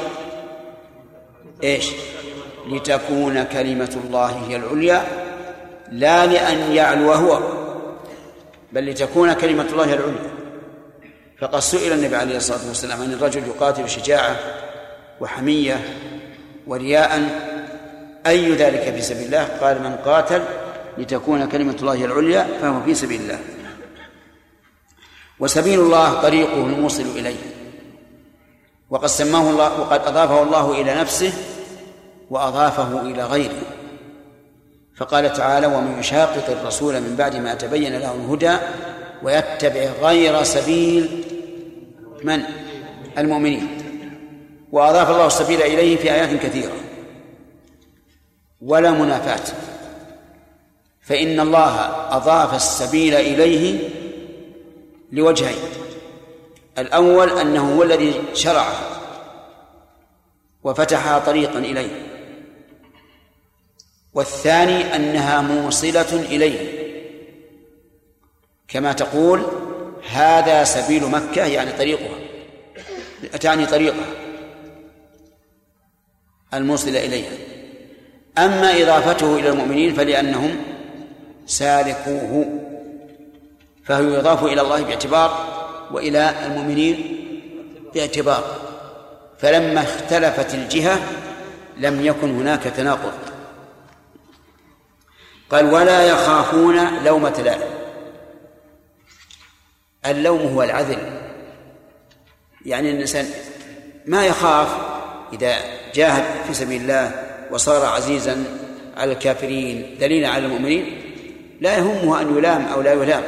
إيش؟ 1.63 1.91
لتكون 2.69 3.45
كلمة 3.45 3.97
الله 4.05 4.47
هي 4.49 4.57
العليا 4.57 5.05
لا 5.93 6.27
لأن 6.27 6.73
يعلو 6.73 7.13
هو 7.13 7.43
بل 8.73 8.91
لتكون 8.91 9.33
كلمة 9.33 9.67
الله 9.73 9.87
هي 9.87 9.95
العليا. 9.95 10.31
فقد 11.41 11.59
سئل 11.59 11.93
النبي 11.93 12.17
عليه 12.17 12.37
الصلاة 12.37 12.69
والسلام 12.69 13.03
عن 13.03 13.13
الرجل 13.13 13.47
يقاتل 13.47 13.89
شجاعة 13.89 14.37
وحمية 15.21 15.81
ورياء 16.67 17.23
أي 18.27 18.53
ذلك 18.53 18.95
في 18.95 19.03
سبيل 19.03 19.27
الله؟ 19.27 19.45
قال 19.45 19.83
من 19.83 19.97
قاتل 19.97 20.43
لتكون 20.99 21.49
كلمة 21.49 21.77
الله 21.81 21.95
هي 21.95 22.05
العليا 22.05 22.47
فهو 22.61 22.83
في 22.83 22.95
سبيل 22.95 23.21
الله. 23.21 23.39
وسبيل 25.41 25.81
الله 25.81 26.23
طريقه 26.23 26.55
الموصل 26.67 27.03
إليه. 27.03 27.54
وقد 28.91 29.07
سماه 29.07 29.51
الله 29.51 29.81
وقد 29.81 30.01
أضافه 30.07 30.43
الله 30.43 30.81
إلى 30.81 30.95
نفسه 30.95 31.33
وأضافه 32.31 33.01
إلى 33.01 33.25
غيره. 33.25 33.63
فقال 34.97 35.33
تعالى 35.33 35.67
ومن 35.67 35.99
يشاقق 35.99 36.51
الرسول 36.51 37.01
من 37.01 37.17
بعد 37.17 37.37
ما 37.37 37.55
تبين 37.55 37.99
له 37.99 38.15
الهدى 38.15 38.57
ويتبع 39.23 39.91
غير 40.03 40.43
سبيل 40.43 41.25
من؟ 42.23 42.43
المؤمنين. 43.19 43.69
وأضاف 44.73 45.11
الله 45.11 45.27
السبيل 45.27 45.63
إليه 45.63 45.97
في 45.97 46.13
آيات 46.13 46.43
كثيرة. 46.43 46.73
ولا 48.63 48.91
منافاة. 48.91 49.55
فإن 51.01 51.41
الله 51.41 51.75
أضاف 52.17 52.55
السبيل 52.55 53.15
إليه 53.15 53.89
لوجهين. 55.13 55.59
الأول 56.79 57.39
أنه 57.39 57.77
هو 57.77 57.83
الذي 57.83 58.23
شرعه 58.35 58.95
وفتح 60.65 61.19
طريقا 61.19 61.59
إليه. 61.59 62.07
والثاني 64.15 64.97
أنها 64.97 65.41
موصلة 65.41 66.13
إليه. 66.13 66.85
كما 68.69 68.93
تقول 68.93 69.43
هذا 70.11 70.65
سبيل 70.65 71.05
مكة 71.05 71.45
يعني 71.45 71.73
طريقها. 71.73 72.19
تعني 73.41 73.67
طريقها. 73.67 74.07
الموصل 76.55 76.89
إليها. 76.89 77.33
أما 78.39 78.83
إضافته 78.83 79.37
إلى 79.39 79.49
المؤمنين 79.49 79.95
فلأنهم 79.95 80.57
سالكوه 81.47 82.61
فهو 83.85 84.03
يضاف 84.03 84.45
إلى 84.45 84.61
الله 84.61 84.83
باعتبار 84.83 85.54
وإلى 85.93 86.47
المؤمنين 86.47 87.21
باعتبار 87.95 88.45
فلما 89.39 89.83
اختلفت 89.83 90.55
الجهة 90.55 90.99
لم 91.77 92.07
يكن 92.07 92.31
هناك 92.31 92.63
تناقض. 92.63 93.13
قال 95.51 95.75
ولا 95.75 96.03
يخافون 96.03 97.05
لومة 97.05 97.43
لائم. 97.45 97.71
اللوم 100.07 100.41
هو 100.41 100.63
العذل. 100.63 101.21
يعني 102.67 102.91
الإنسان 102.91 103.27
ما 104.07 104.27
يخاف 104.27 104.69
إذا 105.33 105.57
جاهد 105.95 106.25
في 106.47 106.55
سبيل 106.55 106.83
الله 106.83 107.25
وصار 107.51 107.87
عزيزا 107.87 108.45
على 108.97 109.13
الكافرين 109.13 109.97
دليلا 110.01 110.29
على 110.29 110.47
المؤمنين 110.47 111.01
لا 111.61 111.77
يهمه 111.77 112.21
أن 112.21 112.39
يلام 112.39 112.67
أو 112.67 112.81
لا 112.81 112.93
يلام. 112.93 113.23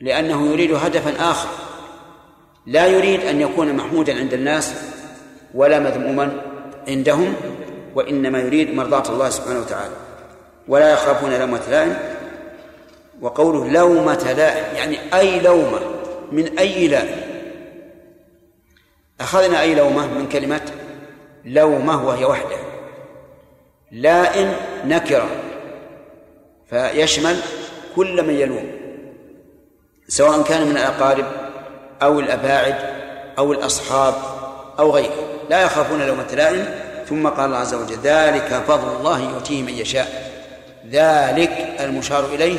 لأنه 0.00 0.52
يريد 0.52 0.72
هدفا 0.72 1.30
آخر. 1.30 1.48
لا 2.66 2.86
يريد 2.86 3.20
أن 3.20 3.40
يكون 3.40 3.72
محمودا 3.72 4.18
عند 4.18 4.32
الناس 4.32 4.74
ولا 5.54 5.78
مذموما 5.78 6.42
عندهم 6.88 7.34
وإنما 7.94 8.38
يريد 8.38 8.74
مرضاة 8.74 9.12
الله 9.12 9.30
سبحانه 9.30 9.60
وتعالى. 9.60 9.94
ولا 10.68 10.92
يخافون 10.92 11.38
لومة 11.38 11.60
لائم. 11.70 11.98
وقوله 13.20 13.68
لومة 13.68 14.32
لائم 14.32 14.76
يعني 14.76 14.98
أي 15.14 15.40
لومة 15.40 15.80
من 16.32 16.58
أي 16.58 16.88
لائم. 16.88 17.20
أخذنا 19.20 19.60
أي 19.60 19.74
لومة 19.74 20.06
من 20.06 20.28
كلمة 20.28 20.72
لومة 21.44 22.06
وهي 22.06 22.24
وحدة. 22.24 22.56
لائن 23.92 24.52
نكرة 24.84 25.28
فيشمل 26.70 27.36
كل 27.96 28.26
من 28.26 28.34
يلوم. 28.34 28.79
سواء 30.10 30.42
كان 30.42 30.66
من 30.66 30.76
الأقارب 30.76 31.26
أو 32.02 32.20
الأباعد 32.20 32.74
أو 33.38 33.52
الأصحاب 33.52 34.14
أو 34.78 34.90
غيره. 34.90 35.14
لا 35.50 35.62
يخافون 35.62 36.06
لومة 36.06 36.34
لائم. 36.34 36.90
ثم 37.08 37.28
قال 37.28 37.44
الله 37.46 37.58
عز 37.58 37.74
وجل 37.74 37.98
ذلك 38.02 38.62
فضل 38.68 38.96
الله 38.96 39.20
يؤتيه 39.20 39.62
من 39.62 39.72
يشاء. 39.72 40.30
ذلك 40.90 41.76
المشار 41.80 42.24
إليه 42.24 42.58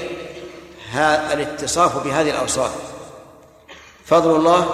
الاتصاف 1.34 2.04
بهذه 2.04 2.30
الأوصاف. 2.30 2.72
فضل 4.06 4.36
الله 4.36 4.66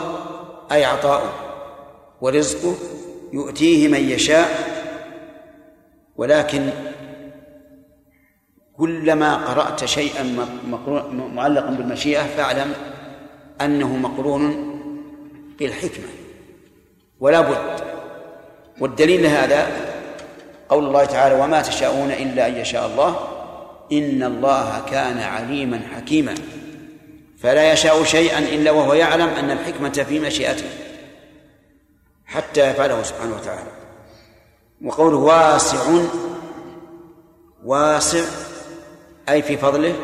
أي 0.72 0.86
عطاؤه 0.86 1.34
ورزقه 2.22 2.76
يؤتيه 3.34 3.88
من 3.88 4.10
يشاء. 4.10 4.78
ولكن 6.18 6.70
كلما 8.78 9.36
قرأت 9.36 9.86
شيئا 9.86 10.48
معلقا 11.36 11.70
بالمشيئة 11.70 12.24
فاعلم 12.24 12.74
أنه 13.62 13.98
مقرون 13.98 14.74
بالحكمة. 15.60 16.06
ولا 17.20 17.42
بد 17.42 17.82
والدليل 18.80 19.24
لهذا 19.24 19.68
قول 20.70 20.86
الله 20.86 21.06
تعالى 21.06 21.36
وما 21.36 21.62
تشاءون 21.62 22.12
إلا 22.12 22.48
أن 22.48 22.56
يشاء 22.56 22.86
الله 22.88 23.20
إن 23.92 24.24
الله 24.24 24.82
كان 24.92 25.20
عليما 25.20 25.82
حكيما. 25.96 26.36
فلا 27.40 27.74
يشاء 27.74 28.04
شيئا 28.04 28.40
إلا 28.40 28.72
وهو 28.72 28.94
يعلم 28.94 29.30
أن 29.30 29.52
الحكمة 29.52 29.90
في 29.90 30.20
مشيئته 30.20 30.70
حتى 32.26 32.70
يفعله 32.72 33.04
سبحانه 33.04 33.36
وتعالى. 33.36 33.72
وقوله 34.86 35.18
واسع 35.18 36.04
واسع 37.66 38.47
أي 39.30 39.42
في 39.42 39.58
فضله 39.58 39.96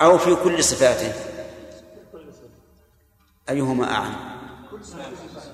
أو 0.00 0.18
في 0.18 0.34
كل 0.34 0.64
صفاته؟ 0.64 1.12
أيهما 3.50 3.92
أعم؟ 3.92 4.14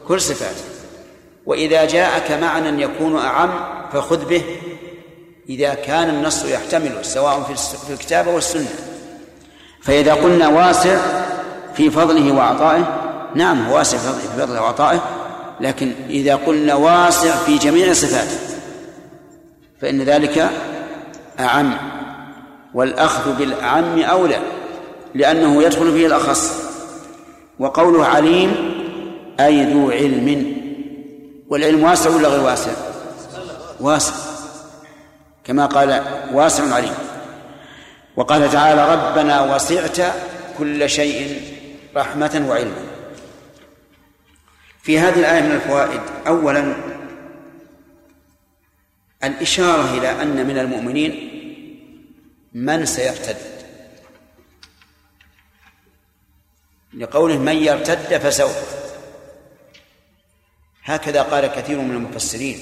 كل 0.09 0.21
صفاته. 0.21 0.65
وإذا 1.47 1.85
جاءك 1.85 2.33
معنى 2.33 2.83
يكون 2.83 3.17
أعم 3.17 3.51
فخذ 3.93 4.29
به. 4.29 4.45
إذا 5.49 5.75
كان 5.75 6.09
النص 6.09 6.45
يحتمله 6.45 7.03
سواء 7.03 7.43
في 7.87 7.93
الكتاب 7.93 8.27
والسنة 8.27 8.69
فإذا 9.83 10.15
قلنا 10.15 10.49
واسع 10.49 10.99
في 11.75 11.91
فضله 11.91 12.33
وعطائه 12.33 13.11
نعم 13.35 13.71
واسع 13.71 13.99
في 13.99 14.43
فضله 14.43 14.63
وعطائه 14.63 15.03
لكن 15.61 15.93
إذا 16.09 16.35
قلنا 16.35 16.75
واسع 16.75 17.37
في 17.37 17.59
جميع 17.59 17.93
صفاته 17.93 18.39
فإن 19.81 20.03
ذلك 20.03 20.51
أعم. 21.41 21.98
والأخذ 22.75 23.37
بالأعم 23.37 23.99
أولى 23.99 24.39
لأنه 25.15 25.63
يدخل 25.63 25.93
فيه 25.93 26.07
الأخص. 26.07 26.69
وقوله 27.59 28.07
عليم 28.07 28.55
أي 29.41 29.73
ذو 29.73 29.91
علم. 29.91 30.57
والعلم 31.49 31.85
واسع 31.85 32.11
ولا 32.11 32.29
غير 32.29 32.41
واسع؟ 32.41 32.73
واسع. 33.81 34.15
كما 35.45 35.67
قال 35.67 36.03
واسع 36.33 36.75
عليم. 36.75 36.95
وقال 38.17 38.51
تعالى 38.51 38.95
ربنا 38.95 39.55
وسعت 39.55 39.97
كل 40.59 40.91
شيء 40.91 41.41
رحمة 41.97 42.47
وعلما. 42.49 42.89
في 44.83 44.99
هذه 44.99 45.19
الآية 45.19 45.41
من 45.41 45.51
الفوائد 45.51 46.01
أولا 46.27 46.75
الإشارة 49.25 49.99
إلى 49.99 50.23
أن 50.23 50.47
من 50.47 50.59
المؤمنين 50.59 51.38
من 52.59 52.87
سيرتد؟ 52.87 53.37
لقوله 56.95 57.39
من 57.39 57.57
يرتد 57.57 58.19
فسوف. 58.19 58.79
هكذا 60.85 61.23
قال 61.23 61.47
كثير 61.47 61.79
من 61.79 61.95
المفسرين. 61.95 62.59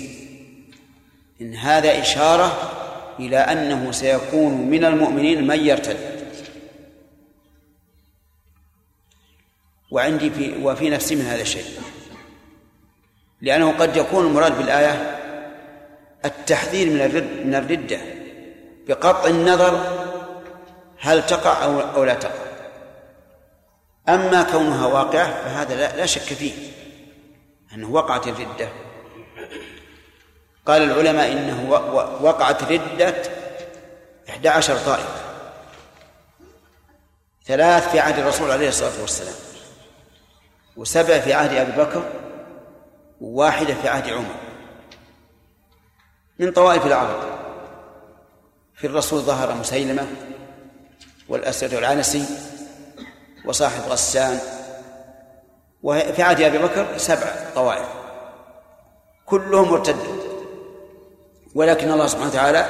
إن 1.40 1.54
هذا 1.54 2.00
إشارة 2.00 2.72
إلى 3.18 3.38
أنه 3.38 3.92
سيكون 3.92 4.70
من 4.70 4.85
المؤمنين 4.85 5.46
من 5.46 5.61
يرتد. 5.61 6.16
وعندي 9.90 10.30
في 10.30 10.62
وفي 10.62 10.90
نفسي 10.90 11.14
من 11.14 11.22
هذا 11.22 11.42
الشيء. 11.42 11.80
لأنه 13.40 13.72
قد 13.72 13.96
يكون 13.96 14.26
المراد 14.26 14.59
بالآية 14.59 15.20
التحذير 16.24 16.90
من 16.90 17.00
الرد 17.00 17.46
من 17.46 17.54
الردة. 17.54 18.15
بقطع 18.87 19.27
النظر 19.27 19.81
هل 21.01 21.27
تقع 21.27 21.64
أو 21.94 22.05
لا 22.05 22.14
تقع. 22.14 22.46
أما 24.09 24.42
كونها 24.42 24.87
واقعة 24.87 25.44
فهذا 25.44 25.75
لا, 25.75 25.96
لا 25.96 26.07
شك 26.07 26.20
فيه 26.20 26.53
أنه 27.72 27.90
وقعت 27.90 28.27
الردة. 28.27 28.68
قال 30.66 30.83
العلماء 30.83 31.33
إنه 31.33 31.70
وقعت 32.20 32.72
ردة 32.72 33.14
إحدى 34.29 34.49
عشر 34.49 34.77
طائفة. 34.77 35.27
ثلاث 37.46 37.90
في 37.90 38.01
عهد 38.01 38.18
الرسول 38.18 38.51
عليه 38.51 38.68
الصلاة 38.68 39.01
والسلام 39.01 39.35
وسبع 40.77 41.18
في 41.18 41.33
عهد 41.33 41.55
أبي 41.55 41.72
بكر 41.72 42.03
وواحدة 43.20 43.75
في 43.75 43.88
عهد 43.88 44.09
عمر. 44.09 44.35
من 46.38 46.53
طوائف 46.53 46.87
العرب. 46.87 47.45
في 48.77 48.87
الرسول 48.87 49.21
ظهر 49.21 49.55
مسيلمة 49.55 50.07
والأسد 51.29 51.75
العنسي 51.75 52.25
وصاحب 53.45 53.83
غسان 53.89 54.39
وفي 55.83 56.23
عهد 56.23 56.41
أبي 56.41 56.59
بكر 56.59 56.99
سبع 56.99 57.35
طوائف 57.55 57.87
كلهم 59.27 59.71
مرتدون 59.71 60.19
ولكن 61.55 61.91
الله 61.93 62.07
سبحانه 62.07 62.31
وتعالى 62.31 62.67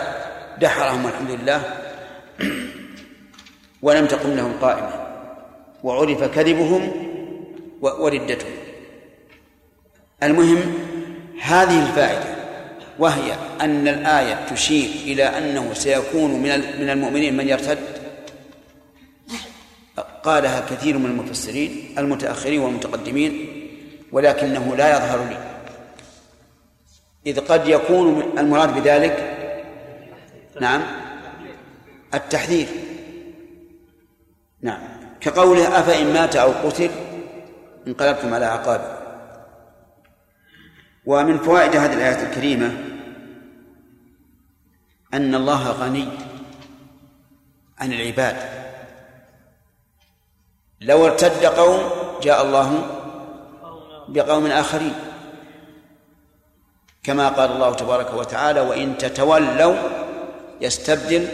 دحرهم 0.60 1.04
والحمد 1.04 1.30
لله 1.30 1.62
ولم 3.82 4.06
تقم 4.06 4.30
لهم 4.30 4.52
قائمة 4.60 5.06
وعرف 5.82 6.24
كذبهم 6.24 6.92
وردتهم. 7.80 8.52
المهم 10.22 10.74
هذه 11.42 11.88
الفائدة 11.88 12.35
وهي 12.98 13.36
أن 13.60 13.88
الآية 13.88 14.46
تشير 14.50 14.90
إلى 15.04 15.24
أنه 15.24 15.74
سيكون 15.74 16.30
من 16.30 16.50
من 16.80 16.90
المؤمنين 16.90 17.36
من 17.36 17.48
يرتد. 17.48 17.78
قالها 20.22 20.60
كثير 20.60 20.98
من 20.98 21.06
المفسرين 21.06 21.94
المتأخرين 21.98 22.60
والمتقدمين 22.60 23.46
ولكنه 24.12 24.76
لا 24.76 24.96
يظهر 24.96 25.28
لي. 25.28 25.38
إذ 27.26 27.40
قد 27.40 27.68
يكون 27.68 28.38
المراد 28.38 28.74
بذلك 28.74 29.36
نعم 30.60 30.82
التحذير. 32.14 32.66
نعم. 34.62 34.80
كقوله 35.20 35.80
أفإن 35.80 36.12
مات 36.12 36.36
أو 36.36 36.52
قتل 36.52 36.90
انقلبتم 37.86 38.34
على 38.34 38.44
عقابه. 38.44 39.05
ومن 41.06 41.38
فوائد 41.38 41.76
هذه 41.76 41.92
الآية 41.94 42.28
الكريمة 42.28 42.72
أن 45.14 45.34
الله 45.34 45.70
غني 45.70 46.08
عن 47.78 47.92
العباد. 47.92 48.36
لو 50.80 51.06
ارتد 51.06 51.44
قوم 51.44 51.90
جاء 52.22 52.46
الله 52.46 52.82
بقوم 54.08 54.46
آخرين. 54.46 54.94
كما 57.02 57.28
قال 57.28 57.52
الله 57.52 57.74
تبارك 57.74 58.14
وتعالى 58.14 58.60
وإن 58.60 58.98
تتولوا 58.98 59.74
يستبدل 60.60 61.28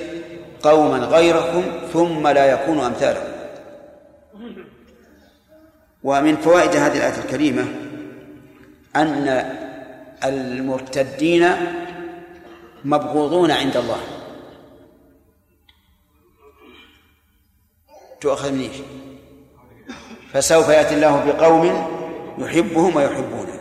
قوما 0.62 0.99
غيركم 0.99 1.64
ثم 1.93 2.29
لا 2.29 2.47
يكونوا 2.47 2.87
أمثالكم 2.87 3.33
ومن 6.03 6.37
فوائد 6.37 6.77
هذه 6.77 6.97
الآية 6.97 7.25
الكريمة 7.25 7.64
أن 8.97 9.29
المرتدين 10.25 11.51
مبغوضون 12.85 13.51
عند 13.51 13.77
الله. 13.77 14.01
تؤخذ 18.20 18.53
منيش 18.53 18.77
فسوف 20.33 20.68
يأتي 20.68 20.95
الله 20.95 21.25
بقوم 21.25 21.87
يحبهم 22.39 22.97
ويحبونه. 22.97 23.61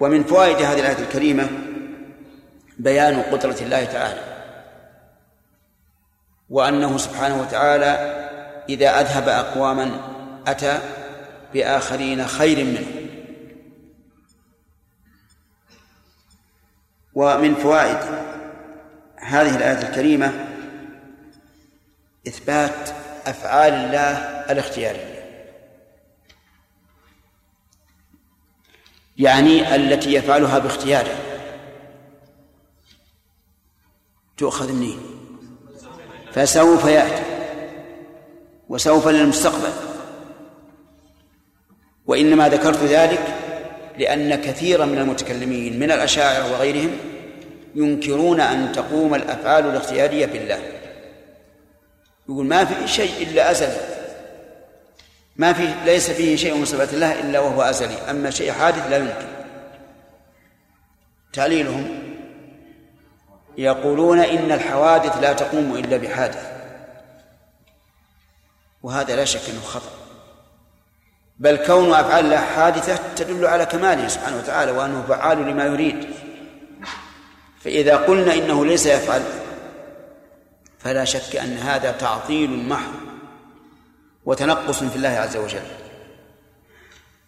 ومن 0.00 0.24
فوائد 0.24 0.56
هذه 0.56 0.80
الآية 0.80 0.98
الكريمة 0.98 1.48
بيان 2.78 3.22
قدرة 3.22 3.56
الله 3.60 3.84
تعالى. 3.84 4.20
وأنه 6.50 6.98
سبحانه 6.98 7.40
وتعالى 7.40 8.18
إذا 8.68 9.00
أذهب 9.00 9.28
أقواما 9.28 10.00
أتى 10.46 10.78
بآخرين 11.54 12.26
خير 12.26 12.64
منه. 12.64 13.01
ومن 17.14 17.54
فوائد 17.54 17.98
هذه 19.16 19.56
الآية 19.56 19.88
الكريمة 19.88 20.46
إثبات 22.28 22.90
أفعال 23.26 23.72
الله 23.72 24.18
الاختيارية. 24.52 25.12
يعني 29.16 29.76
التي 29.76 30.14
يفعلها 30.14 30.58
باختياره. 30.58 31.18
تؤخذ 34.36 34.72
منين؟ 34.72 34.98
فسوف 36.32 36.84
يأتي. 36.84 37.22
وسوف 38.68 39.08
للمستقبل. 39.08 39.72
وإنما 42.06 42.48
ذكرت 42.48 42.78
ذلك 42.78 43.41
لأن 44.02 44.34
كثيرا 44.34 44.84
من 44.84 44.98
المتكلمين 44.98 45.78
من 45.78 45.92
الأشاعرة 45.92 46.52
وغيرهم 46.52 46.96
ينكرون 47.74 48.40
أن 48.40 48.72
تقوم 48.72 49.14
الأفعال 49.14 49.66
الاختيارية 49.66 50.26
بالله. 50.26 50.58
يقول 52.28 52.46
ما 52.46 52.64
في 52.64 52.88
شيء 52.88 53.28
إلا 53.28 53.50
أزلي. 53.50 53.80
ما 55.36 55.52
في 55.52 55.74
ليس 55.84 56.10
فيه 56.10 56.36
شيء 56.36 56.54
من 56.54 56.64
صفات 56.64 56.94
الله 56.94 57.20
إلا 57.20 57.40
وهو 57.40 57.62
أزلي. 57.62 57.94
أما 58.10 58.30
شيء 58.30 58.52
حادث 58.52 58.90
لا 58.90 58.96
يمكن. 58.96 59.26
تعليلهم 61.32 61.98
يقولون 63.58 64.18
إن 64.18 64.52
الحوادث 64.52 65.16
لا 65.16 65.32
تقوم 65.32 65.76
إلا 65.76 65.96
بحادث. 65.96 66.52
وهذا 68.82 69.16
لا 69.16 69.24
شك 69.24 69.50
أنه 69.50 69.60
خطأ. 69.60 70.01
بل 71.38 71.56
كون 71.56 71.94
أفعال 71.94 72.24
الله 72.24 72.36
حادثة 72.36 73.14
تدل 73.14 73.46
على 73.46 73.66
كماله 73.66 74.08
سبحانه 74.08 74.36
وتعالى 74.36 74.72
وأنه 74.72 75.04
فعال 75.08 75.38
لما 75.38 75.64
يريد. 75.64 76.06
فإذا 77.60 77.96
قلنا 77.96 78.34
إنه 78.34 78.66
ليس 78.66 78.86
يفعل 78.86 79.22
فلا 80.78 81.04
شك 81.04 81.36
أن 81.36 81.56
هذا 81.56 81.92
تعطيل 81.92 82.68
محض 82.68 82.92
وتنقص 84.24 84.84
في 84.84 84.96
الله 84.96 85.08
عز 85.08 85.36
وجل. 85.36 85.62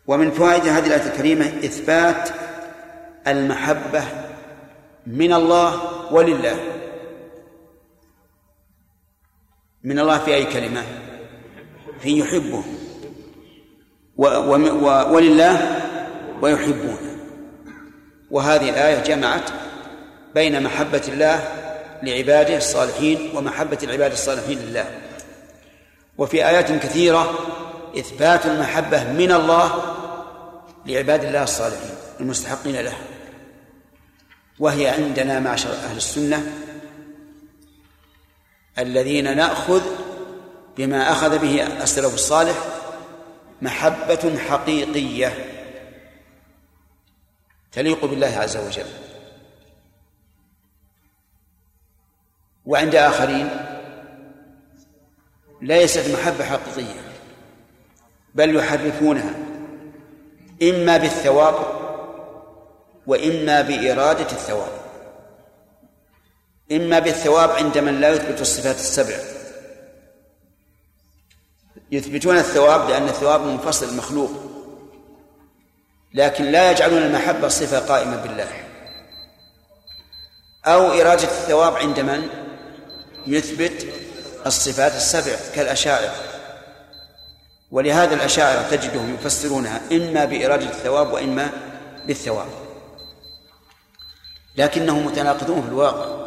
ومن 0.07 0.31
فوائد 0.31 0.67
هذه 0.67 0.87
الآية 0.87 1.13
الكريمة 1.13 1.47
إثبات 1.47 2.29
المحبة 3.27 4.05
من 5.07 5.33
الله 5.33 5.81
ولله. 6.13 6.59
من 9.85 9.99
الله 9.99 10.19
في 10.19 10.35
أي 10.35 10.45
كلمة؟ 10.45 10.83
في 12.01 12.19
يحبه. 12.19 12.65
ولله 14.17 15.81
ويحبونه 16.43 17.17
وهذه 18.31 18.71
الآية 18.71 19.03
جمعت 19.03 19.51
بين 20.35 20.63
محبة 20.63 21.03
الله 21.09 21.49
لعباده 22.03 22.57
الصالحين 22.57 23.31
ومحبة 23.37 23.79
العباد 23.83 24.13
الصالحين 24.13 24.59
لله. 24.59 24.87
وفي 26.19 26.47
آيات 26.47 26.73
كثيرة 26.73 27.39
إثبات 27.99 28.47
المحبة 28.47 29.13
من 29.13 29.33
الله 29.33 29.83
لعباد 30.87 31.25
الله 31.25 31.43
الصالحين 31.43 31.95
المستحقين 32.21 32.77
له. 32.77 32.95
وهي 34.59 34.89
عندنا 34.89 35.41
معشر 35.41 35.73
أهل 35.73 35.97
السنة 35.97 36.53
الذين 38.79 39.37
نأخذ 39.37 39.83
بما 40.77 41.13
أخذ 41.13 41.39
به 41.39 41.83
السلف 41.83 42.15
الصالح 42.15 42.55
محبة 43.65 44.39
حقيقية 44.39 45.33
تليق 47.73 48.05
بالله 48.05 48.27
عز 48.27 48.57
وجل. 48.57 48.87
وعند 52.67 52.95
آخرين 52.95 53.49
ليست 55.63 56.11
محبة 56.11 56.45
حقيقية 56.45 57.01
بل 58.35 58.57
يحرفونها 58.57 59.35
إما 60.63 60.97
بالثواب 60.97 61.55
وإما 63.07 63.61
بإرادة 63.61 64.31
الثواب. 64.33 64.73
إما 66.73 66.99
بالثواب 66.99 67.51
عند 67.51 67.79
من 67.79 68.01
لا 68.01 68.09
يثبت 68.09 68.41
الصفات 68.41 68.77
السبع. 68.77 69.34
يثبتون 71.93 72.39
الثواب 72.39 72.91
لأن 72.91 73.09
الثواب 73.09 73.41
منفصل 73.41 73.97
مخلوق 73.97 74.31
لكن 76.15 76.45
لا 76.45 76.71
يجعلون 76.71 77.03
المحبة 77.03 77.49
صفة 77.49 77.79
قائمة 77.79 78.17
بالله. 78.17 78.49
أو 80.67 80.87
إرادة 80.87 81.23
الثواب 81.23 81.77
عند 81.77 82.01
من؟ 82.01 82.29
يثبت 83.27 83.87
الصفات 84.47 84.93
السبع 84.93 85.37
كالأشاعرة. 85.55 86.15
ولهذا 87.71 88.15
الأشاعرة 88.15 88.63
تجدهم 88.71 89.15
يفسرونها 89.15 89.81
إما 89.93 90.25
بإرادة 90.25 90.67
الثواب 90.67 91.13
وإما 91.13 91.51
بالثواب. 92.07 92.49
لكنهم 94.57 95.07
متناقضون 95.07 95.63
في 95.63 95.69
الواقع 95.69 96.25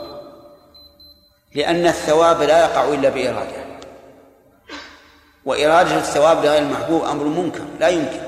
لأن 1.56 1.88
الثواب 1.88 2.42
لا 2.42 2.60
يقع 2.60 2.94
إلا 2.94 3.10
بإرادة 3.10 3.67
وإرادة 5.48 5.98
الثواب 5.98 6.46
لغير 6.46 6.62
المحبوب 6.62 7.04
أمر 7.04 7.24
منكر 7.24 7.64
لا 7.80 7.88
يمكن. 7.88 8.20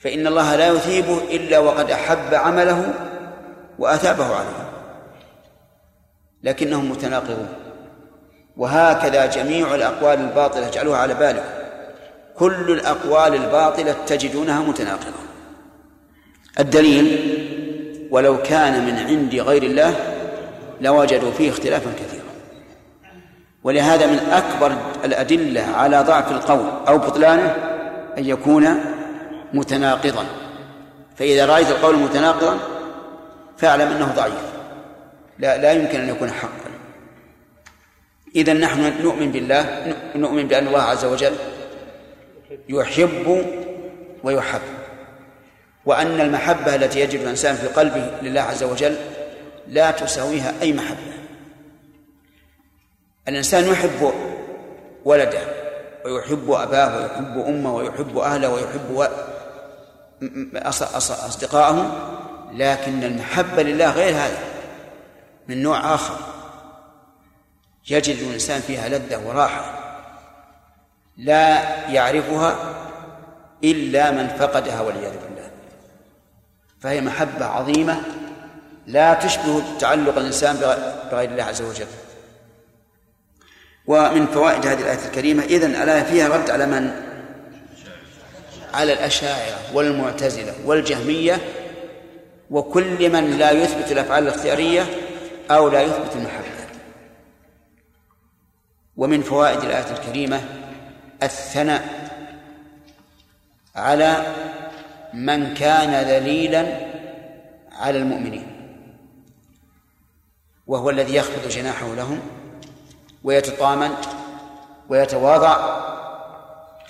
فإن 0.00 0.26
الله 0.26 0.56
لا 0.56 0.68
يثيبه 0.68 1.18
إلا 1.18 1.58
وقد 1.58 1.90
أحب 1.90 2.34
عمله 2.34 2.94
وأثابه 3.78 4.24
عليه. 4.24 4.68
لكنهم 6.42 6.90
متناقضون. 6.90 7.48
وهكذا 8.56 9.26
جميع 9.26 9.74
الأقوال 9.74 10.20
الباطلة 10.20 10.68
اجعلوها 10.68 10.98
على 10.98 11.14
بالك 11.14 11.44
كل 12.36 12.70
الأقوال 12.70 13.34
الباطلة 13.34 13.96
تجدونها 14.06 14.60
متناقضة. 14.60 15.22
الدليل 16.58 17.38
ولو 18.10 18.42
كان 18.42 18.86
من 18.86 18.98
عند 18.98 19.34
غير 19.34 19.62
الله 19.62 19.94
لوجدوا 20.80 21.32
فيه 21.32 21.50
اختلافا 21.50 21.92
كثيرا. 21.92 22.21
ولهذا 23.64 24.06
من 24.06 24.18
أكبر 24.18 24.76
الأدلة 25.04 25.60
على 25.60 26.00
ضعف 26.00 26.32
القول 26.32 26.66
أو 26.88 26.98
بطلانه 26.98 27.56
أن 28.18 28.24
يكون 28.24 28.80
متناقضا. 29.52 30.26
فإذا 31.16 31.46
رأيت 31.46 31.70
القول 31.70 31.96
متناقضا 31.96 32.58
فاعلم 33.56 33.88
أنه 33.88 34.12
ضعيف. 34.16 34.52
لا 35.38 35.58
لا 35.58 35.72
يمكن 35.72 36.00
أن 36.00 36.08
يكون 36.08 36.30
حقا. 36.30 36.70
إذا 38.36 38.52
نحن 38.52 39.02
نؤمن 39.02 39.32
بالله 39.32 39.94
نؤمن 40.16 40.48
بأن 40.48 40.66
الله 40.66 40.82
عز 40.82 41.04
وجل 41.04 41.32
يحب 42.68 43.46
ويحب. 44.22 44.60
وأن 45.84 46.20
المحبة 46.20 46.74
التي 46.74 47.00
يجد 47.00 47.20
الإنسان 47.20 47.54
في 47.54 47.66
قلبه 47.66 48.10
لله 48.22 48.40
عز 48.40 48.62
وجل 48.62 48.96
لا 49.68 49.90
تساويها 49.90 50.54
أي 50.62 50.72
محبة. 50.72 51.21
الإنسان 53.28 53.72
يحب 53.72 54.12
ولده 55.04 55.40
ويحب 56.04 56.50
أباه 56.50 56.96
ويحب 56.96 57.38
أمه 57.46 57.74
ويحب 57.74 58.18
أهله 58.18 58.48
ويحب 58.48 59.08
أصدقائه 61.02 61.92
لكن 62.52 63.04
المحبة 63.04 63.62
لله 63.62 63.90
غير 63.90 64.14
هذا 64.14 64.38
من 65.48 65.62
نوع 65.62 65.94
آخر. 65.94 66.16
يجد 67.90 68.16
الإنسان 68.16 68.60
فيها 68.60 68.88
لذة 68.88 69.28
وراحة 69.28 69.64
لا 71.16 71.62
يعرفها 71.88 72.56
إلا 73.64 74.10
من 74.10 74.28
فقدها 74.28 74.80
والعياذ 74.80 75.12
بالله. 75.12 75.50
فهي 76.80 77.00
محبة 77.00 77.44
عظيمة 77.44 78.00
لا 78.86 79.14
تشبه 79.14 79.62
تعلق 79.78 80.16
الإنسان 80.18 80.56
بغير 81.12 81.30
الله 81.30 81.44
عز 81.44 81.62
وجل. 81.62 81.86
ومن 83.86 84.26
فوائد 84.26 84.66
هذه 84.66 84.80
الآية 84.80 85.06
الكريمة 85.06 85.42
إذن 85.42 85.74
الآية 85.74 86.02
فيها 86.02 86.28
رد 86.28 86.50
على 86.50 86.66
من؟ 86.66 86.90
على 88.74 88.92
الأشاعرة 88.92 89.58
والمعتزلة 89.74 90.54
والجهمية 90.64 91.40
وكل 92.50 93.10
من 93.10 93.38
لا 93.38 93.50
يثبت 93.50 93.92
الأفعال 93.92 94.22
الاختيارية 94.22 94.86
أو 95.50 95.68
لا 95.68 95.82
يثبت 95.82 96.16
المحبة 96.16 96.52
ومن 98.96 99.22
فوائد 99.22 99.58
الآية 99.58 99.92
الكريمة 99.92 100.40
الثناء 101.22 102.10
على 103.76 104.34
من 105.14 105.54
كان 105.54 106.08
ذليلا 106.08 106.76
على 107.72 107.98
المؤمنين 107.98 108.46
وهو 110.66 110.90
الذي 110.90 111.14
يخفض 111.14 111.48
جناحه 111.48 111.94
لهم 111.94 112.20
ويتطامن 113.24 113.90
ويتواضع 114.88 115.82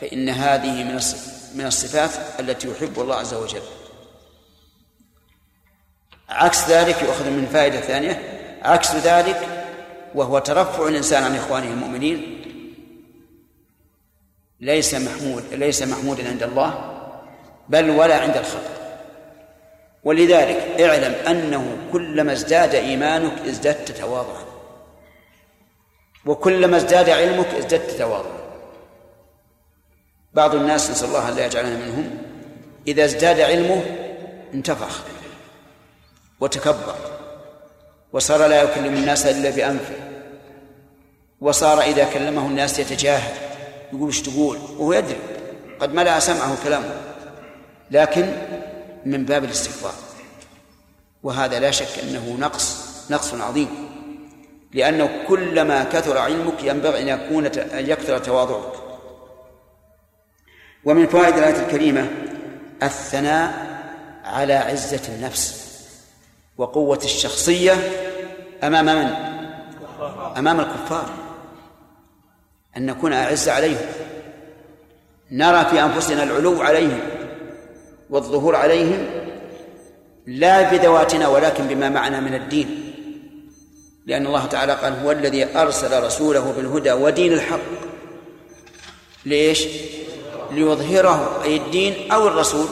فإن 0.01 0.29
هذه 0.29 0.85
من 0.85 1.01
من 1.55 1.67
الصفات 1.67 2.41
التي 2.41 2.69
يحب 2.69 3.01
الله 3.01 3.15
عز 3.15 3.35
وجل. 3.35 3.63
عكس 6.29 6.69
ذلك 6.69 7.03
يؤخذ 7.03 7.31
من 7.31 7.47
فائدة 7.53 7.81
ثانية. 7.81 8.23
عكس 8.63 8.95
ذلك 8.95 9.49
وهو 10.15 10.39
ترفع 10.39 10.89
الإنسان 10.89 11.23
عن 11.23 11.37
إخوانه 11.37 11.71
المؤمنين 11.71 12.39
ليس 14.61 14.95
محمود 14.95 15.45
ليس 15.53 15.83
محمودا 15.83 16.29
عند 16.29 16.43
الله 16.43 16.99
بل 17.69 17.91
ولا 17.91 18.21
عند 18.21 18.37
الخلق. 18.37 18.71
ولذلك 20.05 20.81
اعلم 20.81 21.15
أنه 21.15 21.77
كلما 21.93 22.33
ازداد 22.33 22.75
إيمانك 22.75 23.39
ازددت 23.49 23.93
تواضعا. 23.93 24.52
وكلما 26.27 26.77
ازداد 26.77 27.11
علمك 27.11 27.47
ازددت 27.47 27.91
تواضعا 27.91 28.43
بعض 30.35 30.55
الناس 30.55 30.91
نسأل 30.91 31.09
الله 31.09 31.29
أن 31.29 31.35
لا 31.37 31.47
يجعلنا 31.47 31.77
منهم. 31.77 32.19
إذا 32.89 33.05
ازداد 33.05 33.41
علمه 33.41 33.83
انتفخ 34.55 35.03
وتكبر 36.41 36.97
وصار 38.13 38.47
لا 38.47 38.63
يكلم 38.63 38.95
الناس 38.95 39.27
إلا 39.27 39.51
بأنفه. 39.51 39.95
وصار 41.41 41.81
إذا 41.81 42.05
كلمه 42.05 42.47
الناس 42.47 42.79
يتجاهل 42.79 43.35
يقول 43.93 44.07
إيش 44.07 44.23
تقول؟ 44.23 44.57
وهو 44.57 44.93
يدري 44.93 45.19
قد 45.81 45.95
ملأ 45.95 46.21
سمعه 46.21 46.65
كلامه. 46.65 47.01
لكن 47.91 48.33
من 49.07 49.25
باب 49.25 49.45
الاستكبار 49.45 49.95
وهذا 51.23 51.61
لا 51.61 51.71
شك 51.71 51.99
أنه 52.03 52.37
نقص 52.39 52.77
نقص 53.11 53.35
عظيم. 53.35 53.82
لأنه 54.75 55.25
كلما 55.29 55.85
كثر 55.85 56.19
علمك 56.19 56.65
ينبغي 56.65 57.03
أن 57.03 57.09
يكون 57.09 57.47
أن 57.47 57.91
يكثر 57.91 58.19
تواضعك. 58.19 58.73
ومن 60.85 61.07
فوائد 61.07 61.37
الآية 61.37 61.67
الكريمة 61.67 62.09
الثناء 62.83 63.73
على 64.25 64.55
عزة 64.55 65.15
النفس 65.15 65.63
وقوة 66.59 67.01
الشخصية 67.05 67.73
أمام 68.63 68.85
من؟ 68.85 69.13
أمام 70.37 70.61
الكفار. 70.61 71.11
أن 72.77 72.87
نكون 72.87 73.13
أعز 73.13 73.49
عليهم. 73.49 73.87
نرى 75.31 75.65
في 75.65 75.83
أنفسنا 75.83 76.23
العلو 76.23 76.63
عليهم 76.63 77.01
والظهور 78.11 78.57
عليهم 78.57 79.07
لا 80.27 80.71
بذواتنا 80.71 81.29
ولكن 81.29 81.65
بما 81.67 81.89
معنا 81.89 82.21
من 82.21 82.35
الدين. 82.35 82.82
لأن 84.07 84.27
الله 84.27 84.47
تعالى 84.47 84.73
قال 84.73 84.93
هو 84.93 85.11
الذي 85.11 85.57
أرسل 85.57 86.03
رسوله 86.03 86.53
بالهدى 86.53 86.93
ودين 86.93 87.33
الحق. 87.33 87.59
ليش؟ 89.27 89.67
ليظهره 90.51 91.43
أي 91.45 91.57
الدين 91.57 92.13
أو 92.13 92.29
الرسول 92.29 92.67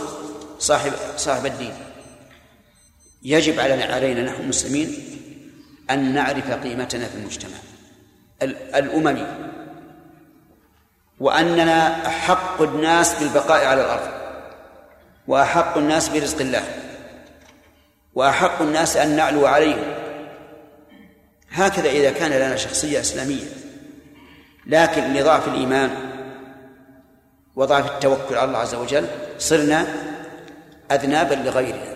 صاحب 0.59 0.93
صاحب 1.17 1.47
الدين. 1.47 1.73
يجب 3.23 3.61
علينا 3.61 4.23
نحن 4.23 4.43
المسلمين 4.43 4.95
أن 5.91 6.15
نعرف 6.15 6.51
قيمتنا 6.51 7.07
في 7.07 7.15
المجتمع 7.15 7.57
الأممي 8.75 9.27
وأننا 11.21 12.07
أحق 12.07 12.63
الناس 12.63 13.15
بالبقاء 13.23 13.67
على 13.67 13.81
الأرض 13.85 14.09
وأحق 15.29 15.79
الناس 15.79 16.09
برزق 16.09 16.41
الله 16.41 16.65
وأحق 18.15 18.63
الناس 18.63 18.97
أن 18.97 19.17
نعلو 19.17 19.47
عليهم. 19.47 20.00
هكذا 21.51 21.91
إذا 21.91 22.11
كان 22.11 22.31
لنا 22.31 22.57
شخصية 22.57 23.01
إسلامية 23.01 23.47
لكن 24.67 25.15
لضعف 25.15 25.49
الإيمان 25.49 25.91
وضعف 27.57 27.91
التوكل 27.91 28.35
على 28.35 28.45
الله 28.45 28.59
عز 28.59 28.75
وجل 28.75 29.07
صرنا 29.39 29.87
أذنابا 30.91 31.35
لغيرنا. 31.35 31.95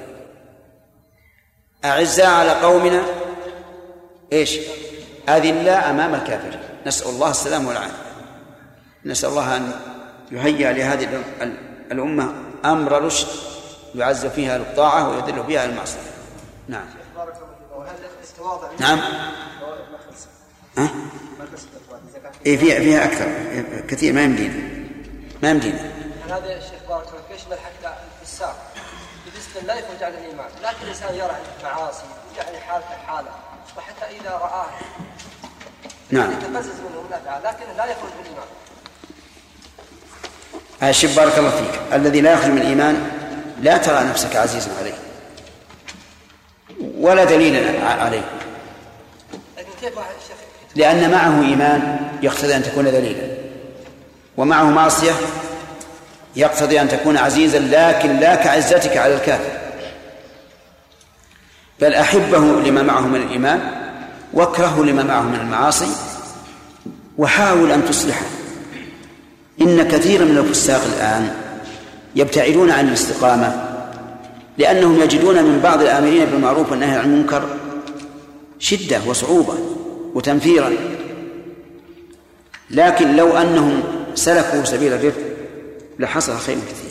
أعزاء 1.85 2.27
على 2.27 2.51
قومنا 2.51 3.03
إيش؟ 4.33 4.59
أذلاء 5.29 5.91
أمام 5.91 6.15
الكافرين. 6.15 6.61
نسأل 6.87 7.09
الله 7.09 7.31
السلام 7.31 7.67
والعافية. 7.67 8.05
نسأل 9.05 9.29
الله 9.29 9.57
أن 9.57 9.73
يهيئ 10.33 10.73
لهذه 10.73 11.25
الأمة 11.93 12.35
أمر 12.65 13.03
رشد 13.03 13.29
يعز 13.95 14.27
فيها 14.27 14.57
الطاعة 14.57 15.09
ويذل 15.09 15.43
بها 15.43 15.65
المعصية 15.65 15.99
نعم. 16.69 16.87
نعم. 18.79 19.01
ها؟ 20.79 20.89
إيه 22.47 22.57
فيها 22.57 22.79
فيها 22.79 23.05
أكثر. 23.05 23.27
كثير 23.89 24.13
ما 24.13 24.23
يمدينا 24.23 24.55
ما 25.43 25.51
يمدينا 25.51 25.93
هذا 26.29 26.47
يا 26.47 26.61
شيخ 26.61 26.89
بارك 26.89 27.09
الله 27.09 27.23
فيك 27.29 27.41
يشمل 27.41 27.59
حتى 27.59 27.95
الساق؟ 28.23 28.73
بالنسبة 29.27 29.61
لا 29.61 29.75
يخرج 29.75 30.03
عن 30.03 30.13
الإيمان. 30.13 30.47
لكن 30.63 30.83
الإنسان 30.83 31.15
يرى 31.15 31.37
معاصي 31.65 32.05
يعني 32.37 32.61
حالته 32.61 32.97
حالة 33.07 33.31
وحتى 33.77 34.17
إذا 34.21 34.31
رآه. 34.31 34.67
نعم. 36.11 36.33
يتقزز 36.33 36.81
منه 36.81 37.03
من 37.03 37.41
لكن 37.45 37.77
لا 37.77 37.85
يخرج 37.85 38.11
من 38.19 38.21
الإيمان 38.21 38.49
شوف 40.93 41.17
بارك 41.17 41.39
الله 41.39 41.51
فيك. 41.51 41.81
الذي 41.93 42.21
لا 42.21 42.33
يخرج 42.33 42.51
من 42.51 42.59
الإيمان 42.59 43.11
لا 43.61 43.77
ترى 43.77 44.05
نفسك 44.05 44.37
عزيزا 44.37 44.71
عليه. 44.79 45.04
ولا 47.01 47.25
دليلا 47.25 47.89
عليه. 47.89 48.25
لأن 50.77 51.11
معه 51.11 51.43
إيمان 51.43 52.11
يقتضي 52.23 52.57
أن 52.57 52.63
تكون 52.63 52.85
دليلا. 52.85 53.27
ومعه 54.37 54.65
معصية 54.65 55.13
يقتضي 56.37 56.81
أن 56.81 56.89
تكون 56.89 57.17
عزيزا 57.17 57.59
لكن 57.59 58.17
لا 58.17 58.35
كعزتك 58.35 58.97
على 58.97 59.15
الكافر. 59.15 59.59
بل 61.81 61.95
أحبه 61.95 62.39
لما 62.39 62.83
معه 62.83 63.01
من 63.01 63.23
الإيمان 63.23 63.61
وأكرهه 64.33 64.83
لما 64.83 65.03
معه 65.03 65.23
من 65.23 65.41
المعاصي. 65.41 65.89
وحاول 67.19 67.71
أن 67.71 67.85
تصلحه 67.85 68.27
إن 69.61 69.89
كثيرا 69.89 70.25
من 70.25 70.39
الفساق 70.39 70.83
الآن 70.85 71.35
يبتعدون 72.17 72.71
عن 72.71 72.89
الاستقامة 72.89 73.64
لأنهم 74.59 75.03
يجدون 75.03 75.43
من 75.45 75.61
بعض 75.61 75.81
الآمرين 75.81 76.25
بالمعروف 76.25 76.71
والنهي 76.71 76.99
عن 76.99 77.05
المنكر 77.05 77.57
شدة 78.59 79.01
وصعوبة 79.07 79.59
وتنفيرا. 80.15 80.73
لكن 82.71 83.17
لو 83.17 83.37
أنهم 83.37 83.83
سلكوا 84.15 84.65
سبيل 84.65 84.93
الرفق 84.93 85.23
لحصل 85.99 86.39
خير 86.39 86.57
كثير. 86.57 86.91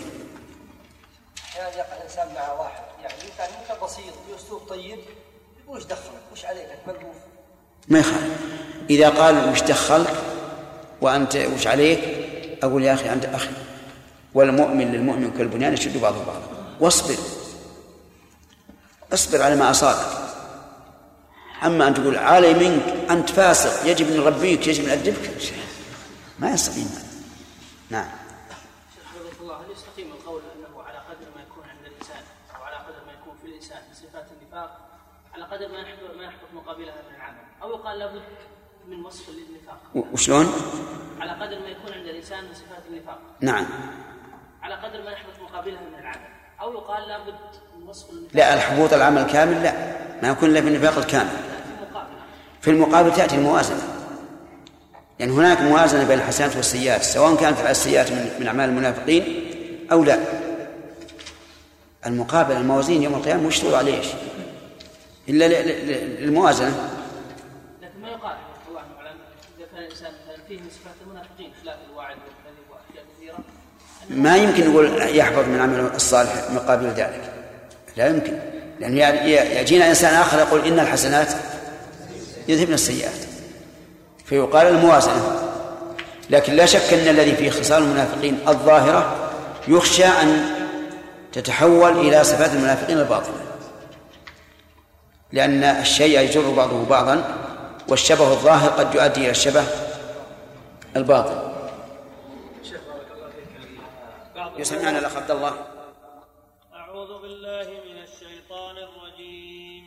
أحيانا 1.49 1.69
يقع 1.69 1.97
الإنسان 1.97 2.27
مع 2.35 2.53
واحد 2.59 2.83
يعني 3.03 3.23
كان 3.37 3.47
منكر 3.59 3.85
بسيط 3.85 4.13
بأسلوب 4.31 4.61
طيب 4.69 4.99
يقول 5.63 5.77
وش 5.77 5.83
دخلك؟ 5.83 6.21
وش 6.33 6.45
عليك؟ 6.45 6.67
ملهوف 6.87 7.15
ما 7.87 7.99
يخالف. 7.99 8.37
إذا 8.89 9.09
قال 9.09 9.49
وش 9.49 9.61
دخلك 9.61 10.13
وأنت 11.01 11.35
وش 11.35 11.67
عليك 11.67 11.99
أقول 12.63 12.83
يا 12.83 12.93
أخي 12.93 13.13
أنت 13.13 13.25
أخي 13.25 13.49
والمؤمن 14.33 14.91
للمؤمن 14.91 15.31
كالبنيان 15.37 15.73
يشد 15.73 16.01
بعضه 16.01 16.17
بعضا. 16.17 16.47
واصبر. 16.79 17.15
اصبر 19.13 19.41
على 19.41 19.55
ما 19.55 19.71
أصابك. 19.71 20.23
أما 21.65 21.87
أن 21.87 21.93
تقول 21.93 22.17
علي 22.17 22.53
منك 22.53 23.11
أنت 23.11 23.29
فاسق 23.29 23.91
يجب 23.91 24.07
أن 24.07 24.17
نربيك 24.17 24.67
يجب 24.67 24.83
أن 24.83 24.89
نأدبك 24.89 25.53
ما 26.39 26.51
يستقيم 26.51 26.89
نعم 27.89 28.07
الله 29.41 29.55
هل 29.55 29.71
يستقيم 29.71 30.11
القول 30.11 30.41
انه 30.55 30.81
على 30.81 30.97
قدر 30.97 31.25
ما 31.35 31.41
يكون 31.41 31.63
عند 31.69 31.85
الانسان 31.85 32.23
أو 32.55 32.63
على 32.63 32.75
قدر 32.75 33.05
ما 33.05 33.11
يكون 33.11 33.35
في 33.41 33.47
الانسان 33.47 33.77
من 33.87 33.93
صفات 33.93 34.25
النفاق 34.41 34.89
على 35.33 35.43
قدر 35.43 35.67
ما 35.67 35.79
يحدث 35.79 36.17
ما 36.17 36.23
يحدث 36.23 36.53
مقابلها 36.53 36.95
من 37.09 37.15
العمل 37.15 37.43
أو 37.61 37.69
يقال 37.69 37.99
لابد 37.99 38.23
من 38.87 39.05
وصف 39.05 39.29
للنفاق 39.29 40.07
وشلون؟ 40.13 40.53
على 41.21 41.31
قدر 41.31 41.59
ما 41.59 41.67
يكون 41.67 41.93
عند 41.93 42.07
الإنسان 42.07 42.43
من 42.43 42.53
صفات 42.53 42.83
النفاق. 42.89 43.19
نعم. 43.39 43.65
على 44.61 44.75
قدر 44.75 45.03
ما 45.03 45.11
يحدث 45.11 45.39
مقابلها 45.41 45.81
من 45.81 45.99
العمل. 45.99 46.29
أو 46.63 46.73
يقال 46.73 47.07
لابد 47.07 47.33
من 47.77 47.89
وصف 47.89 48.09
النفاق. 48.09 48.29
لا 48.33 48.53
الحبوط 48.53 48.93
العمل 48.93 49.23
كامل 49.23 49.63
لا 49.63 49.73
ما 50.21 50.29
يكون 50.29 50.49
إلا 50.49 50.61
في 50.61 50.67
النفاق 50.67 50.97
الكامل. 50.97 51.29
في 52.61 52.71
المقابل. 52.71 53.13
تأتي 53.13 53.35
الموازنة. 53.35 53.81
يعني 55.19 55.31
هناك 55.31 55.61
موازنة 55.61 56.07
بين 56.07 56.17
الحسنات 56.17 56.55
والسيئات 56.55 57.03
سواء 57.03 57.35
كانت 57.35 57.59
السيئات 57.59 58.11
من, 58.11 58.35
من 58.39 58.47
أعمال 58.47 58.69
المنافقين 58.69 59.51
أو 59.91 60.03
لا. 60.03 60.19
المقابل 62.05 62.55
الموازين 62.55 63.03
يوم 63.03 63.13
القيامة 63.13 63.47
مشروع 63.47 63.77
عليه 63.77 63.97
إيش؟ 63.97 64.07
إلا 65.29 65.61
للموازنة. 66.21 66.89
لكن 67.81 68.01
ما 68.01 68.09
يقال 68.09 68.37
الله 68.69 68.81
أعلم 68.81 69.17
إذا 69.57 69.67
كان 69.71 69.83
الإنسان 69.83 70.11
مثلا 70.11 70.43
فيه 70.47 70.57
من 70.57 70.69
صفات 70.69 70.95
المنافقين 71.05 71.51
خلاف 71.63 71.77
ما 74.15 74.37
يمكن 74.37 74.71
يقول 74.71 75.17
يحفظ 75.17 75.47
من 75.47 75.59
عمله 75.61 75.95
الصالح 75.95 76.31
مقابل 76.55 76.85
ذلك. 76.85 77.21
لا 77.97 78.07
يمكن. 78.07 78.39
لأن 78.79 78.97
يجينا 79.27 79.89
إنسان 79.89 80.13
آخر 80.13 80.39
يقول 80.39 80.65
إن 80.67 80.79
الحسنات 80.79 81.33
يذهبن 82.47 82.73
السيئات. 82.73 83.11
فيقال 84.25 84.67
الموازنة. 84.67 85.39
لكن 86.29 86.53
لا 86.53 86.65
شك 86.65 86.93
أن 86.93 87.07
الذي 87.07 87.35
فيه 87.35 87.49
خصال 87.49 87.83
المنافقين 87.83 88.39
الظاهرة 88.47 89.15
يخشى 89.67 90.05
أن 90.05 90.45
تتحول 91.33 92.07
إلى 92.07 92.23
صفات 92.23 92.53
المنافقين 92.53 92.97
الباطنة. 92.97 93.43
لأن 95.31 95.63
الشيء 95.63 96.19
يجر 96.19 96.49
بعضه 96.49 96.85
بعضا 96.85 97.23
والشبه 97.87 98.31
الظاهر 98.31 98.69
قد 98.69 98.95
يؤدي 98.95 99.19
إلى 99.21 99.29
الشبه 99.29 99.63
الباطن. 100.95 101.52
يسمعنا 104.57 104.99
الأخ 104.99 105.15
عبد 105.17 105.31
الله. 105.31 105.67
أعوذ 106.73 107.21
بالله 107.21 107.67
من 107.85 107.97
الشيطان 108.03 108.77
الرجيم. 108.77 109.83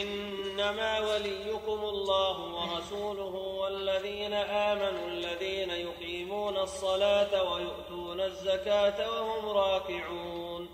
إنما 0.00 1.00
وليكم 1.00 1.80
الله 1.84 2.40
ورسوله 2.40 3.34
والذين 3.60 4.32
آمنوا 4.32 5.06
الذين 5.08 5.70
يقيمون 5.70 6.56
الصلاة 6.56 7.52
ويؤتون 7.52 8.20
الزكاة 8.20 9.10
وهم 9.10 9.48
راكعون. 9.48 10.68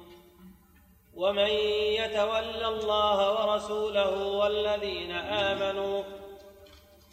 ومن 1.14 1.50
يتول 2.00 2.64
الله 2.64 3.18
ورسوله 3.32 4.36
والذين 4.36 5.10
آمنوا 5.10 6.02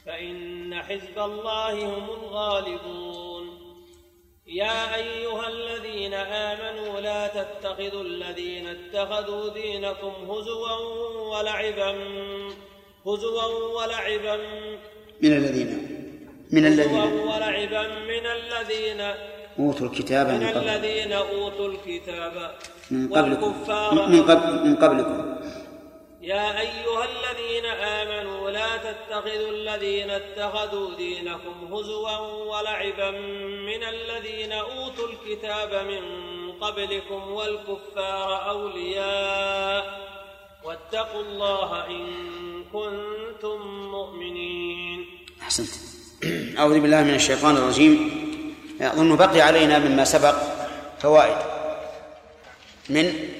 فإن 0.06 0.84
حزب 0.84 1.20
الله 1.20 1.86
هم 1.86 2.10
الغالبون. 2.10 3.67
يا 4.48 4.96
أيها 4.96 5.48
الذين 5.48 6.14
آمنوا 6.14 7.00
لا 7.00 7.28
تتخذوا 7.28 8.04
الذين 8.04 8.68
اتخذوا 8.68 9.54
دينكم 9.54 10.14
هزوا 10.30 10.76
ولعبا 11.32 11.96
هزوا 13.06 13.44
ولعبا. 13.78 14.38
من 15.22 15.34
الذين؟ 15.38 15.70
من 16.52 16.66
الذين؟ 16.66 17.14
ولعبا 17.30 17.88
من 17.88 18.26
الذين. 18.26 19.02
أوتوا 19.60 19.88
الكتاب 19.88 20.28
من 20.28 20.40
من 20.40 20.48
الذين 20.48 21.14
أوتوا 21.14 21.68
الكتاب. 21.68 22.52
من 22.92 23.08
قبلكم. 23.08 23.54
من 23.92 24.24
قبل 24.24 24.68
من 24.68 24.76
قبلكم. 24.76 25.36
يا 26.22 26.60
أيها 26.60 27.06
الذين 27.06 27.66
آمنوا 27.66 28.50
لا 28.50 28.78
تتخذوا 28.78 29.52
الذين 29.52 30.10
اتخذوا 30.10 30.96
دينكم 30.98 31.74
هزوا 31.74 32.18
ولعبا 32.18 33.12
من 33.70 33.84
الذين 33.84 34.52
أوتوا 34.52 35.08
الكتاب 35.08 35.86
من 35.88 36.04
قبلكم 36.52 37.32
والكفار 37.32 38.50
أولياء 38.50 40.08
واتقوا 40.64 41.22
الله 41.22 41.86
إن 41.86 42.06
كنتم 42.74 43.62
مؤمنين. 43.92 45.06
أحسنت. 45.42 45.70
أعوذ 46.58 46.80
بالله 46.80 47.04
من 47.04 47.16
الشيطان 47.16 47.58
الرجيم. 47.58 47.94
أظن 48.82 49.16
بقي 49.16 49.42
علينا 49.42 49.80
مما 49.80 50.04
سبق 50.06 50.36
فوائد. 51.00 51.38
من 52.90 53.37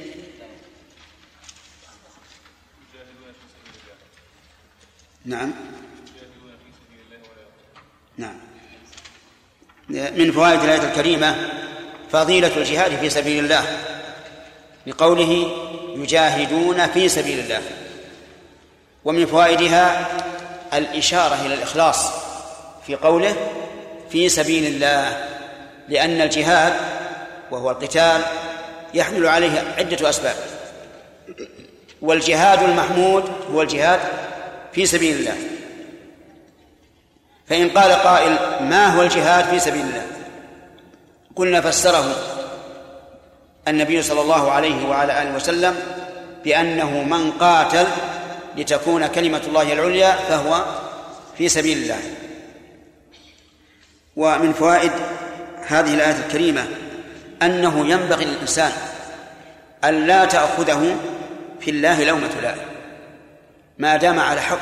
نعم. 5.28 5.54
نعم. 8.18 8.38
من 9.90 10.32
فوائد 10.32 10.64
الآية 10.64 10.90
الكريمة 10.90 11.36
فضيلة 12.12 12.58
الجهاد 12.58 13.00
في 13.00 13.10
سبيل 13.10 13.44
الله 13.44 13.78
لقوله 14.88 15.52
يجاهدون 15.96 16.88
في 16.88 17.10
سبيل 17.10 17.40
الله 17.40 17.62
ومن 19.06 19.26
فوائدها 19.26 20.08
الإشارة 20.74 21.46
إلى 21.46 21.54
الإخلاص 21.54 22.12
في 22.86 22.96
قوله 22.96 23.36
في 24.10 24.30
سبيل 24.30 24.66
الله 24.66 25.28
لأن 25.90 26.22
الجهاد 26.22 26.74
وهو 27.52 27.72
القتال 27.72 28.22
يحمل 28.94 29.28
عليه 29.28 29.76
عدة 29.78 30.10
أسباب 30.10 30.36
والجهاد 32.02 32.64
المحمود 32.64 33.32
هو 33.52 33.62
الجهاد 33.62 34.00
في 34.74 34.86
سبيل 34.86 35.16
الله. 35.16 35.38
فإن 37.48 37.70
قال 37.70 37.92
قائل 37.92 38.38
ما 38.62 38.88
هو 38.88 39.02
الجهاد 39.02 39.46
في 39.46 39.60
سبيل 39.60 39.82
الله؟ 39.82 40.08
قلنا 41.36 41.62
فسره 41.62 42.16
النبي 43.68 44.02
صلى 44.02 44.22
الله 44.22 44.52
عليه 44.52 44.88
وعلى 44.88 45.22
آله 45.22 45.36
وسلم 45.36 45.76
بأنه 46.44 47.04
من 47.04 47.32
قاتل 47.32 47.88
لتكون 48.58 49.08
كلمة 49.08 49.42
الله 49.48 49.74
العليا 49.74 50.12
فهو 50.12 50.66
في 51.38 51.50
سبيل 51.50 51.78
الله. 51.78 52.00
ومن 54.16 54.54
فوائد 54.54 54.92
هذه 55.68 55.94
الآية 55.94 56.26
الكريمة 56.26 56.68
أنه 57.42 57.88
ينبغي 57.88 58.26
للإنسان 58.26 58.72
أن 59.84 60.08
لا 60.08 60.26
تأخذه 60.26 60.96
في 61.60 61.72
الله 61.72 62.04
لومة 62.04 62.42
لائم. 62.42 62.77
ما 63.78 63.98
دام 63.98 64.20
على 64.20 64.42
حق 64.42 64.60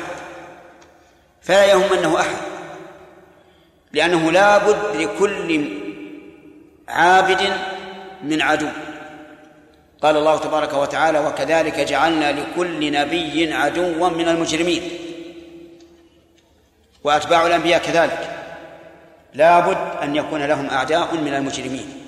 فلا 1.42 1.64
يهمنه 1.64 2.20
أحد 2.20 2.36
لأنه 3.92 4.32
لا 4.32 4.58
بد 4.58 4.96
لكل 4.96 5.68
عابد 6.88 7.52
من 8.22 8.42
عدو. 8.42 8.68
قال 10.02 10.16
الله 10.16 10.38
تبارك 10.38 10.74
وتعالى 10.74 11.18
وكذلك 11.18 11.80
جعلنا 11.80 12.32
لكل 12.32 12.92
نبي 12.92 13.52
عدوا 13.54 14.08
من 14.08 14.28
المجرمين. 14.28 14.82
وأتباع 17.04 17.46
الأنبياء 17.46 17.82
كذلك. 17.82 18.30
لا 19.34 19.60
بد 19.60 20.02
أن 20.02 20.16
يكون 20.16 20.42
لهم 20.42 20.70
أعداء 20.70 21.14
من 21.14 21.34
المجرمين. 21.34 22.02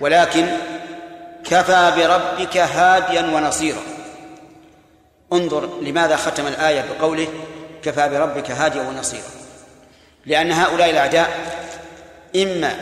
ولكن 0.00 0.46
كفى 1.44 1.92
بربك 1.96 2.56
هاديا 2.56 3.22
ونصيرا. 3.22 3.89
انظر 5.32 5.80
لماذا 5.80 6.16
ختم 6.16 6.46
الآية 6.46 6.84
بقوله 6.90 7.28
كفى 7.82 8.08
بربك 8.08 8.50
هاديا 8.50 8.82
ونصيرا. 8.82 9.30
لأن 10.26 10.52
هؤلاء 10.52 10.90
الأعداء 10.90 11.30
إما 12.36 12.76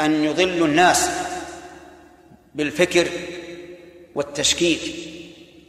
أن 0.00 0.24
يضلوا 0.24 0.66
الناس 0.66 1.10
بالفكر 2.54 3.08
والتشكيك 4.14 4.80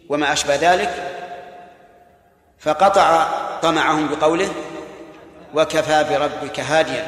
وما 0.10 0.34
أشبه 0.34 0.56
ذلك 0.56 1.14
فقطع 2.60 3.28
طمعهم 3.62 4.08
بقوله 4.08 4.50
وكفى 5.54 6.06
بربك 6.10 6.60
هاديا. 6.60 7.08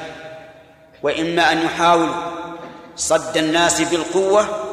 وإما 1.03 1.51
أن 1.51 1.61
يحاولوا 1.61 2.15
صد 2.95 3.37
الناس 3.37 3.81
بالقوة 3.81 4.68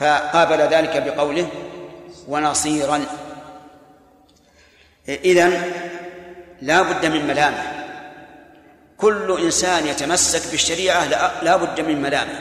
فقابل 0.00 0.58
ذلك 0.58 1.02
بقوله 1.02 1.48
ونصيرا. 2.28 3.04
إذن 5.08 5.62
لا 6.62 6.82
بد 6.82 7.06
من 7.06 7.26
ملامه 7.26 7.62
كل 8.98 9.40
إنسان 9.40 9.86
يتمسك 9.86 10.50
بالشريعة 10.50 11.04
لا 11.42 11.56
بد 11.56 11.80
من 11.80 12.02
ملامه 12.02 12.40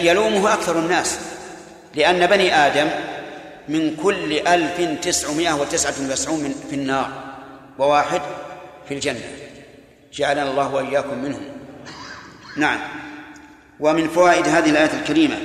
يلومه 0.00 0.54
أكثر 0.54 0.78
الناس 0.78 1.18
لأن 1.94 2.26
بني 2.26 2.54
آدم 2.54 2.88
من 3.68 3.96
كل 3.96 4.38
ألف 4.48 5.00
تسعمائة 5.02 5.52
وتسعة 5.52 5.94
وتسعون 6.02 6.54
في 6.70 6.76
النار 6.76 7.10
وواحد 7.78 8.20
في 8.88 8.94
الجنة. 8.94 9.20
جعلنا 10.12 10.50
الله 10.50 10.74
وإياكم 10.74 11.18
منهم. 11.18 11.42
نعم. 12.56 12.78
ومن 13.80 14.08
فوائد 14.08 14.48
هذه 14.48 14.70
الآية 14.70 14.92
الكريمة 15.00 15.36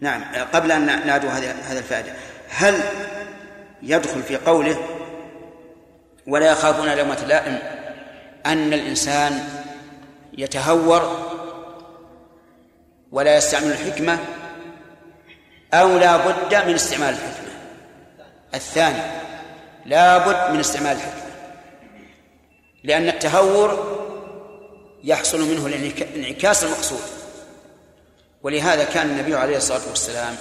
نعم 0.00 0.24
قبل 0.52 0.72
أن 0.72 1.06
نادوا 1.06 1.30
هذا 1.30 1.78
الفائدة. 1.78 2.12
هل 2.48 2.80
يدخل 3.82 4.22
في 4.22 4.36
قوله 4.36 4.78
ولا 6.26 6.50
يخافون 6.50 6.94
لومة 6.94 7.24
لائم 7.26 7.58
أن 8.46 8.72
الإنسان 8.72 9.48
يتهور 10.38 11.28
ولا 13.12 13.36
يستعمل 13.36 13.70
الحكمة 13.70 14.18
أو 15.74 15.98
لا 15.98 16.16
بد 16.16 16.68
من 16.68 16.74
استعمال 16.74 17.08
الحكمة؟ 17.08 17.48
الثاني 18.54 19.02
لا 19.86 20.18
بد 20.18 20.52
من 20.54 20.60
استعمال 20.60 20.96
الحكمة 20.96 21.28
لأن 22.84 23.08
التهور 23.08 23.98
يحصل 25.04 25.40
منه 25.40 25.66
الانعكاس 25.66 26.64
المقصود. 26.64 27.17
ولهذا 28.42 28.84
كان 28.84 29.10
النبي 29.10 29.34
عليه 29.34 29.56
الصلاة 29.56 29.88
والسلام 29.88 30.36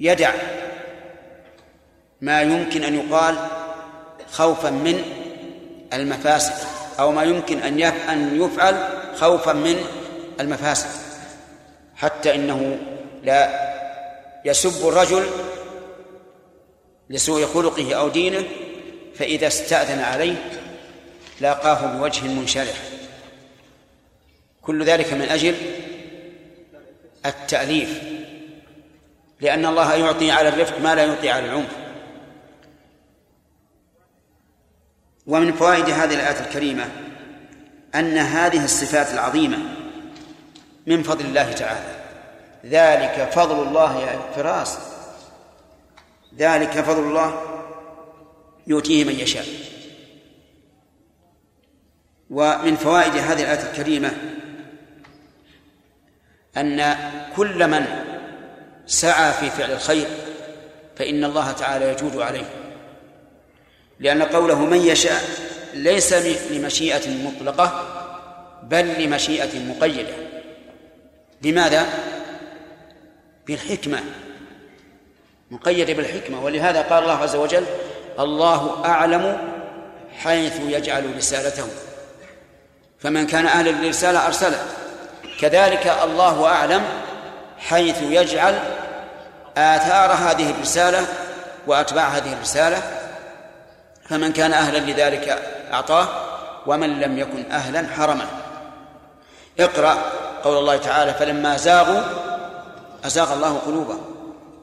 يدع 0.00 0.34
ما 2.20 2.42
يمكن 2.42 2.84
أن 2.84 2.94
يقال 2.94 3.36
خوفا 4.30 4.70
من 4.70 5.02
المفاسد 5.92 6.66
أو 6.98 7.12
ما 7.12 7.22
يمكن 7.22 7.58
أن 7.58 7.82
أن 7.82 8.42
يفعل 8.42 8.88
خوفا 9.16 9.52
من 9.52 9.84
المفاسد 10.40 10.88
حتى 11.96 12.34
إنه 12.34 12.78
لا 13.22 13.68
يسب 14.44 14.88
الرجل 14.88 15.26
لسوء 17.10 17.46
خلقه 17.46 17.94
أو 17.94 18.08
دينه 18.08 18.44
فإذا 19.14 19.46
استأذن 19.46 19.98
عليه 19.98 20.50
لاقاه 21.40 21.86
بوجه 21.86 22.24
منشرح. 22.24 22.97
كل 24.68 24.84
ذلك 24.84 25.12
من 25.12 25.22
أجل 25.22 25.54
التأليف 27.26 28.02
لأن 29.40 29.66
الله 29.66 29.94
يعطي 29.94 30.30
على 30.30 30.48
الرفق 30.48 30.80
ما 30.80 30.94
لا 30.94 31.04
يعطي 31.04 31.30
على 31.30 31.44
العنف. 31.46 31.76
ومن 35.26 35.52
فوائد 35.52 35.90
هذه 35.90 36.14
الآية 36.14 36.40
الكريمة 36.40 36.90
أن 37.94 38.18
هذه 38.18 38.64
الصفات 38.64 39.12
العظيمة 39.12 39.58
من 40.86 41.02
فضل 41.02 41.24
الله 41.24 41.52
تعالى. 41.52 41.98
ذلك 42.64 43.30
فضل 43.32 43.62
الله 43.68 44.00
يا 44.00 44.20
فراس 44.36 44.78
ذلك 46.38 46.80
فضل 46.80 47.02
الله 47.02 47.42
يؤتيه 48.66 49.04
من 49.04 49.14
يشاء. 49.14 49.46
ومن 52.30 52.76
فوائد 52.76 53.16
هذه 53.16 53.42
الآية 53.42 53.70
الكريمة 53.70 54.27
أن 56.60 56.96
كل 57.36 57.66
من 57.66 57.84
سعى 58.86 59.32
في 59.32 59.50
فعل 59.50 59.70
الخير 59.70 60.06
فإن 60.96 61.24
الله 61.24 61.52
تعالى 61.52 61.88
يجود 61.88 62.16
عليه. 62.16 62.50
لأن 64.00 64.22
قوله 64.22 64.58
من 64.58 64.76
يشاء 64.76 65.22
ليس 65.74 66.12
لمشيئة 66.50 67.10
مطلقة 67.10 67.84
بل 68.62 69.02
لمشيئة 69.02 69.58
مقيدة. 69.58 70.14
لماذا؟ 71.42 71.86
بالحكمة. 73.46 74.00
مقيدة 75.50 75.92
بالحكمة. 75.92 76.44
ولهذا 76.44 76.82
قال 76.82 77.02
الله 77.02 77.16
عز 77.16 77.36
وجل 77.36 77.64
الله 78.18 78.84
أعلم 78.84 79.38
حيث 80.18 80.60
يجعل 80.60 81.16
رسالته. 81.16 81.66
فمن 82.98 83.26
كان 83.26 83.46
أهلا 83.46 83.70
للرسالة 83.70 84.26
أرسله. 84.26 84.77
كذلك 85.38 85.94
الله 86.04 86.46
أعلم 86.46 86.82
حيث 87.58 88.02
يجعل 88.02 88.58
آثار 89.56 90.12
هذه 90.12 90.50
الرسالة 90.50 91.06
وأتباع 91.66 92.08
هذه 92.08 92.32
الرسالة 92.32 92.82
فمن 94.08 94.32
كان 94.32 94.52
أهلا 94.52 94.78
لذلك 94.78 95.42
أعطاه 95.72 96.08
ومن 96.66 97.00
لم 97.00 97.18
يكن 97.18 97.52
أهلا 97.52 97.86
حرمه. 97.96 98.26
اقرأ 99.60 99.98
قول 100.44 100.58
الله 100.58 100.76
تعالى 100.76 101.14
فلما 101.14 101.56
زاغوا 101.56 102.00
أزاغ 103.04 103.34
الله 103.34 103.58
قلوبهم. 103.66 104.04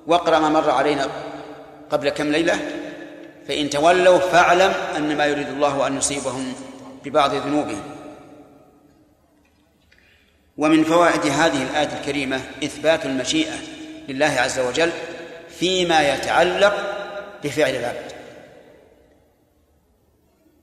واقرأ 0.07 0.39
ما 0.39 0.49
مر 0.49 0.71
علينا 0.71 1.07
قبل 1.91 2.09
كم 2.09 2.27
ليلة 2.31 2.59
فإن 3.47 3.69
تولوا 3.69 4.19
فاعلم 4.19 4.73
أن 4.97 5.17
ما 5.17 5.25
يريد 5.25 5.47
الله 5.47 5.87
أن 5.87 5.97
يصيبهم 5.97 6.53
ببعض 7.05 7.33
ذنوبهم. 7.33 7.94
ومن 10.57 10.83
فوائد 10.83 11.25
هذه 11.25 11.63
الآية 11.63 11.99
الكريمة 11.99 12.41
إثبات 12.63 13.05
المشيئة 13.05 13.55
لله 14.09 14.25
عز 14.25 14.59
وجل 14.59 14.91
فيما 15.59 16.13
يتعلق 16.13 16.73
بفعل 17.43 17.75
العبد. 17.75 18.11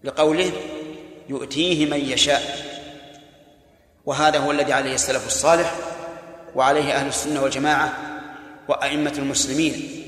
لقوله 0.05 0.53
يؤتيه 1.29 1.87
من 1.87 2.01
يشاء. 2.01 2.43
وهذا 4.07 4.39
هو 4.39 4.51
الذي 4.51 4.73
عليه 4.73 4.95
السلف 4.95 5.27
الصالح 5.27 5.75
وعليه 6.55 6.95
أهل 6.95 7.07
السنة 7.07 7.43
والجماعة 7.43 7.93
وأئمة 8.69 9.13
المسلمين. 9.19 10.05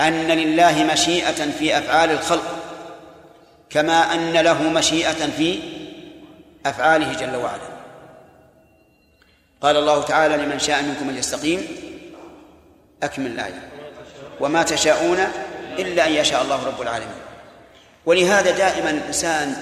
أن 0.00 0.28
لله 0.28 0.84
مشيئة 0.92 1.50
في 1.58 1.78
أفعال 1.78 2.10
الخلق 2.10 2.64
كما 3.70 4.14
أن 4.14 4.32
له 4.32 4.62
مشيئة 4.62 5.30
في 5.36 5.58
أفعاله 6.66 7.12
جل 7.12 7.36
وعلا. 7.36 7.73
قال 9.64 9.76
الله 9.76 10.02
تعالى 10.02 10.36
لمن 10.36 10.58
شاء 10.58 10.82
منكم 10.82 11.08
أن 11.08 11.16
يستقيم 11.16 11.66
أكمل 13.02 13.26
الآية. 13.26 13.68
وما 14.40 14.62
تشاءون 14.62 15.18
إلا 15.78 16.06
أن 16.06 16.12
يشاء 16.12 16.42
الله 16.42 16.66
رب 16.66 16.82
العالمين. 16.82 17.16
ولهذا 18.06 18.50
دائما 18.50 18.90
الإنسان 18.90 19.56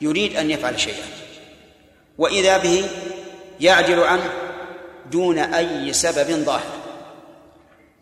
يريد 0.00 0.36
أن 0.36 0.50
يفعل 0.50 0.80
شيئا 0.80 1.04
وإذا 2.18 2.58
به 2.58 2.88
يعجل 3.60 4.00
عنه 4.00 4.32
دون 5.10 5.38
أي 5.38 5.92
سبب 5.92 6.44
ظاهر 6.44 6.72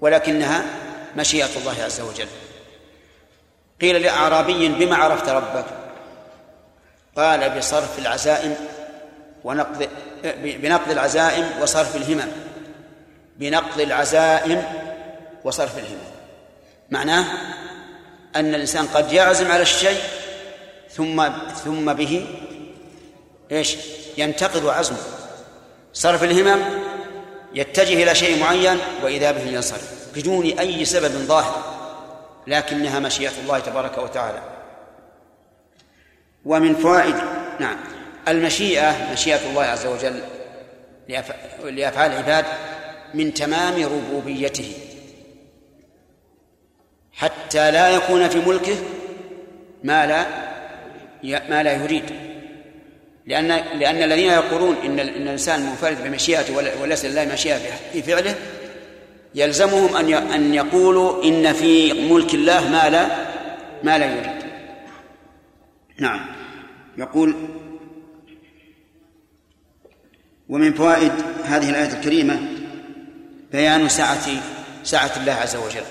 ولكنها 0.01 0.65
مشيئة 1.17 1.51
الله 1.57 1.83
عز 1.83 2.01
وجل. 2.01 2.29
قيل 3.81 4.03
لأعرابي 4.03 4.69
بما 4.69 4.97
عرفت 4.97 5.29
ربك؟ 5.29 5.67
قال 7.17 7.59
بصرف 7.59 7.99
العزائم 7.99 8.57
ونقض 9.45 9.89
بنقض 10.43 10.91
العزائم 10.91 11.51
وصرف 11.63 11.97
الهمم. 11.97 12.33
بنقض 13.37 13.81
العزائم 13.81 14.63
وصرف 15.45 15.79
الهمم. 15.79 16.15
معناه 16.91 17.25
أن 18.37 18.55
الإنسان 18.55 18.87
قد 18.87 19.13
يعزم 19.13 19.51
على 19.53 19.63
الشيء 19.63 20.01
ثم 20.91 21.29
ثم 21.65 21.93
به 21.93 22.27
إيش؟ 23.53 23.77
ينتقض 24.19 24.69
عزمه. 24.69 24.99
صرف 25.93 26.25
الهمم 26.25 26.63
يتجه 27.55 28.03
إلى 28.03 28.15
شيء 28.15 28.41
معين 28.41 28.79
وإذا 29.03 29.33
به 29.33 29.43
ينصرف 29.43 30.09
بدون 30.15 30.59
أي 30.59 30.85
سبب 30.85 31.13
ظاهر 31.13 31.75
لكنها 32.47 32.99
مشيئة 32.99 33.33
الله 33.43 33.59
تبارك 33.59 33.99
وتعالى. 33.99 34.43
ومن 36.45 36.75
فوائد 36.75 37.17
نعم. 37.61 37.94
المشيئة 38.29 39.13
مشيئة 39.13 39.51
الله 39.51 39.63
عز 39.63 39.87
وجل 39.87 40.21
لأفعال 41.63 42.13
العباد 42.13 42.45
من 43.15 43.35
تمام 43.35 43.85
ربوبيته. 43.85 44.73
حتى 47.13 47.71
لا 47.71 47.89
يكون 47.89 48.29
في 48.29 48.39
ملكه 48.39 48.77
ما 49.85 50.07
لا 50.07 50.27
ما 51.49 51.63
لا 51.63 51.73
يريد. 51.73 52.05
لأن 53.27 53.49
لأن 53.79 54.03
الذين 54.03 54.31
يقولون 54.31 54.77
إن 54.85 54.99
إن 54.99 55.09
الإنسان 55.09 55.61
منفرد 55.61 56.05
بمشيئته 56.05 56.81
وليس 56.83 57.05
لله 57.05 57.25
مشيئة 57.25 57.59
في 57.93 58.03
فعله 58.03 58.35
يلزمهم 59.35 59.97
أن 59.97 60.13
أن 60.15 60.55
يقولوا 60.55 61.25
إن 61.25 61.53
في 61.53 61.93
ملك 61.93 62.35
الله 62.35 62.69
ما 62.69 62.91
لا 62.91 63.07
ما 63.83 63.99
لا 63.99 64.07
يريد. 64.07 64.45
نعم. 65.99 66.27
يقول 66.99 67.35
ومن 70.49 70.75
فوائد 70.75 71.13
هذه 71.45 71.71
الآية 71.71 71.93
الكريمة 71.93 72.43
بيان 73.53 73.89
سعة 73.89 74.27
سعة 74.85 75.11
الله 75.17 75.33
عز 75.33 75.57
وجل. 75.57 75.85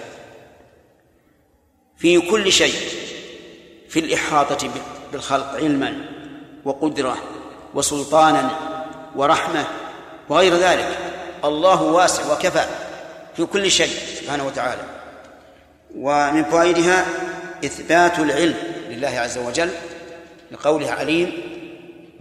في 1.98 2.20
كل 2.20 2.52
شيء 2.52 2.76
في 3.90 4.00
الإحاطة 4.00 4.70
بالخلق 5.12 5.56
علما 5.56 6.06
وقدرة 6.66 7.18
وسلطانا 7.74 8.50
ورحمة 9.16 9.66
وغير 10.30 10.56
ذلك 10.56 10.98
الله 11.44 11.84
واسع 11.84 12.34
وكفى 12.34 12.66
في 13.36 13.46
كل 13.46 13.72
شيء 13.72 13.94
سبحانه 14.22 14.46
وتعالى. 14.46 14.82
ومن 15.96 16.44
فوائدها 16.44 17.06
إثبات 17.66 18.20
العلم 18.20 18.56
لله 18.90 19.20
عز 19.20 19.38
وجل 19.38 19.70
لقوله 20.52 20.92
عليم 20.92 21.53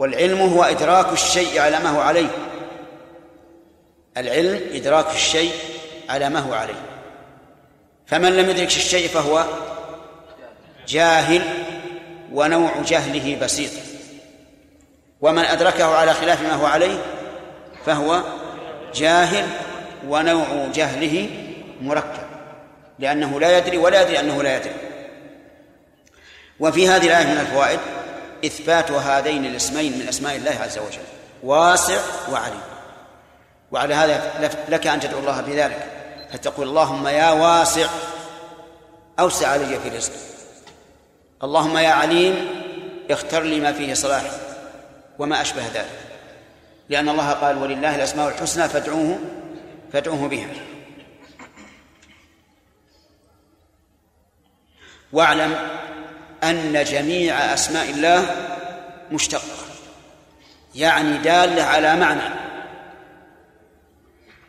والعلم 0.03 0.41
هو 0.41 0.63
إدراك 0.63 1.13
الشيء 1.13 1.61
على 1.61 1.79
ما 1.79 1.91
هو 1.91 2.01
عليه. 2.01 2.29
العلم 4.17 4.61
إدراك 4.73 5.07
الشيء 5.15 5.53
على 6.09 6.29
ما 6.29 6.41
هو 6.41 6.55
عليه. 6.55 6.83
فمن 8.07 8.37
لم 8.37 8.51
يدرك 8.51 8.67
الشيء 8.67 9.09
فهو 9.09 9.45
جاهل 10.89 11.43
ونوع 12.33 12.71
جهله 12.87 13.39
بسيط. 13.43 13.71
ومن 15.21 15.45
أدركه 15.45 15.85
على 15.85 16.15
خلاف 16.15 16.43
ما 16.43 16.53
هو 16.53 16.67
عليه 16.67 16.99
فهو 17.87 18.23
جاهل 18.95 19.47
ونوع 20.09 20.67
جهله 20.75 21.29
مركب 21.83 22.27
لأنه 22.99 23.41
لا 23.41 23.59
يدري 23.59 23.79
ولا 23.79 24.03
يدري 24.03 24.21
أنه 24.21 24.43
لا 24.43 24.57
يدري. 24.57 24.75
وفي 26.61 26.89
هذه 26.89 27.07
الآية 27.07 27.27
من 27.27 27.41
الفوائد 27.41 27.81
إثبات 28.45 28.91
هذين 28.91 29.45
الاسمين 29.47 29.99
من 29.99 30.09
أسماء 30.09 30.37
الله 30.37 30.51
عز 30.51 30.79
وجل 30.79 31.03
واسع 31.43 32.01
وعليم. 32.33 32.61
وعلى 33.71 33.95
هذا 33.95 34.51
لك 34.69 34.87
أن 34.87 35.01
تدعو 35.01 35.19
الله 35.21 35.41
بذلك. 35.41 35.89
فتقول 36.33 36.69
اللهم 36.69 37.07
يا 37.07 37.31
واسع 37.31 37.89
أوسع 39.21 39.49
علي 39.49 39.81
في 39.81 39.89
رزقي. 39.89 40.19
اللهم 41.45 41.79
يا 41.79 41.91
عليم 41.91 42.49
اختر 43.11 43.43
لي 43.43 43.61
ما 43.61 43.73
فيه 43.73 43.95
صلاح 43.95 44.23
وما 45.19 45.43
أشبه 45.43 45.67
ذلك. 45.75 45.99
لأن 46.89 47.09
الله 47.09 47.31
قال 47.31 47.59
ولله 47.59 47.97
الأسماء 47.97 48.29
الحسنى 48.29 48.69
فادعوه 48.69 49.19
فادعوه 49.93 50.29
بها. 50.29 50.49
واعلم 55.13 55.57
أن 56.45 56.85
جميع 56.85 57.55
أسماء 57.55 57.91
الله 57.91 58.37
مشتقة 59.13 59.43
يعني 60.75 61.19
دالة 61.19 61.63
على 61.63 61.97
معنى. 61.97 62.35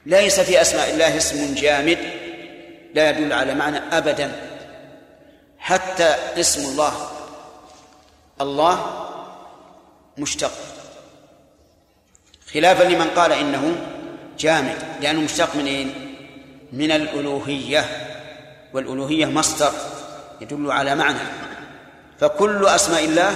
ليس 0.05 0.39
في 0.39 0.61
أسماء 0.61 0.91
الله 0.91 1.17
اسم 1.17 1.55
جامد 1.55 1.97
لا 2.93 3.09
يدل 3.09 3.33
على 3.33 3.53
معنى 3.53 3.77
أبدا 3.91 4.31
حتى 5.59 6.15
اسم 6.39 6.71
الله 6.71 7.09
الله 8.41 9.05
مشتق. 10.17 10.51
خلافا 12.53 12.83
لمن 12.83 13.07
قال 13.07 13.31
إنه 13.31 13.75
جامد 14.39 14.77
لأنه 15.01 15.21
مشتق 15.21 15.55
من 15.55 15.65
إيه؟ 15.65 15.85
من 16.71 16.91
الألوهية 16.91 17.85
والألوهية 18.73 19.25
مصدر 19.25 19.71
يدل 20.41 20.71
على 20.71 20.95
معنى. 20.95 21.42
فكل 22.19 22.65
أسماء 22.65 23.05
الله 23.05 23.35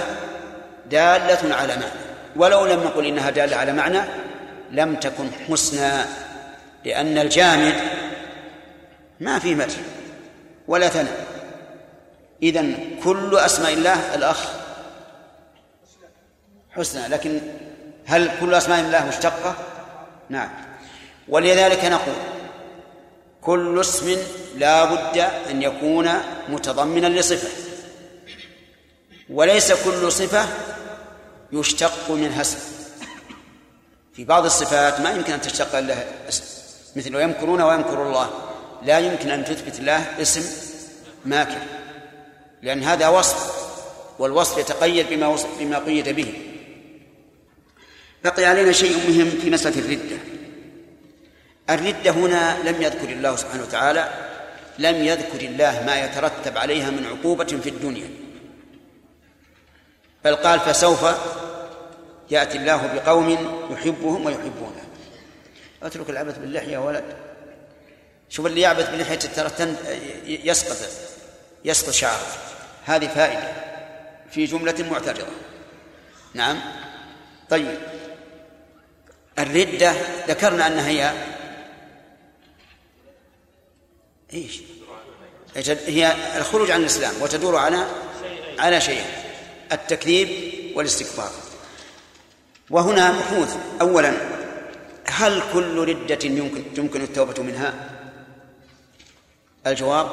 دالة 0.90 1.54
على 1.54 1.76
معنى. 1.76 1.92
ولو 2.36 2.66
لم 2.66 2.84
نقل 2.84 3.06
إنها 3.06 3.30
دالة 3.30 3.56
على 3.56 3.72
معنى 3.72 4.00
لم 4.70 4.94
تكن 4.94 5.28
حسنى 5.48 6.04
لأن 6.84 7.18
الجامد 7.18 7.74
ما 9.20 9.38
في 9.38 9.54
مدح 9.54 9.74
ولا 10.68 10.88
ثناء. 10.88 11.26
إذن 12.42 12.96
كل 13.04 13.36
أسماء 13.36 13.72
الله 13.72 14.14
الأخ 14.14 14.48
حسنى. 16.70 17.08
لكن 17.08 17.40
هل 18.06 18.30
كل 18.40 18.54
أسماء 18.54 18.80
الله 18.80 19.06
مشتقة؟ 19.06 19.54
نعم. 20.28 20.50
ولذلك 21.28 21.84
نقول 21.84 22.14
كل 23.42 23.80
اسم 23.80 24.16
لا 24.56 24.84
بد 24.84 25.18
أن 25.50 25.62
يكون 25.62 26.10
متضمنا 26.48 27.06
لصفة. 27.06 27.67
وليس 29.30 29.72
كل 29.72 30.12
صفة 30.12 30.48
يشتق 31.52 32.10
منها 32.10 32.40
اسم 32.40 32.58
في 34.18 34.24
بعض 34.24 34.44
الصفات 34.44 35.00
ما 35.00 35.10
يمكن 35.10 35.32
أن 35.32 35.40
تشتق 35.40 35.78
لها 35.78 36.04
اسم. 36.28 36.44
مثل 36.96 37.16
ويمكرون 37.16 37.62
ويمكر 37.62 38.06
الله. 38.06 38.30
لا 38.82 38.98
يمكن 38.98 39.30
أن 39.30 39.44
تثبت 39.44 39.80
له 39.80 40.22
اسم 40.22 40.44
ماكر. 41.24 41.60
لأن 42.62 42.82
هذا 42.82 43.08
وصف 43.08 43.68
والوصف 44.18 44.58
يتقيد 44.58 45.06
بما 45.10 45.36
بما 45.60 45.78
قيد 45.78 46.08
به. 46.08 46.32
بقي 48.24 48.44
علينا 48.44 48.72
شيء 48.72 48.96
مهم 49.08 49.30
في 49.30 49.50
مسألة 49.50 49.78
الردة. 49.78 50.16
الردة 51.70 52.10
هنا 52.10 52.70
لم 52.70 52.82
يذكر 52.82 53.08
الله 53.08 53.36
سبحانه 53.36 53.62
وتعالى 53.62 54.08
لم 54.78 54.94
يذكر 55.04 55.40
الله 55.40 55.82
ما 55.86 56.00
يترتب 56.04 56.58
عليها 56.58 56.90
من 56.90 57.06
عقوبة 57.06 57.44
في 57.44 57.68
الدنيا. 57.68 58.27
بل 60.28 60.36
قال 60.36 60.60
فسوف 60.60 61.06
يأتي 62.30 62.58
الله 62.58 62.86
بقوم 62.86 63.30
يحبهم 63.70 64.26
ويحبونه. 64.26 64.84
أترك 65.82 66.10
العبث 66.10 66.38
باللحية 66.38 66.72
يا 66.72 66.78
ولد. 66.78 67.04
شوف 68.28 68.46
اللي 68.46 68.60
يعبث 68.60 68.90
بلحية 68.90 69.16
ترى 69.16 69.50
يسقط 70.26 70.76
يسقط 71.64 71.90
شعره. 71.90 72.26
هذه 72.84 73.06
فائدة 73.06 73.52
في 74.30 74.44
جملة 74.44 74.88
معترضة. 74.90 75.26
نعم. 76.34 76.60
طيب. 77.50 77.78
الردة 79.38 79.92
ذكرنا 80.28 80.66
أنها 80.66 80.88
هي 80.88 81.12
إيش؟ 84.32 84.60
هي 85.86 86.12
الخروج 86.36 86.70
عن 86.70 86.80
الإسلام 86.80 87.22
وتدور 87.22 87.56
على 87.56 87.86
على 88.58 88.80
شيئين 88.80 89.27
التكذيب 89.72 90.28
والاستكبار. 90.76 91.30
وهنا 92.70 93.10
بحوث 93.10 93.56
أولا 93.80 94.12
هل 95.06 95.42
كل 95.52 95.88
ردة 95.88 96.18
يمكن 96.24 96.62
يمكن 96.76 97.02
التوبة 97.02 97.42
منها؟ 97.42 97.74
الجواب 99.66 100.08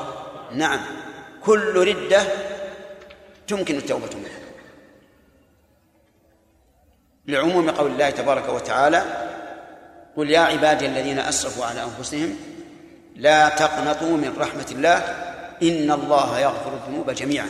نعم. 0.52 0.80
كل 1.46 1.88
ردة 1.88 2.24
تمكن 3.48 3.78
التوبة 3.78 4.10
منها. 4.16 4.40
لعموم 7.28 7.70
قول 7.70 7.92
الله 7.92 8.10
تبارك 8.10 8.50
وتعالى 8.50 9.04
قل 10.18 10.30
يا 10.30 10.40
عبادي 10.40 10.86
الذين 10.86 11.20
أسرفوا 11.20 11.66
على 11.66 11.84
أنفسهم 11.84 12.36
لا 13.16 13.50
تقنطوا 13.50 14.18
من 14.18 14.36
رحمة 14.38 14.68
الله 14.72 14.98
إن 15.64 15.92
الله 15.92 16.40
يغفر 16.40 16.74
الذنوب 16.74 17.12
جميعا. 17.12 17.50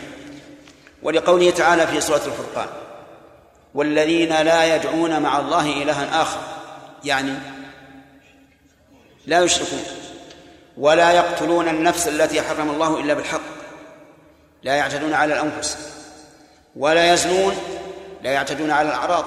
ولقوله 1.05 1.51
تعالى 1.51 1.87
في 1.87 2.01
سورة 2.01 2.21
الفرقان 2.25 2.67
والذين 3.73 4.41
لا 4.41 4.75
يدعون 4.75 5.21
مع 5.21 5.39
الله 5.39 5.83
إلها 5.83 6.21
آخر. 6.21 6.39
يعني 7.03 7.33
لا 9.25 9.41
يشركون 9.41 9.83
ولا 10.77 11.11
يقتلون 11.11 11.67
النفس 11.67 12.07
التي 12.07 12.41
حرم 12.41 12.69
الله 12.69 12.99
إلا 12.99 13.13
بالحق. 13.13 13.41
لا 14.63 14.75
يعتدون 14.75 15.13
على 15.13 15.33
الأنفس 15.33 15.77
ولا 16.75 17.13
يزنون 17.13 17.55
لا 18.23 18.31
يعتدون 18.31 18.71
على 18.71 18.89
الأعراض. 18.89 19.25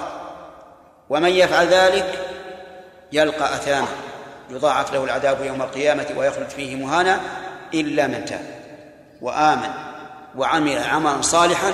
ومن 1.09 1.29
يفعل 1.29 1.67
ذلك 1.67 2.19
يلقى 3.11 3.55
أثاما 3.55 3.87
يضاعف 4.49 4.93
له 4.93 5.03
العذاب 5.03 5.45
يوم 5.45 5.61
القيامة 5.61 6.07
ويخلد 6.15 6.49
فيه 6.49 6.75
مهانا 6.75 7.19
إلا 7.73 8.07
من 8.07 8.25
تاب 8.25 8.45
وآمن. 9.21 9.88
وعمل 10.37 10.77
عملا 10.77 11.21
صالحا 11.21 11.73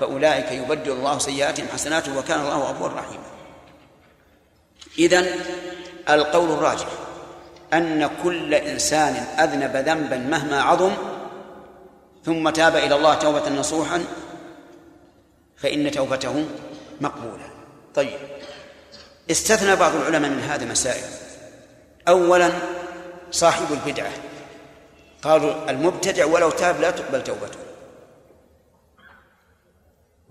فأولئك 0.00 0.52
يبدل 0.52 0.92
الله 0.92 1.18
سيئاتهم 1.18 1.66
حسنات 1.72 2.08
وكان 2.08 2.40
الله 2.40 2.58
غفورا 2.58 2.92
رحيما. 2.94 3.24
إذن 4.98 5.26
القول 6.10 6.50
الراجح 6.50 6.86
أن 7.72 8.10
كل 8.22 8.54
إنسان 8.54 9.14
أذنب 9.14 9.76
ذنبا 9.76 10.16
مهما 10.16 10.62
عظم 10.62 10.92
ثم 12.24 12.50
تاب 12.50 12.76
إلى 12.76 12.94
الله 12.94 13.14
توبة 13.14 13.48
نصوحا 13.48 14.04
فإن 15.56 15.90
توبته 15.90 16.44
مقبولة. 17.00 17.44
طيب 17.94 18.18
استثنى 19.30 19.76
بعض 19.76 19.94
العلماء 19.94 20.30
من 20.30 20.40
هذا 20.40 20.64
مسائل 20.64 21.04
أولا 22.08 22.50
صاحب 23.30 23.66
البدعة 23.72 24.12
قالوا 25.22 25.70
المبتدع 25.70 26.24
ولو 26.24 26.50
تاب 26.50 26.80
لا 26.80 26.90
تقبل 26.90 27.24
توبته. 27.24 27.58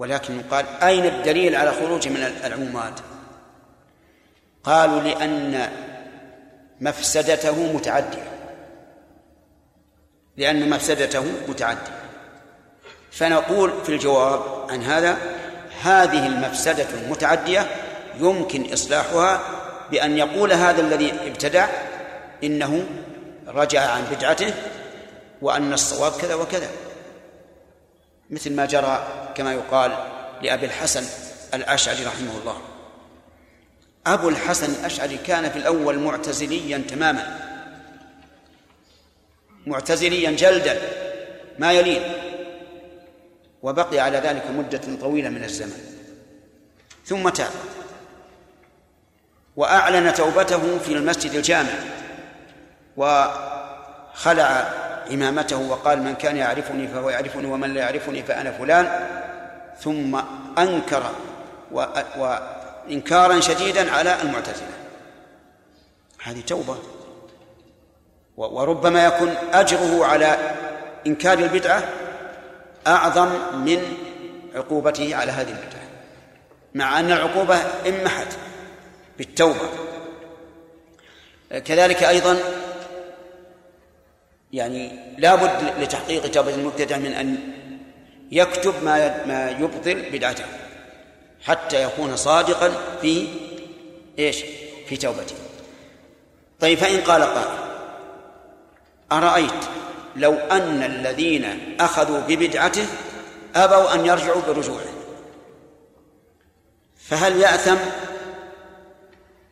ولكن 0.02 0.41
قال 0.41 0.66
أين 0.84 1.06
الدليل 1.06 1.56
على 1.56 1.72
خروجه 1.72 2.10
من 2.10 2.24
العمومات 2.45 2.99
قالوا 4.64 5.02
لأن 5.02 5.70
مفسدته 6.82 7.74
متعدية. 7.74 8.32
لأن 10.38 10.70
مفسدته 10.70 11.24
متعدية. 11.47 12.02
فنقول 13.12 13.72
في 13.84 13.89
الجواب 13.89 14.72
عن 14.72 14.84
هذا 14.84 15.18
هذه 15.82 16.28
المفسدة 16.28 16.88
المتعدية 17.04 17.68
يمكن 18.20 18.74
إصلاحها 18.74 19.41
بأن 19.91 20.18
يقول 20.18 20.54
هذا 20.54 20.82
الذي 20.82 21.14
ابتدع 21.28 21.68
إنه 22.43 22.86
رجع 23.47 23.82
عن 23.82 24.04
بدعته 24.12 24.54
وأن 25.41 25.74
الصواب 25.74 26.12
كذا 26.22 26.36
وكذا. 26.36 26.70
مثل 28.30 28.56
ما 28.56 28.66
جرى 28.66 29.20
كما 29.36 29.53
يقال 29.53 29.91
لأبي 30.41 30.65
الحسن 30.65 31.05
الأشعري 31.53 32.05
رحمه 32.05 32.38
الله. 32.38 32.61
أبو 34.07 34.29
الحسن 34.29 34.71
الأشعري 34.71 35.17
كان 35.17 35.49
في 35.49 35.57
الأول 35.57 35.99
معتزليا 35.99 36.77
تماما. 36.77 37.39
معتزليا 39.67 40.32
جلدا 40.32 40.82
ما 41.59 41.71
يلين. 41.71 42.01
وبقي 43.61 43.99
على 43.99 44.17
ذلك 44.17 44.43
مدة 44.51 44.82
طويلة 45.01 45.29
من 45.29 45.43
الزمن. 45.43 45.97
ثم 47.05 47.29
تاب. 47.29 47.51
وأعلن 49.55 50.13
توبته 50.13 50.79
في 50.79 50.93
المسجد 50.93 51.34
الجامع. 51.34 51.73
وخلع 52.97 54.73
عمامته 55.12 55.57
وقال 55.57 56.01
من 56.01 56.16
كان 56.16 56.38
يعرفني 56.38 56.88
فهو 56.88 57.09
يعرفني 57.09 57.47
ومن 57.47 57.74
لا 57.74 57.82
يعرفني 57.82 58.24
فأنا 58.24 58.51
فلان. 58.51 59.07
ثم 59.80 60.20
أنكر. 60.57 61.03
وإنكارا 61.72 63.39
شديدا 63.39 63.91
على 63.91 64.22
المعتزلة. 64.22 64.68
هذه 66.24 66.41
توبة. 66.41 66.78
وربما 68.38 69.05
يكون 69.05 69.36
أجره 69.53 70.05
على 70.05 70.38
إنكار 71.07 71.39
البدعة 71.39 71.84
أعظم 72.88 73.30
من 73.53 73.97
عقوبته 74.55 75.16
على 75.16 75.32
هذه 75.32 75.49
البدعة. 75.49 75.82
مع 76.76 76.99
أن 76.99 77.12
العقوبة 77.12 77.55
انمحت 77.88 78.28
بالتوبة. 79.18 79.70
كذلك 81.66 82.03
أيضا 82.03 82.38
يعني 84.54 84.91
لا 85.18 85.36
بد 85.36 85.82
لتحقيق 85.82 86.32
توبة 86.32 86.56
المبتدع 86.56 86.97
من 86.97 87.14
أن 87.14 87.38
يكتب 88.32 88.74
ما 88.84 89.26
ما 89.26 89.49
يبطل 89.49 90.10
بدعته 90.12 90.45
حتى 91.45 91.84
يكون 91.84 92.16
صادقا 92.16 92.72
في 93.02 93.28
إيش؟ 94.20 94.43
في 94.88 94.97
توبته. 94.97 95.36
طيب 96.60 96.78
فإن 96.78 97.02
قال 97.02 97.24
قائل 97.24 97.60
أرأيت 99.12 99.66
لو 100.16 100.34
أن 100.34 100.84
الذين 100.84 101.76
أخذوا 101.80 102.20
ببدعته 102.20 102.86
أبوا 103.56 103.93
أن 103.93 104.06
يرجعوا 104.06 104.41
برجوعه؟ 104.47 104.91
فهل 106.97 107.41
يأثم 107.41 107.78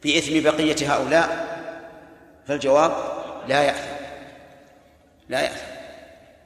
بإثم 0.03 0.39
بقية 0.39 0.93
هؤلاء؟ 0.93 1.49
فالجواب 2.47 2.93
لا 3.47 3.63
يأثم. 3.63 3.98
لا 5.29 5.41
يأثم 5.41 5.69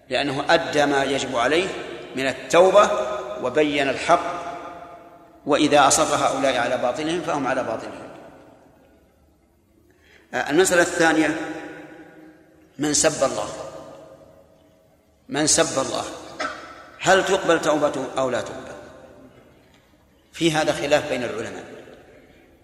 لأنه 0.09 0.45
أدى 0.49 0.86
ما 0.86 1.03
يجب 1.03 1.36
عليه 1.36 1.67
من 2.15 2.27
التوبة 2.27 2.89
وبين 3.43 3.89
الحق 3.89 4.43
وإذا 5.45 5.88
أصر 5.88 6.03
هؤلاء 6.03 6.57
على 6.57 6.77
باطلهم 6.77 7.21
فهم 7.21 7.47
على 7.47 7.63
باطلهم. 7.63 8.03
المسألة 10.34 10.81
الثانية 10.81 11.38
من 12.79 12.93
سب 12.93 13.23
الله. 13.23 13.49
من 15.29 15.47
سب 15.47 15.81
الله. 15.81 16.03
هل 16.99 17.25
تقبل 17.25 17.61
توبته 17.61 18.07
أو 18.17 18.29
لا 18.29 18.41
تقبل؟ 18.41 18.73
في 20.34 20.51
هذا 20.51 20.71
خلاف 20.71 21.09
بين 21.09 21.23
العلماء. 21.23 21.63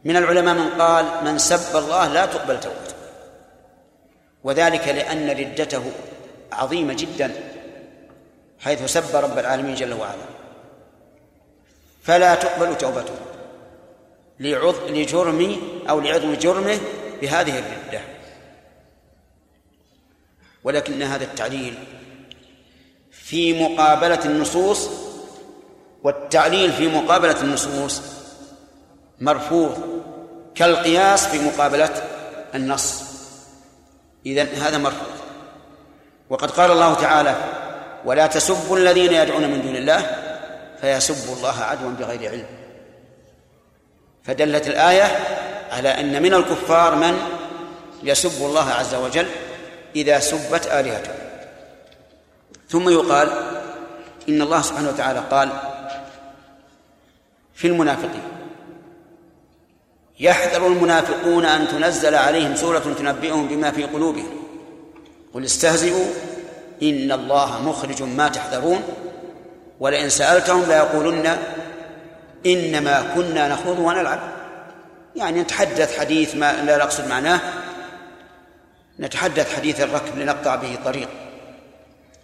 من 0.06 0.18
العلماء 0.18 0.56
من 0.56 0.70
قال 0.82 1.06
من 1.24 1.38
سب 1.38 1.76
الله 1.76 2.08
لا 2.08 2.26
تقبل 2.26 2.60
توبته. 2.60 2.99
وذلك 4.44 4.88
لأن 4.88 5.30
ردته 5.30 5.84
عظيمة 6.52 6.94
جدا 6.94 7.32
حيث 8.60 8.86
سب 8.86 9.16
رب 9.16 9.38
العالمين 9.40 9.76
جل 9.76 9.94
وعلا. 9.94 10.26
فلا 12.04 12.36
تقبل 12.36 12.78
توبته 12.78 13.14
لجرم 14.90 15.58
أو 15.90 16.00
لعظم 16.00 16.34
جرمه 16.34 16.80
بهذه 17.22 17.60
الردة. 17.60 18.02
ولكن 20.64 21.02
هذا 21.02 21.24
التعليل 21.24 21.78
في 23.12 23.64
مقابلة 23.64 24.26
النصوص 24.26 24.90
والتعليل 26.04 26.74
في 26.74 26.88
مقابلة 26.88 27.42
النصوص 27.42 28.02
مرفوض 29.20 30.04
كالقياس 30.56 31.28
في 31.28 31.40
مقابلة 31.40 32.04
النص. 32.56 33.09
إذن 34.30 34.62
هذا 34.62 34.78
مرفوض. 34.78 35.20
وقد 36.30 36.52
قال 36.52 36.72
الله 36.72 36.94
تعالى 36.94 37.36
ولا 38.06 38.28
تسبوا 38.28 38.78
الذين 38.78 39.14
يدعون 39.14 39.50
من 39.50 39.62
دون 39.62 39.76
الله 39.76 40.02
فيسبوا 40.82 41.36
الله 41.36 41.62
عدوا 41.62 41.92
بغير 41.92 42.32
علم. 42.32 42.46
فدلت 44.24 44.68
الآية 44.68 45.08
على 45.72 45.90
أن 45.90 46.24
من 46.24 46.34
الكفار 46.34 46.96
من 46.96 47.18
يسب 48.04 48.46
الله 48.46 48.70
عز 48.70 48.96
وجل 48.96 49.28
إذا 49.96 50.20
سبت 50.20 50.68
آلهته. 50.68 51.12
ثم 52.70 52.90
يقال 52.90 53.30
إن 54.30 54.42
الله 54.42 54.62
سبحانه 54.62 54.90
وتعالى 54.90 55.24
قال 55.32 55.50
في 57.54 57.68
المنافقين 57.68 58.39
يحذر 60.20 60.68
المنافقون 60.68 61.46
أن 61.46 61.68
تنزل 61.68 62.16
عليهم 62.16 62.56
سورة 62.56 62.96
تنبئهم 63.00 63.48
بما 63.48 63.72
في 63.72 63.84
قلوبهم. 63.84 64.30
قل 65.34 65.46
استهزئوا 65.46 66.06
إن 66.84 67.12
الله 67.12 67.62
مخرج 67.62 68.04
ما 68.04 68.28
تحذرون. 68.28 68.84
ولئن 69.80 70.10
سألتهم 70.10 70.66
ليقولن 70.68 71.38
إنما 72.46 73.12
كنا 73.16 73.48
نخوض 73.48 73.80
ونلعب. 73.80 74.20
يعني 75.16 75.42
نتحدث 75.42 76.00
حديث 76.00 76.36
ما 76.36 76.64
لا 76.64 76.78
نقصد 76.78 77.08
معناه. 77.08 77.40
نتحدث 79.00 79.56
حديث 79.56 79.82
الركب 79.82 80.18
لنقطع 80.18 80.56
به 80.56 80.78
طريق. 80.86 81.10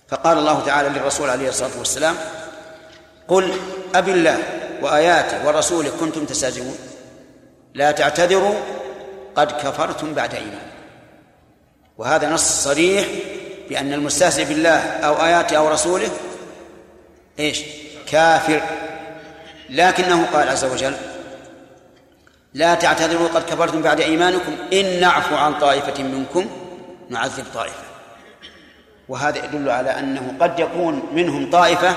فقال 0.08 0.38
الله 0.38 0.66
تعالى 0.66 0.90
للرسول 0.90 1.30
عليه 1.30 1.50
الصلاة 1.50 1.80
والسلام 1.80 2.16
قل 3.28 3.54
أب 3.96 4.10
الله 4.10 4.38
وآياته 4.82 5.48
ورسوله 5.48 5.90
كنتم 6.00 6.26
تستهزئون. 6.26 6.78
لا 7.76 7.92
تعتذروا 7.92 8.56
قد 9.36 9.52
كفرتم 9.52 10.14
بعد 10.14 10.36
إيمان 10.36 10.68
وهذا 11.98 12.30
نص 12.30 12.64
صريح 12.64 13.08
بأن 13.70 13.94
المستهزئ 13.94 14.46
بالله 14.46 14.80
أو 14.80 15.26
آياته 15.26 15.58
أو 15.58 15.70
رسوله 15.70 16.10
إيش؟ 17.40 17.62
كافر. 18.12 18.62
لكنه 19.70 20.26
قال 20.34 20.50
عز 20.50 20.66
وجل 20.66 20.96
لا 22.54 22.76
تعتذروا 22.76 23.28
قد 23.28 23.44
كفرتم 23.44 23.82
بعد 23.82 24.02
إيمانكم 24.02 24.56
إن 24.74 25.00
نعفو 25.00 25.36
عن 25.36 25.60
طائفة 25.60 26.04
منكم 26.04 26.46
نعذب 27.10 27.46
طائفة. 27.54 27.84
وهذا 29.10 29.46
يدل 29.46 29.70
على 29.70 30.00
أنه 30.00 30.34
قد 30.40 30.60
يكون 30.60 31.10
منهم 31.14 31.50
طائفة 31.50 31.96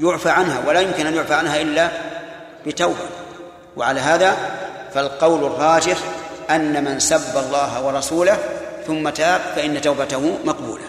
يعفى 0.00 0.30
عنها 0.30 0.68
ولا 0.68 0.80
يمكن 0.80 1.06
أن 1.06 1.14
يعفى 1.14 1.34
عنها 1.34 1.60
إلا 1.60 1.90
بتوبة. 2.66 3.27
وعلى 3.78 4.00
هذا 4.00 4.36
فالقول 4.94 5.44
الراجح 5.44 5.98
أن 6.50 6.84
من 6.84 7.00
سب 7.00 7.36
الله 7.36 7.86
ورسوله 7.86 8.38
ثم 8.86 9.08
تاب 9.08 9.40
فإن 9.40 9.80
توبته 9.80 10.38
مقبولة. 10.44 10.84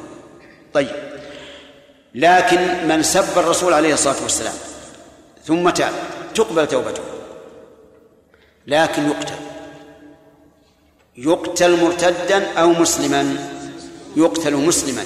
طيب. 0.73 0.95
لكن 2.15 2.87
من 2.87 3.03
سب 3.03 3.37
الرسول 3.37 3.73
عليه 3.73 3.93
الصلاة 3.93 4.23
والسلام 4.23 4.53
ثم 5.45 5.69
تاب 5.69 5.93
تقبل 6.35 6.67
توبته. 6.67 7.01
لكن 8.67 9.09
يقتل. 9.09 9.35
يقتل 11.17 11.83
مرتدا 11.83 12.53
أو 12.53 12.69
مسلما. 12.69 13.35
يقتل 14.15 14.55
مسلما. 14.55 15.05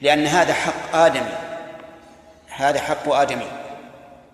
لأن 0.00 0.26
هذا 0.26 0.52
حق 0.52 0.96
آدمي. 0.96 1.32
هذا 2.48 2.80
حق 2.80 3.12
آدمي. 3.12 3.63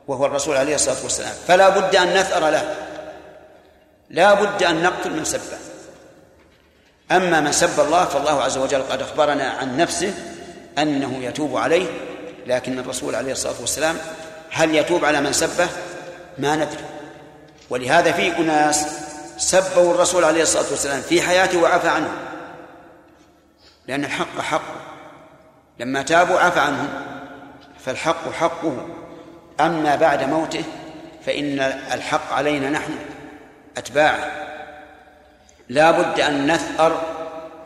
وهو 0.08 0.26
الرسول 0.26 0.56
عليه 0.56 0.74
الصلاة 0.74 1.02
والسلام. 1.02 1.34
فلا 1.48 1.68
بد 1.68 1.96
أن 1.96 2.14
نثأر 2.14 2.50
له. 2.50 2.74
لا 4.10 4.34
بد 4.34 4.62
أن 4.62 4.82
نقتل 4.82 5.10
من 5.10 5.24
سبه 5.24 5.58
أما 7.12 7.40
من 7.40 7.52
سب 7.52 7.80
الله 7.80 8.04
فالله 8.04 8.42
عز 8.42 8.58
وجل 8.58 8.82
قد 8.82 9.02
أخبرنا 9.02 9.48
عن 9.48 9.76
نفسه 9.76 10.14
أنه 10.78 11.24
يتوب 11.24 11.56
عليه 11.56 11.86
لكن 12.46 12.78
الرسول 12.78 13.14
عليه 13.14 13.32
الصلاة 13.32 13.54
والسلام 13.60 13.96
هل 14.50 14.74
يتوب 14.74 15.04
على 15.04 15.20
من 15.20 15.32
سبه؟ 15.32 15.68
ما 16.38 16.56
ندري. 16.56 16.84
ولهذا 17.70 18.12
في 18.12 18.36
أناس 18.36 18.86
سبوا 19.36 19.94
الرسول 19.94 20.24
عليه 20.24 20.42
الصلاة 20.42 20.70
والسلام 20.70 21.00
في 21.00 21.22
حياته 21.22 21.58
وعفى 21.58 21.88
عنه. 21.88 22.12
لأن 23.88 24.04
الحق 24.04 24.40
حق 24.40 24.62
لما 25.78 26.02
تابوا 26.02 26.40
عفى 26.40 26.60
عنهم. 26.60 26.88
فالحق 27.84 28.32
حقه. 28.32 28.86
أما 29.66 29.96
بعد 29.96 30.22
موته 30.22 30.64
فإن 31.26 31.60
الحق 31.92 32.32
علينا 32.32 32.70
نحن 32.70 32.92
أتباعه. 33.76 34.32
لا 35.68 35.90
بد 35.90 36.20
أن 36.20 36.52
نثأر 36.52 37.02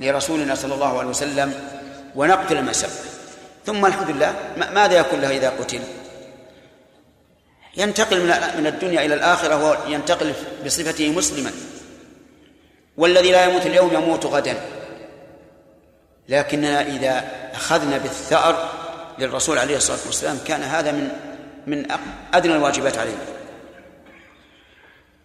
لرسولنا 0.01 0.55
صلى 0.55 0.75
الله 0.75 0.99
عليه 0.99 1.09
وسلم 1.09 1.55
ونقتل 2.15 2.63
ما 2.63 2.73
ثم 3.67 3.87
الحمد 3.87 4.11
لله 4.11 4.35
ماذا 4.57 4.99
يكون 4.99 5.21
له 5.21 5.31
إذا 5.31 5.51
قتل؟ 5.51 5.81
ينتقل 7.77 8.21
من 8.59 8.67
الدنيا 8.67 9.05
إلى 9.05 9.15
الآخرة 9.15 9.87
وينتقل 9.87 10.33
بصفته 10.65 11.11
مسلما. 11.11 11.53
والذي 12.97 13.33
لا 13.33 13.45
يموت 13.45 13.67
اليوم 13.67 13.95
يموت 13.95 14.27
غدا. 14.27 14.57
لكننا 16.29 16.81
إذا 16.81 17.25
أخذنا 17.55 17.99
بالثأر 17.99 18.69
للرسول 19.19 19.59
عليه 19.59 19.77
الصلاة 19.77 19.99
والسلام 20.07 20.39
كان 20.47 20.63
هذا 20.63 20.93
من 20.93 21.11
من 21.67 21.93
أدنى 22.35 22.57
الواجبات 22.57 22.99
علينا 22.99 23.27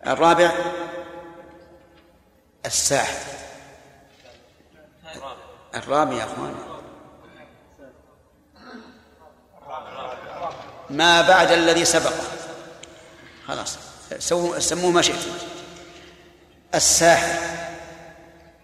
الرابع 0.07 0.51
الساحر 2.65 3.19
الرابع 5.75 6.13
يا 6.13 6.23
أخوان. 6.23 6.55
ما 10.89 11.21
بعد 11.21 11.51
الذي 11.51 11.85
سبقه 11.85 12.23
خلاص 13.47 13.77
سموه 14.59 14.91
ما 14.91 15.01
شئتم. 15.01 15.31
الساحر. 16.75 17.39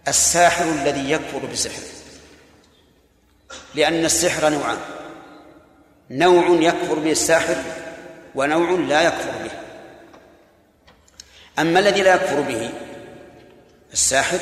الساحر 0.08 0.64
الذي 0.64 1.10
يكفر 1.10 1.46
بسحره 1.46 1.84
لأن 3.74 4.04
السحر 4.04 4.48
نوعان. 4.48 4.78
نوع 6.10 6.62
يكفر 6.62 6.94
به 6.94 7.10
الساحر 7.10 7.56
ونوع 8.34 8.70
لا 8.70 9.02
يكفر 9.02 9.30
به. 9.44 9.50
أما 11.58 11.78
الذي 11.78 12.02
لا 12.02 12.14
يكفر 12.14 12.40
به 12.40 12.70
الساحر 13.92 14.38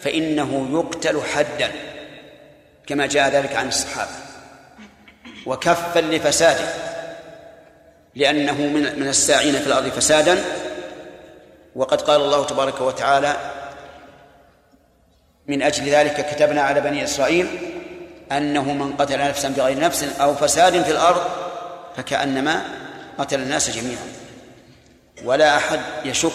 فإنه 0.00 0.68
يقتل 0.72 1.22
حدا 1.22 1.72
كما 2.86 3.06
جاء 3.06 3.28
ذلك 3.28 3.56
عن 3.56 3.68
الصحابة 3.68 4.10
وكفا 5.46 6.00
لفساده 6.00 6.68
لأنه 8.14 8.62
من 8.62 9.00
من 9.00 9.08
الساعين 9.08 9.52
في 9.52 9.66
الأرض 9.66 9.88
فسادا. 9.88 10.44
وقد 11.76 12.00
قال 12.00 12.20
الله 12.20 12.46
تبارك 12.46 12.80
وتعالى 12.80 13.36
من 15.46 15.62
أجل 15.62 15.84
ذلك 15.84 16.34
كتبنا 16.34 16.62
على 16.62 16.80
بني 16.80 17.04
إسرائيل 17.04 17.48
أنه 18.32 18.72
من 18.72 18.96
قتل 18.96 19.18
نفسا 19.18 19.48
بغير 19.48 19.78
نفس 19.78 20.02
أو 20.20 20.34
فساد 20.34 20.82
في 20.82 20.90
الأرض 20.90 21.22
فكأنما 21.96 22.64
قتل 23.18 23.40
الناس 23.40 23.70
جميعا. 23.70 24.18
ولا 25.24 25.56
أحد 25.56 25.80
يشك 26.04 26.32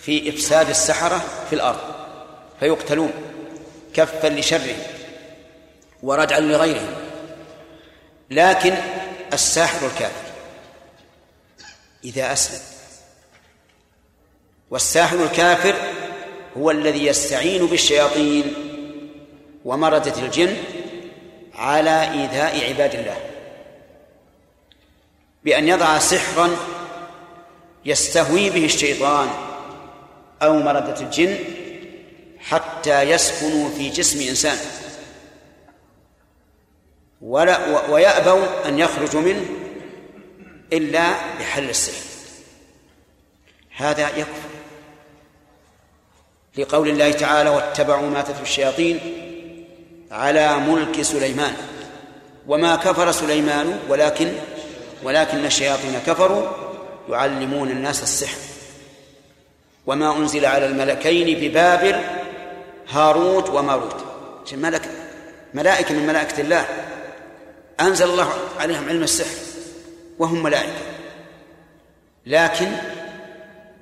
في 0.00 0.28
إفساد 0.30 0.68
السحرة 0.68 1.24
في 1.50 1.54
الأرض 1.54 1.80
فيقتلون 2.60 3.12
كفا 3.94 4.28
لشرهم 4.28 4.76
وردعا 6.02 6.40
لغيرهم 6.40 6.94
لكن 8.30 8.74
الساحر 9.32 9.86
الكافر 9.86 10.30
إذا 12.04 12.32
أسلم 12.32 12.60
والساحر 14.70 15.24
الكافر 15.24 15.74
هو 16.56 16.70
الذي 16.70 17.06
يستعين 17.06 17.66
بالشياطين 17.66 18.54
ومردة 19.64 20.22
الجن 20.22 20.56
على 21.60 22.10
إيذاء 22.10 22.68
عباد 22.68 22.94
الله. 22.94 23.16
بأن 25.44 25.68
يضع 25.68 25.98
سحرا 25.98 26.56
يستهوي 27.84 28.50
به 28.50 28.64
الشيطان 28.64 29.28
أو 30.42 30.58
مردة 30.58 31.00
الجن 31.00 31.38
حتى 32.38 33.02
يسكنوا 33.02 33.70
في 33.70 33.88
جسم 33.88 34.28
إنسان. 34.28 34.58
ولا 37.20 37.88
ويأبوا 37.90 38.68
أن 38.68 38.78
يخرجوا 38.78 39.20
منه 39.20 39.44
إلا 40.72 41.10
بحل 41.38 41.70
السحر. 41.70 42.10
هذا 43.76 44.08
يكفر. 44.08 44.50
لقول 46.56 46.88
الله 46.88 47.12
تعالى 47.12 47.50
واتبعوا 47.50 48.10
ما 48.10 48.22
تتلو 48.22 48.42
الشياطين 48.42 49.00
على 50.10 50.56
ملك 50.56 51.02
سليمان. 51.02 51.52
وما 52.46 52.76
كفر 52.76 53.12
سليمان 53.12 53.78
ولكن 53.88 54.32
ولكن 55.02 55.44
الشياطين 55.44 56.00
كفروا 56.06 56.46
يعلمون 57.08 57.70
الناس 57.70 58.02
السحر. 58.02 58.38
وما 59.86 60.16
أنزل 60.16 60.46
على 60.46 60.66
الملكين 60.66 61.40
ببابل 61.40 62.00
هاروت 62.90 63.50
وماروت. 63.50 64.04
ملك 64.52 64.82
ملائكة 65.54 65.94
من 65.94 66.06
ملائكة 66.06 66.40
الله. 66.40 66.66
أنزل 67.80 68.10
الله 68.10 68.32
عليهم 68.58 68.88
علم 68.88 69.02
السحر 69.02 69.36
وهم 70.18 70.42
ملائكة. 70.42 70.80
لكن 72.26 72.72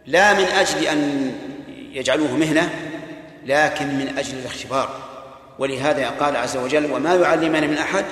لا 0.06 0.32
من 0.32 0.44
أجل 0.44 0.84
أن 0.84 1.32
يجعلوه 1.92 2.36
مهنة 2.36 2.70
لكن 3.46 3.86
من 3.86 4.18
أجل 4.18 4.38
الاختبار. 4.38 5.07
ولهذا 5.58 6.10
قال 6.10 6.36
عز 6.36 6.56
وجل 6.56 6.92
وما 6.92 7.14
يعلمان 7.14 7.70
من 7.70 7.78
أحد 7.78 8.04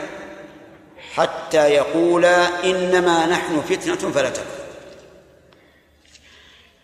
حتى 1.15 1.69
يقولا 1.69 2.65
إنما 2.65 3.27
نحن 3.27 3.61
فتنة 3.61 4.11
فلا 4.11 4.31
تكفر 4.31 4.67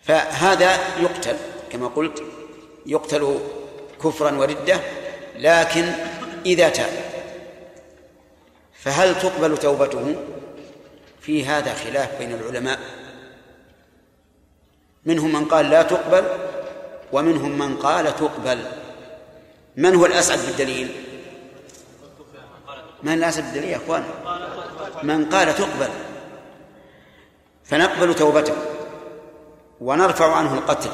فهذا 0.03 0.77
يقتل 0.99 1.35
كما 1.71 1.87
قلت 1.87 2.23
يقتل 2.85 3.39
كفرا 4.03 4.31
وردة 4.31 4.79
لكن 5.35 5.91
إذا 6.45 6.69
تاب 6.69 6.91
فهل 8.73 9.19
تقبل 9.19 9.57
توبته؟ 9.57 10.15
في 11.21 11.45
هذا 11.45 11.73
خلاف 11.73 12.17
بين 12.19 12.33
العلماء. 12.33 12.79
منهم 15.05 15.33
من 15.33 15.45
قال 15.45 15.69
لا 15.69 15.83
تقبل 15.83 16.23
ومنهم 17.11 17.57
من 17.57 17.77
قال 17.77 18.15
تقبل. 18.15 18.59
من 19.77 19.95
هو 19.95 20.05
الأسعد 20.05 20.39
بالدليل 20.45 20.91
من 23.03 23.13
الأسعد 23.13 23.43
بالدليل 23.43 23.69
يا 23.69 23.77
أخوان؟ 23.77 24.03
من 25.03 25.29
قال 25.29 25.55
تقبل 25.55 25.89
فنقبل 27.63 28.15
توبته 28.15 28.55
ونرفع 29.81 30.35
عنه 30.35 30.53
القتل 30.53 30.89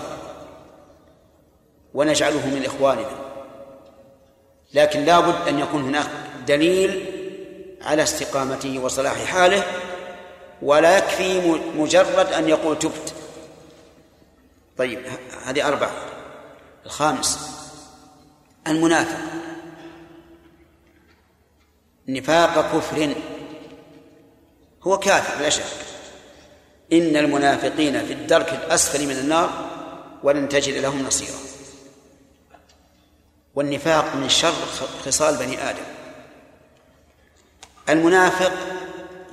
ونجعله 1.93 2.47
من 2.47 2.65
إخواننا. 2.65 3.29
لكن 4.73 5.05
لا 5.05 5.19
بد 5.19 5.47
أن 5.47 5.59
يكون 5.59 5.81
هناك 5.81 6.07
دليل 6.47 7.05
على 7.81 8.03
استقامته 8.03 8.79
وصلاح 8.79 9.25
حاله 9.25 9.63
ولا 10.61 10.97
يكفي 10.97 11.61
مجرد 11.75 12.33
أن 12.33 12.49
يقول 12.49 12.79
تبت. 12.79 13.13
طيب 14.77 14.99
هذه 15.45 15.67
أربعة. 15.67 15.91
الخامس 16.85 17.58
المنافق. 18.69 19.19
نفاق 22.07 22.77
كفر. 22.77 23.15
هو 24.83 24.99
كافر 24.99 25.41
لا 25.41 25.49
شك. 25.49 25.63
إن 26.93 27.17
المنافقين 27.17 28.05
في 28.05 28.13
الدرك 28.13 28.53
الأسفل 28.53 29.05
من 29.05 29.17
النار 29.17 29.69
ولن 30.23 30.49
تجد 30.49 30.73
لهم 30.73 31.01
نصيرا. 31.01 31.39
والنفاق 33.55 34.15
من 34.15 34.29
شر 34.29 34.53
خصال 35.05 35.37
بني 35.37 35.69
آدم. 35.69 35.83
المنافق 37.89 38.51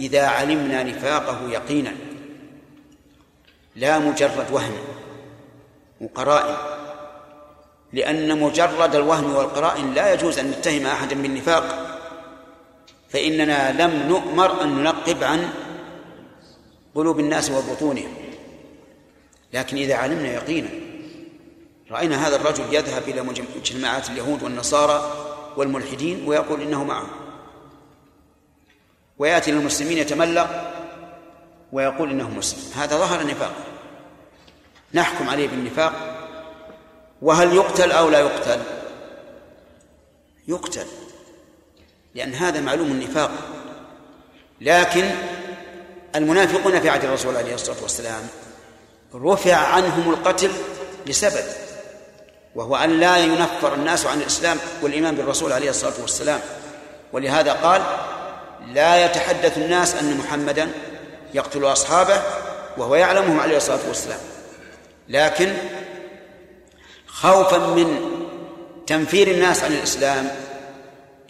إذا 0.00 0.26
علمنا 0.26 0.82
نفاقه 0.82 1.50
يقينا 1.50 1.92
لا 3.76 3.98
مجرد 3.98 4.50
وهم 4.50 4.78
وقرائن 6.00 6.56
لأن 7.96 8.40
مجرد 8.40 8.94
الوهم 8.96 9.36
والقرائن 9.36 9.94
لا 9.94 10.12
يجوز 10.14 10.38
أن 10.38 10.50
نتهم 10.50 10.86
أحدا 10.86 11.22
بالنفاق 11.22 11.96
فإننا 13.08 13.82
لم 13.82 14.08
نؤمر 14.08 14.62
أن 14.62 14.68
ننقب 14.68 15.24
عن 15.24 15.48
قلوب 16.94 17.20
الناس 17.20 17.50
وبطونهم. 17.50 18.14
لكن 19.52 19.76
إذا 19.76 19.94
علمنا 19.94 20.32
يقينا 20.32 20.68
رأينا 21.90 22.28
هذا 22.28 22.36
الرجل 22.36 22.64
يذهب 22.74 23.02
إلى 23.08 23.22
مجتمعات 23.56 24.10
اليهود 24.10 24.42
والنصارى 24.42 25.12
والملحدين 25.56 26.24
ويقول 26.26 26.62
إنه 26.62 26.84
معهم. 26.84 27.10
ويأتي 29.18 29.50
للمسلمين 29.50 29.98
يتملق 29.98 30.72
ويقول 31.72 32.10
إنه 32.10 32.30
مسلم. 32.30 32.82
هذا 32.82 32.96
ظهر 32.96 33.20
النفاق 33.20 33.52
نحكم 34.94 35.28
عليه 35.28 35.48
بالنفاق 35.48 36.15
وهل 37.22 37.54
يقتل 37.54 37.92
أو 37.92 38.10
لا 38.10 38.20
يقتل؟ 38.20 38.60
يقتل 40.48 40.86
لأن 42.14 42.34
هذا 42.34 42.60
معلوم 42.60 42.86
النفاق. 42.86 43.30
لكن 44.60 45.10
المنافقون 46.14 46.80
في 46.80 46.90
عهد 46.90 47.04
الرسول 47.04 47.36
عليه 47.36 47.54
الصلاة 47.54 47.76
والسلام 47.82 48.28
رفع 49.14 49.56
عنهم 49.56 50.10
القتل 50.10 50.50
لسبب 51.06 51.44
وهو 52.54 52.76
أن 52.76 53.00
لا 53.00 53.16
ينفر 53.16 53.74
الناس 53.74 54.06
عن 54.06 54.20
الإسلام 54.20 54.58
والإيمان 54.82 55.14
بالرسول 55.14 55.52
عليه 55.52 55.70
الصلاة 55.70 56.00
والسلام. 56.00 56.40
ولهذا 57.12 57.52
قال 57.52 57.82
لا 58.66 59.04
يتحدث 59.04 59.58
الناس 59.58 59.94
أن 59.94 60.16
محمدا 60.16 60.70
يقتل 61.34 61.64
أصحابه 61.64 62.22
وهو 62.76 62.94
يعلمهم 62.94 63.40
عليه 63.40 63.56
الصلاة 63.56 63.88
والسلام. 63.88 64.18
لكن 65.08 65.54
خوفا 67.16 67.58
من 67.58 68.00
تنفير 68.86 69.30
الناس 69.30 69.64
عن 69.64 69.72
الإسلام 69.72 70.30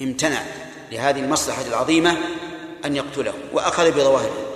امتنع 0.02 0.42
لهذه 0.92 1.20
المصلحة 1.20 1.62
العظيمة 1.62 2.16
أن 2.84 2.96
يقتله 2.96 3.34
وأخذ 3.52 3.90
بظواهره. 3.90 4.46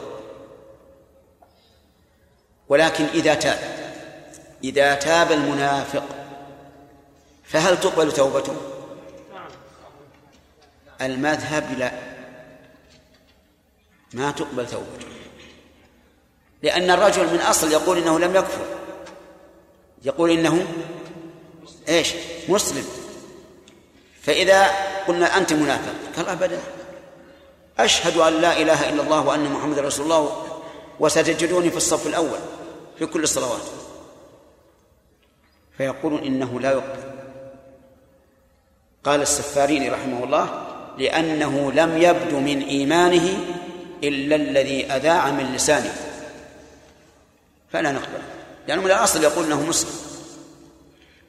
ولكن 2.69 3.05
إذا 3.05 3.35
تاب 3.35 3.59
إذا 4.65 4.94
تاب 4.94 5.32
المنافق 5.32 6.05
فهل 7.44 7.81
تقبل 7.81 8.12
توبته؟ 8.12 8.57
المذهب 11.01 11.78
لا. 11.78 11.93
ما 14.15 14.31
تقبل 14.31 14.66
توبته. 14.66 15.07
لأن 16.62 16.90
الرجل 16.90 17.32
من 17.32 17.40
أصل 17.40 17.73
يقول 17.73 17.98
إنه 17.98 18.19
لم 18.19 18.36
يكفر. 18.36 18.65
يقول 20.05 20.31
إنه 20.31 20.66
إيش؟ 21.88 22.14
مسلم. 22.48 22.84
فإذا 24.22 24.70
قلنا 25.09 25.36
أنت 25.36 25.52
منافق 25.52 25.94
قال 26.16 26.28
أبدا. 26.28 26.60
أشهد 27.78 28.16
أن 28.16 28.32
لا 28.40 28.60
إله 28.60 28.88
إلا 28.88 29.02
الله 29.02 29.26
وأن 29.26 29.44
محمد 29.44 29.78
رسول 29.78 30.05
الله 30.05 30.47
وستجدوني 31.01 31.70
في 31.70 31.76
الصف 31.76 32.06
الأول 32.06 32.38
في 32.98 33.06
كل 33.06 33.22
الصلوات. 33.22 33.62
فيقولون 35.76 36.22
إنه 36.24 36.60
لا 36.60 36.70
يقبل 36.70 37.10
قال 39.05 39.22
السفاريني 39.22 39.88
رحمه 39.88 40.24
الله 40.24 40.66
لأنه 40.98 41.72
لم 41.72 42.02
يبدو 42.02 42.40
من 42.40 42.62
إيمانه 42.62 43.44
إلا 44.05 44.36
الذي 44.36 44.86
أذاع 44.86 45.30
من 45.30 45.55
لسانه. 45.55 45.94
فلا 47.72 47.92
نقبل 47.92 48.22
لأنه 48.68 48.82
من 48.82 48.90
الأصل 48.90 49.22
يقول 49.22 49.44
أنه 49.44 49.66
مسلم. 49.66 50.10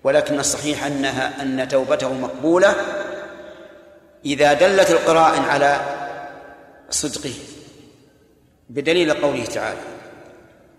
ولكن 0.04 0.40
الصحيح 0.40 0.86
أنها 0.86 1.42
أن 1.42 1.68
توبته 1.68 2.14
مقبولة 2.14 2.76
إذا 4.26 4.54
دلت 4.54 4.92
القرائن 4.92 5.44
على 5.44 5.82
صدقه 6.90 7.34
بدليل 8.70 9.14
قوله 9.14 9.46
تعالى 9.46 9.80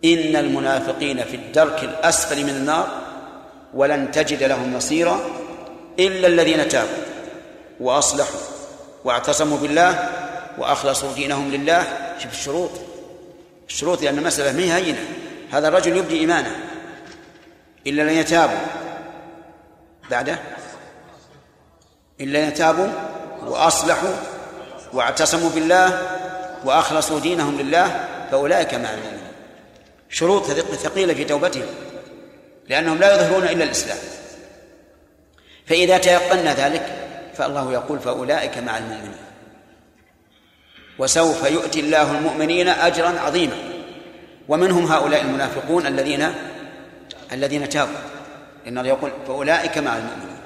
إن 0.05 0.36
المنافقين 0.36 1.24
في 1.24 1.36
الدرك 1.36 1.85
الأسفل 1.85 2.44
من 2.44 2.51
النار 2.51 2.89
ولن 3.74 4.11
تجد 4.11 4.43
لهم 4.43 4.74
نصيرا 4.74 5.20
إلا 5.99 6.27
الذين 6.27 6.69
تابوا 6.69 7.05
وأصلحوا 7.81 8.40
واعتصموا 9.05 9.59
بالله 9.59 10.09
وأخلصوا 10.59 11.12
دينهم 11.12 11.51
لله. 11.51 11.85
شوف 12.23 12.32
الشروط. 12.32 12.70
الشروط 13.69 14.03
لأن 14.03 14.19
المسألة 14.19 14.53
ما 14.53 14.62
هي 14.62 14.73
هينة. 14.73 15.05
هذا 15.51 15.69
الرجل 15.69 15.97
يبدي 15.97 16.20
إيمانه 16.20 16.57
إلا 17.86 18.03
الذين 18.03 18.24
تابوا. 18.24 18.82
بعده. 20.11 20.39
إلا 22.20 22.51
تابوا 22.51 22.89
وأصلحوا 23.43 24.15
واعتصموا 24.93 25.51
بالله 25.51 26.09
وأخلصوا 26.65 27.20
دينهم 27.20 27.61
لله 27.61 28.09
فأولئك 28.31 28.74
مع 28.74 28.91
المؤمنين. 28.91 29.33
شروط 30.09 30.45
ثقيلة 30.74 31.15
في 31.15 31.24
توبتهم 31.24 31.66
لأنهم 32.69 32.99
لا 32.99 33.15
يظهرون 33.15 33.45
إلا 33.45 33.65
الإسلام. 33.65 33.99
فإذا 35.66 35.99
تيقنا 35.99 36.55
ذلك 36.55 37.09
فالله 37.35 37.73
يقول 37.73 37.99
فأولئك 37.99 38.59
مع 38.59 38.79
المؤمنين. 38.79 39.16
وسوف 40.99 41.51
يؤتي 41.51 41.81
الله 41.81 42.11
المؤمنين 42.11 42.69
أجرا 42.69 43.20
عظيما. 43.20 43.57
ومنهم 44.49 44.87
هؤلاء 44.87 45.20
المنافقون 45.20 45.87
الذين 45.87 46.35
الذين 47.33 47.69
تابوا. 47.69 48.11
إن 48.66 48.78
الله 48.78 48.89
يقول 48.89 49.10
فأولئك 49.26 49.78
مع 49.78 49.97
المؤمنين. 49.97 50.43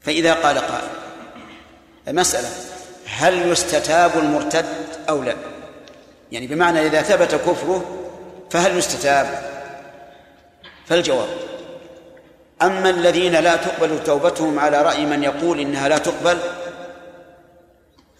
فإذا 0.00 0.34
قال 0.34 0.58
قائل 0.58 0.88
مسألة 2.08 2.48
هل 3.06 3.48
يستتاب 3.48 4.18
المرتد 4.18 4.66
أو 5.08 5.22
لا؟ 5.22 5.34
يعني 6.32 6.46
بمعنى 6.46 6.86
إذا 6.86 7.02
ثبت 7.02 7.34
كفره 7.34 8.10
فهل 8.50 8.78
يستتاب؟ 8.78 9.54
فالجواب 10.86 11.28
أما 12.62 12.90
الذين 12.90 13.32
لا 13.32 13.56
تقبل 13.56 14.04
توبتهم 14.04 14.58
على 14.58 14.82
رأي 14.82 15.06
من 15.06 15.22
يقول 15.22 15.60
إنها 15.60 15.88
لا 15.88 15.98
تقبل 15.98 16.38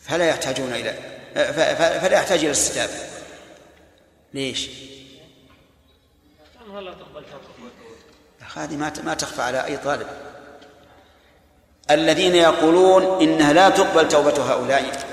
فلا 0.03 0.25
يحتاجون 0.25 0.73
إلى 0.73 0.95
فلا 2.01 2.17
يحتاج 2.17 2.39
إلى 2.39 2.47
الاستتابة 2.47 2.93
ليش؟ 4.35 4.71
هذه 8.57 8.77
ما 8.77 8.93
ما 9.05 9.15
تخفى 9.15 9.43
على 9.43 9.65
أي 9.65 9.77
طالب. 9.77 10.07
الذين 11.91 12.35
يقولون 12.35 13.23
إنها 13.23 13.53
لا 13.53 13.69
تقبل 13.69 14.09
توبة 14.09 14.53
هؤلاء 14.53 15.05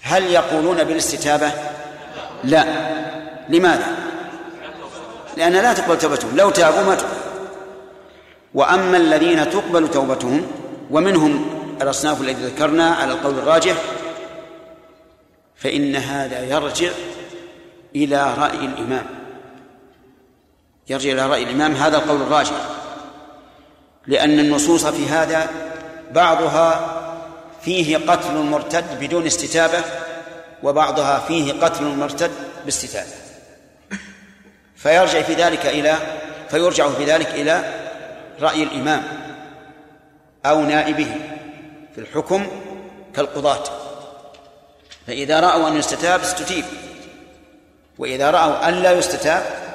هل 0.00 0.26
يقولون 0.26 0.84
بالاستتابة؟ 0.84 1.52
لا. 2.44 2.64
لماذا؟ 3.48 3.96
لأن 5.36 5.52
لا 5.52 5.72
تقبل 5.72 5.98
توبتهم. 5.98 6.36
لو 6.36 6.50
تابوا 6.50 6.82
ما 6.82 6.94
تقبل. 6.94 7.16
وأما 8.54 8.96
الذين 8.96 9.50
تقبل 9.50 9.90
توبتهم 9.90 10.46
ومنهم 10.90 11.46
الأصناف 11.82 12.20
التي 12.20 12.46
ذكرنا 12.46 12.94
على 12.94 13.12
القول 13.12 13.38
الراجح 13.38 13.76
فإن 15.56 15.96
هذا 15.96 16.44
يرجع 16.44 16.90
إلى 17.96 18.34
رأي 18.38 18.66
الإمام. 18.66 19.15
يرجع 20.88 21.12
إلى 21.12 21.26
رأي 21.26 21.42
الإمام 21.42 21.74
هذا 21.74 21.96
القول 21.96 22.22
الراجح. 22.22 22.56
لأن 24.06 24.38
النصوص 24.38 24.86
في 24.86 25.06
هذا 25.06 25.48
بعضها 26.10 26.92
فيه 27.62 27.96
قتل 27.96 28.36
المرتد 28.36 29.00
بدون 29.00 29.26
استتابة 29.26 29.84
وبعضها 30.62 31.18
فيه 31.18 31.52
قتل 31.52 31.84
المرتد 31.84 32.30
باستتابة. 32.64 33.10
فيرجع 34.76 35.22
في 35.22 35.34
ذلك 35.34 35.66
إلى 35.66 35.96
فيرجع 36.50 36.88
في 36.90 37.04
ذلك 37.04 37.28
إلى 37.28 37.74
رأي 38.40 38.62
الإمام 38.62 39.02
أو 40.46 40.62
نائبه 40.62 41.14
في 41.94 42.00
الحكم 42.00 42.46
كالقضاة. 43.14 43.64
فإذا 45.06 45.40
رأوا 45.40 45.68
أن 45.68 45.76
يستتاب 45.76 46.20
استتيب 46.20 46.64
وإذا 47.98 48.30
رأوا 48.30 48.68
أن 48.68 48.74
لا 48.74 48.92
يستتاب 48.92 49.65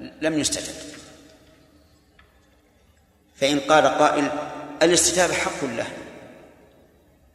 لم 0.00 0.38
يستتب. 0.38 0.74
فإن 3.36 3.60
قال 3.60 3.86
قائل 3.86 4.30
الاستتابة 4.82 5.34
حق 5.34 5.64
له 5.64 5.86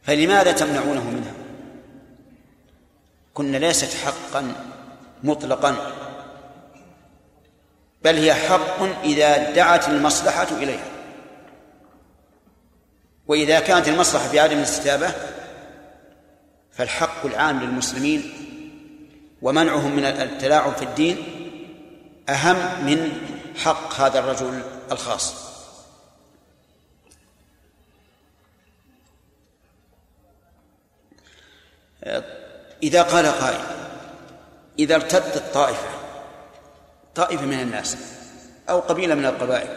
فلماذا 0.02 0.52
تمنعونه 0.52 1.10
منها؟ 1.10 1.32
كنا 3.34 3.56
ليست 3.56 3.94
حقا 3.94 4.54
مطلقا 5.22 5.76
بل 8.04 8.16
هي 8.16 8.34
حق 8.34 8.82
إذا 9.04 9.52
دعت 9.52 9.88
المصلحة 9.88 10.48
إليها. 10.52 10.86
وإذا 13.26 13.60
كانت 13.60 13.88
المصلحة 13.88 14.32
بعدم 14.32 14.58
الاستتابة 14.58 15.14
فالحق 16.72 17.26
العام 17.26 17.60
للمسلمين 17.60 18.32
ومنعهم 19.42 19.96
من 19.96 20.04
التلاعب 20.04 20.72
في 20.76 20.82
الدين 20.82 21.16
أهم 22.28 22.84
من 22.86 23.12
حق 23.56 24.00
هذا 24.00 24.18
الرجل 24.18 24.62
الخاص 24.92 25.34
إذا 32.82 33.02
قال 33.02 33.26
قائل 33.26 33.60
إذا 34.78 34.94
ارتدت 34.94 35.42
طائفة 35.54 35.88
طائفة 37.14 37.46
من 37.46 37.60
الناس 37.60 37.96
أو 38.68 38.80
قبيلة 38.80 39.14
من 39.14 39.26
القبائل 39.26 39.68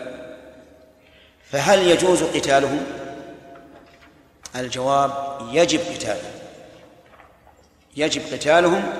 فهل 1.52 1.88
يجوز 1.88 2.24
قتالهم؟ 2.24 2.86
الجواب 4.56 5.40
يجب 5.52 5.80
قتالهم 5.80 6.32
يجب 7.98 8.22
قتالهم 8.34 8.94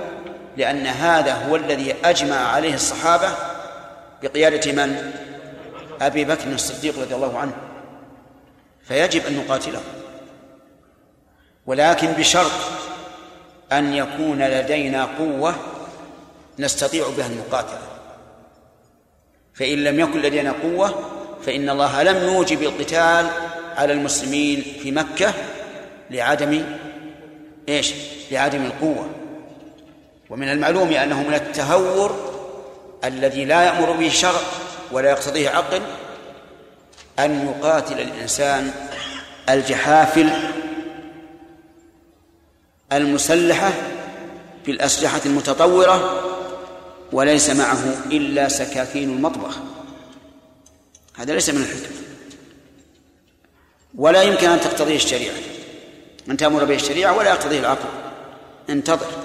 لأن 0.58 0.88
هذا 0.88 1.34
هو 1.34 1.56
الذي 1.56 1.96
أجمع 2.04 2.36
عليه 2.36 2.74
الصحابة 2.74 3.30
بقيادة 4.24 4.72
من؟ 4.72 5.12
أبي 6.02 6.26
بكر 6.26 6.48
الصديق 6.48 7.00
رضي 7.00 7.16
الله 7.16 7.40
عنه 7.40 7.54
فيجب 8.84 9.26
أن 9.26 9.38
نقاتلهم 9.38 9.84
ولكن 11.66 12.08
بشرط 12.08 12.52
أن 13.72 13.94
يكون 13.94 14.44
لدينا 14.44 15.06
قوة 15.20 15.56
نستطيع 16.60 17.08
بها 17.18 17.28
المقاتلة 17.28 17.82
فإن 19.54 19.84
لم 19.84 20.00
يكن 20.00 20.22
لدينا 20.22 20.54
قوة 20.64 21.10
فإن 21.46 21.70
الله 21.70 22.04
لم 22.04 22.34
يوجب 22.34 22.62
القتال 22.62 23.28
على 23.78 23.94
المسلمين 23.94 24.62
في 24.62 24.92
مكة 24.92 25.34
لعدم 26.12 26.66
إيش؟ 27.70 27.94
لعدم 28.32 28.66
القوة 28.66 29.10
ومن 30.30 30.50
المعلوم 30.50 30.90
أنه 30.94 31.24
من 31.24 31.34
التهور 31.34 32.36
الذي 33.04 33.46
لا 33.46 33.64
يأمر 33.64 33.92
به 33.92 34.08
الشرع 34.08 34.40
ولا 34.92 35.10
يقتضيه 35.10 35.50
عقل 35.50 35.82
أن 37.20 37.48
يقاتل 37.48 38.00
الإنسان 38.00 38.72
الجحافل 39.50 40.30
المسلحة 42.92 43.72
بالأسلحة 44.66 45.22
المتطورة 45.26 46.22
وليس 47.12 47.50
معه 47.50 47.84
إلا 48.12 48.48
سكاكين 48.48 49.10
المطبخ. 49.10 49.58
هذا 51.18 51.34
ليس 51.34 51.50
من 51.50 51.62
الحكمة 51.62 51.98
ولا 53.96 54.22
يمكن 54.22 54.50
أن 54.50 54.62
تقتضيه 54.62 54.96
الشريعة. 54.96 55.36
أن 56.30 56.38
تأمر 56.38 56.64
به 56.64 56.76
الشريعة 56.76 57.18
ولا 57.18 57.30
يقتضيه 57.30 57.60
العقل. 57.60 57.90
انتظر. 58.70 59.25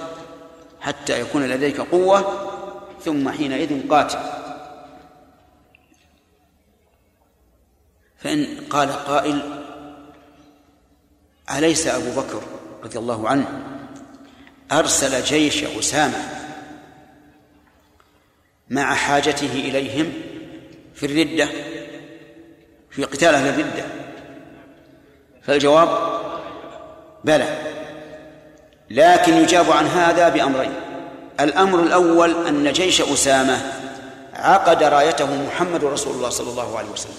حتى 0.81 1.21
يكون 1.21 1.47
لديك 1.47 1.81
قوة 1.81 2.47
ثم 3.03 3.29
حينئذ 3.29 3.89
قاتل. 3.89 4.19
فإن 8.17 8.57
قال 8.69 8.91
قائل 8.91 9.63
أليس 11.57 11.87
أبو 11.87 12.21
بكر 12.21 12.43
رضي 12.83 12.99
الله 12.99 13.29
عنه 13.29 13.63
أرسل 14.71 15.23
جيش 15.23 15.63
أسامة 15.63 16.41
مع 18.69 18.95
حاجته 18.95 19.53
إليهم 19.53 20.13
في 20.95 21.05
الردة 21.05 21.49
في 22.89 23.03
قتال 23.03 23.35
أهل 23.35 23.47
الردة؟ 23.47 23.85
فالجواب 25.41 26.21
بلى. 27.23 27.70
لكن 28.91 29.33
يجاب 29.33 29.71
عن 29.71 29.87
هذا 29.87 30.29
بأمرين. 30.29 30.73
الأمر 31.39 31.79
الأول 31.79 32.47
أن 32.47 32.73
جيش 32.73 33.01
أسامة 33.01 33.61
عقد 34.33 34.83
رايته 34.83 35.43
محمد 35.47 35.83
رسول 35.83 36.15
الله 36.15 36.29
صلى 36.29 36.49
الله 36.49 36.77
عليه 36.77 36.89
وسلم. 36.89 37.15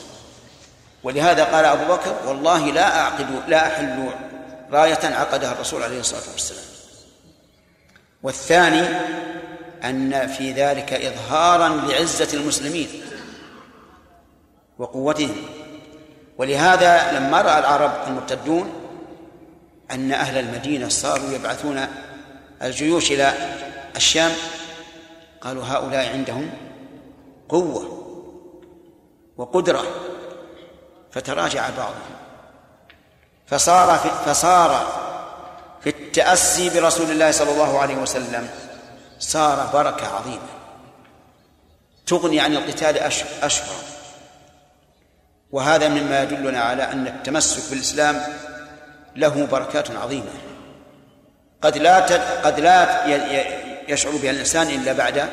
ولهذا 1.03 1.45
قال 1.45 1.65
أبو 1.65 1.93
بكر 1.93 2.15
والله 2.27 2.71
لا 2.71 3.01
أعقد 3.01 3.27
لا 3.49 3.67
أحل 3.67 4.09
راية 4.73 4.99
عقدها 5.05 5.53
الرسول 5.53 5.83
عليه 5.83 6.01
الصلاة 6.01 6.33
والسلام. 6.33 6.65
والثاني 8.23 8.87
أن 9.85 10.27
في 10.27 10.53
ذلك 10.53 10.93
إظهارا 10.93 11.69
لعزة 11.69 12.29
المسلمين 12.35 12.89
وقوتهم. 14.79 15.37
ولهذا 16.39 17.13
لما 17.13 17.43
رأى 17.43 17.59
العرب 17.59 17.93
المرتدون 18.07 18.73
أن 19.91 20.13
أهل 20.13 20.39
المدينة 20.39 20.89
صاروا 20.89 21.31
يبعثون 21.31 21.87
الجيوش 22.63 23.13
إلى 23.13 23.33
الشام؟ 23.97 24.33
قالوا 25.41 25.65
هؤلاء 25.65 26.13
عندهم 26.13 26.51
قوة 27.49 27.99
وقدرة 29.37 29.83
فتراجع 31.13 31.71
بعضهم. 31.71 32.17
فصار 33.47 33.99
في 33.99 34.09
فصار 34.31 35.03
في 35.83 35.89
التأسي 35.91 36.71
برسول 36.71 37.11
الله 37.11 37.31
صلى 37.31 37.53
الله 37.53 37.79
عليه 37.79 37.97
وسلم 37.97 38.49
صار 39.19 39.71
بركة 39.73 40.07
عظيمة 40.07 40.49
تغني 42.07 42.41
عن 42.41 42.53
القتال 42.57 42.99
أشهر. 43.43 43.75
وهذا 45.53 45.89
مما 45.89 46.23
يدلنا 46.23 46.61
على 46.61 46.83
أن 46.83 47.07
التمسك 47.07 47.71
بالإسلام 47.71 48.23
له 49.17 49.47
بركات 49.47 49.91
عظيمة. 49.91 50.33
قد 51.63 51.79
لا 51.79 51.99
قد 52.45 52.61
لا 52.61 53.07
يشعر 53.89 54.13
بها 54.13 54.31
الإنسان 54.31 54.67
إلا 54.67 54.93
بعد 54.93 55.29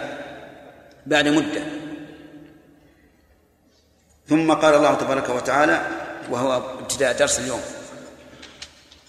بعد 1.06 1.28
مدة. 1.28 1.62
ثم 4.28 4.54
قال 4.54 4.76
الله 4.76 4.94
تبارك 4.94 5.30
وتعالى 5.30 5.82
وهو 6.30 6.62
ابتداء 6.80 7.18
درس 7.18 7.40
اليوم 7.40 7.62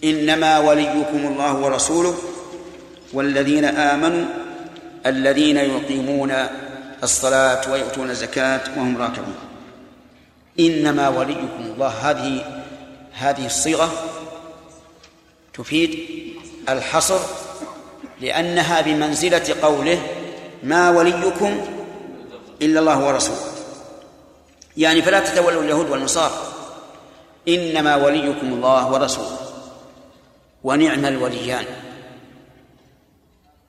إنما 0.04 0.58
وليكم 0.58 1.26
الله 1.26 1.54
ورسوله 1.54 2.14
والذين 3.12 3.64
آمنوا 3.64 4.24
الذين 5.06 5.56
يقيمون 5.56 6.32
الصلاة 7.02 7.72
ويؤتون 7.72 8.10
الزكاة 8.10 8.60
وهم 8.76 9.02
راكعون. 9.02 9.34
إنما 10.60 11.08
وليكم 11.08 11.60
الله. 11.60 11.88
هذه 11.88 12.62
هذه 13.12 13.46
الصيغة 13.46 13.92
تفيد 15.54 15.98
الحصر 16.68 17.20
لأنها 18.20 18.80
بمنزلة 18.80 19.56
قوله 19.62 20.02
ما 20.62 20.90
وليكم 20.90 21.66
إلا 22.62 22.80
الله 22.80 23.06
ورسوله 23.06 23.38
يعني 24.76 25.02
فلا 25.02 25.20
تتولوا 25.20 25.62
اليهود 25.62 25.90
والنصارى. 25.90 26.34
إنما 27.48 27.96
وليكم 27.96 28.46
الله 28.46 28.92
ورسوله 28.92 29.38
ونعم 30.64 31.06
الوليان 31.06 31.64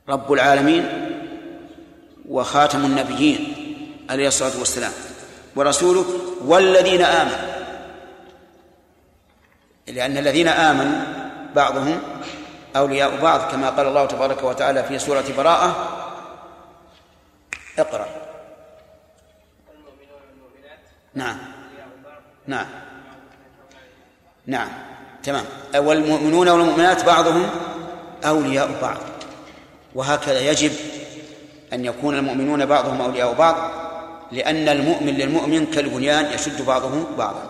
رب 0.09 0.33
العالمين 0.33 0.85
وخاتم 2.29 2.85
النبيين 2.85 3.53
عليه 4.09 4.27
الصلاة 4.27 4.59
والسلام. 4.59 4.91
ورسوله 5.55 6.05
والذين 6.45 7.01
آمنوا 7.01 7.51
لأن 9.87 10.17
الذين 10.17 10.47
آمنوا 10.47 11.20
بعضهم 11.56 11.99
أولياء 12.76 13.22
بعض 13.22 13.52
كما 13.52 13.69
قال 13.69 13.88
الله 13.88 14.06
تبارك 14.06 14.44
وتعالى 14.44 14.84
في 14.84 14.99
سورة 14.99 15.23
براءة. 15.38 15.76
اقرأ. 17.80 18.06
نعم. 21.14 21.38
نعم. 22.48 22.65
نعم. 24.45 24.69
تمام. 25.23 25.45
والمؤمنون 25.76 26.49
والمؤمنات 26.49 27.06
بعضهم 27.06 27.49
أولياء 28.26 28.69
بعض. 28.82 28.98
وهكذا 29.95 30.40
يجب 30.40 30.72
أن 31.73 31.86
يكون 31.86 32.18
المؤمنون 32.18 32.65
بعضهم 32.65 33.02
أولياء 33.02 33.34
بعض 33.34 33.56
لأن 34.32 34.69
المؤمن 34.69 35.14
للمؤمن 35.14 35.65
كالبنيان 35.65 36.26
يشد 36.26 36.65
بعضه 36.65 37.07
بعضا. 37.18 37.44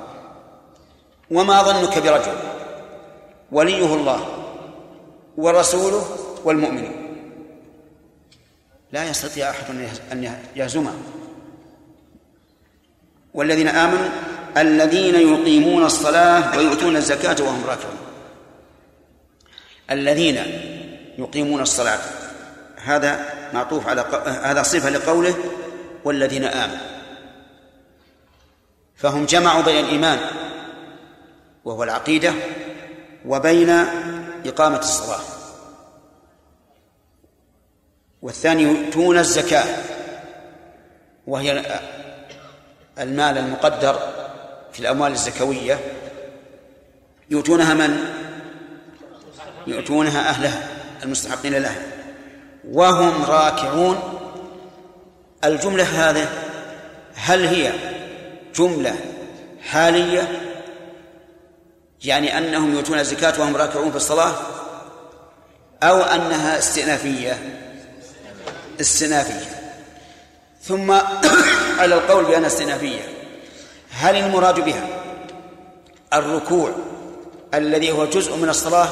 وما 1.31 1.63
ظنك 1.63 1.99
برجل؟ 1.99 2.50
وليه 3.51 3.95
الله 3.95 4.47
ورسوله 5.37 6.05
والمؤمنون 6.43 7.01
لا 8.91 9.09
يستطيع 9.09 9.49
أحد 9.49 9.65
أن 10.11 10.33
يهزمه 10.55 10.93
والذين 13.33 13.67
آمنوا 13.67 14.09
الذين 14.57 15.15
يقيمون 15.15 15.83
الصلاة 15.83 16.57
ويؤتون 16.57 16.95
الزكاة 16.95 17.35
وهم 17.43 17.63
راكعون. 17.63 17.97
الذين 19.91 20.35
يقيمون 21.17 21.61
الصلاة 21.61 21.99
هذا 22.75 23.33
معطوف 23.53 23.87
على 23.87 24.01
هذا 24.43 24.63
صفة 24.63 24.89
لقوله 24.89 25.35
والذين 26.03 26.43
آمنوا. 26.43 26.77
فهم 28.95 29.25
جمعوا 29.25 29.61
بين 29.61 29.85
الإيمان 29.85 30.19
وهو 31.65 31.83
العقيدة 31.83 32.33
وبين 33.25 33.69
إقامة 34.45 34.79
الصلاة. 34.79 35.19
والثاني 38.21 38.63
يؤتون 38.63 39.17
الزكاة 39.17 39.65
وهي 41.27 41.79
المال 42.99 43.37
المقدر 43.37 43.99
في 44.73 44.79
الأموال 44.79 45.11
الزكوية. 45.11 45.79
يؤتونها 47.29 47.73
من؟ 47.73 48.05
يؤتونها 49.67 50.29
أهلها 50.29 50.67
المستحقين 51.03 51.53
لها. 51.53 51.81
وهم 52.69 53.23
راكعون. 53.23 54.17
الجملة 55.43 55.83
هذه 55.83 56.27
هل 57.15 57.45
هي 57.45 57.71
جملة 58.55 58.95
حالية 59.61 60.50
يعني 62.03 62.37
أنهم 62.37 62.75
يؤتون 62.75 62.99
الزكاة 62.99 63.39
وهم 63.39 63.55
راكعون 63.55 63.91
في 63.91 63.97
الصلاة 63.97 64.33
أو 65.83 66.01
أنها 66.01 66.57
استئنافية. 66.57 67.37
استئنافية. 68.81 69.45
ثم 70.61 70.91
على 71.79 71.95
القول 71.95 72.25
بأنها 72.25 72.47
استئنافية. 72.47 73.01
هل 73.91 74.15
المراد 74.15 74.59
بها 74.59 74.87
الركوع 76.13 76.71
الذي 77.53 77.91
هو 77.91 78.05
جزء 78.05 78.35
من 78.35 78.49
الصلاة 78.49 78.89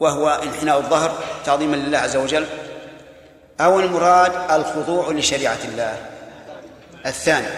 وهو 0.00 0.28
انحناء 0.28 0.78
الظهر 0.78 1.18
تعظيما 1.44 1.76
لله 1.76 1.98
عز 1.98 2.16
وجل 2.16 2.46
أو 3.60 3.80
المراد 3.80 4.32
الخضوع 4.50 5.10
لشريعة 5.10 5.58
الله؟ 5.64 5.96
الثاني. 7.06 7.48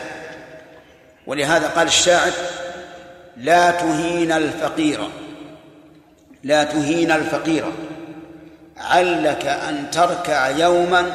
ولهذا 1.27 1.69
قال 1.69 1.87
الشاعر 1.87 2.33
لا 3.37 3.71
تهين 3.71 4.33
الفقير. 4.33 5.01
لا 6.45 6.65
تهين 6.65 7.11
الفقير. 7.13 7.73
علك 8.77 9.47
أن 9.47 9.91
تركع 9.91 10.49
يوما 10.49 11.11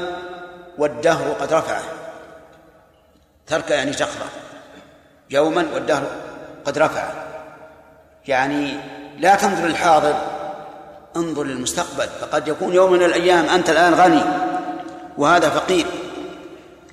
والدهر 0.78 1.32
قد 1.32 1.54
رفعه. 1.54 1.84
تركع 3.48 3.76
يعني 3.76 3.92
تقرأ. 3.92 4.30
يوما 5.30 5.66
والدهر 5.74 6.04
قد 6.66 6.78
رفعه. 6.78 7.14
يعني 8.28 8.74
لا 9.20 9.36
تنظر 9.36 9.68
للحاضر 9.68 10.16
انظر 11.16 11.44
للمستقبل. 11.44 12.08
فقد 12.22 12.48
يكون 12.48 12.74
يوم 12.74 12.92
من 12.92 13.04
الأيام 13.04 13.50
أنت 13.50 13.70
الآن 13.70 13.94
غني 13.94 14.24
وهذا 15.18 15.50
فقير. 15.50 15.86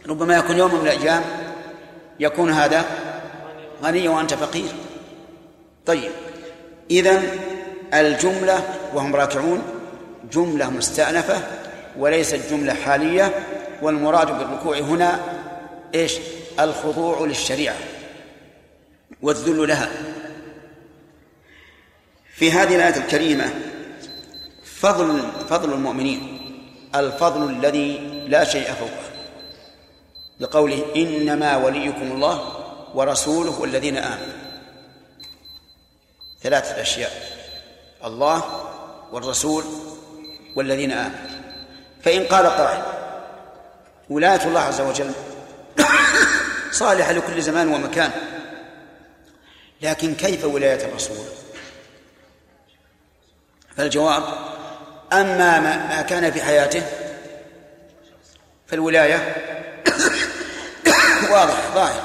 ربما 0.08 0.36
يكون 0.36 0.56
يوم 0.56 0.74
من 0.74 0.80
الأيام 0.80 1.22
يكون 2.20 2.52
هذا 2.52 2.84
غني 3.84 4.08
وأنت 4.08 4.34
فقير. 4.34 4.85
طيب. 5.86 6.10
إذن 6.90 7.38
الجملة 7.94 8.74
وهم 8.94 9.16
راكعون 9.16 9.62
جملة 10.32 10.70
مستأنفة 10.70 11.42
وليست 11.98 12.40
جملة 12.50 12.74
حالية 12.74 13.34
والمراد 13.82 14.38
بالركوع 14.38 14.78
هنا 14.78 15.20
إيش؟ 15.94 16.18
الخضوع 16.60 17.26
للشريعة 17.26 17.76
والذل 19.22 19.68
لها. 19.68 19.90
في 22.34 22.52
هذه 22.52 22.76
الآية 22.76 22.96
الكريمة 22.96 23.44
فضل 24.64 25.22
فضل 25.48 25.72
المؤمنين 25.72 26.40
الفضل 26.94 27.50
الذي 27.50 27.98
لا 28.28 28.44
شيء 28.44 28.64
فوقه 28.64 29.06
لقوله 30.40 30.84
إنما 30.96 31.56
وليكم 31.56 32.12
الله 32.12 32.52
ورسوله 32.94 33.60
والذين 33.60 33.96
آمنوا. 33.96 34.45
ثلاثة 36.46 36.82
أشياء 36.82 37.10
الله 38.04 38.44
والرسول 39.12 39.64
والذين 40.56 40.92
آمنوا. 40.92 41.18
فإن 42.04 42.24
قال 42.24 42.46
قائل 42.46 42.82
ولاية 44.10 44.44
الله 44.44 44.60
عز 44.60 44.80
وجل 44.80 45.10
صالحة 46.72 47.12
لكل 47.12 47.42
زمان 47.42 47.68
ومكان. 47.68 48.10
لكن 49.82 50.14
كيف 50.14 50.44
ولاية 50.44 50.84
الرسول؟ 50.84 51.26
فالجواب 53.76 54.22
أما 55.12 55.60
ما 55.60 56.02
كان 56.02 56.32
في 56.32 56.42
حياته 56.42 56.82
فالولاية 58.66 59.16
واضح 61.32 61.74
ظاهر. 61.74 62.02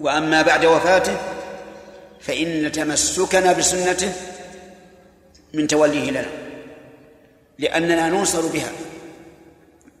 وأما 0.00 0.42
بعد 0.42 0.64
وفاته 0.64 1.35
فإن 2.26 2.72
تمسكنا 2.72 3.52
بسنته 3.52 4.12
من 5.54 5.66
توليه 5.66 6.10
لنا 6.10 6.26
لأننا 7.58 8.08
ننصر 8.08 8.46
بها 8.46 8.70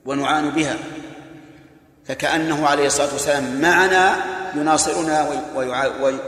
ونعان 0.06 0.50
بها 0.50 0.76
فكأنه 2.06 2.66
عليه 2.66 2.86
الصلاة 2.86 3.12
والسلام 3.12 3.60
معنا 3.60 4.16
يناصرنا 4.54 5.42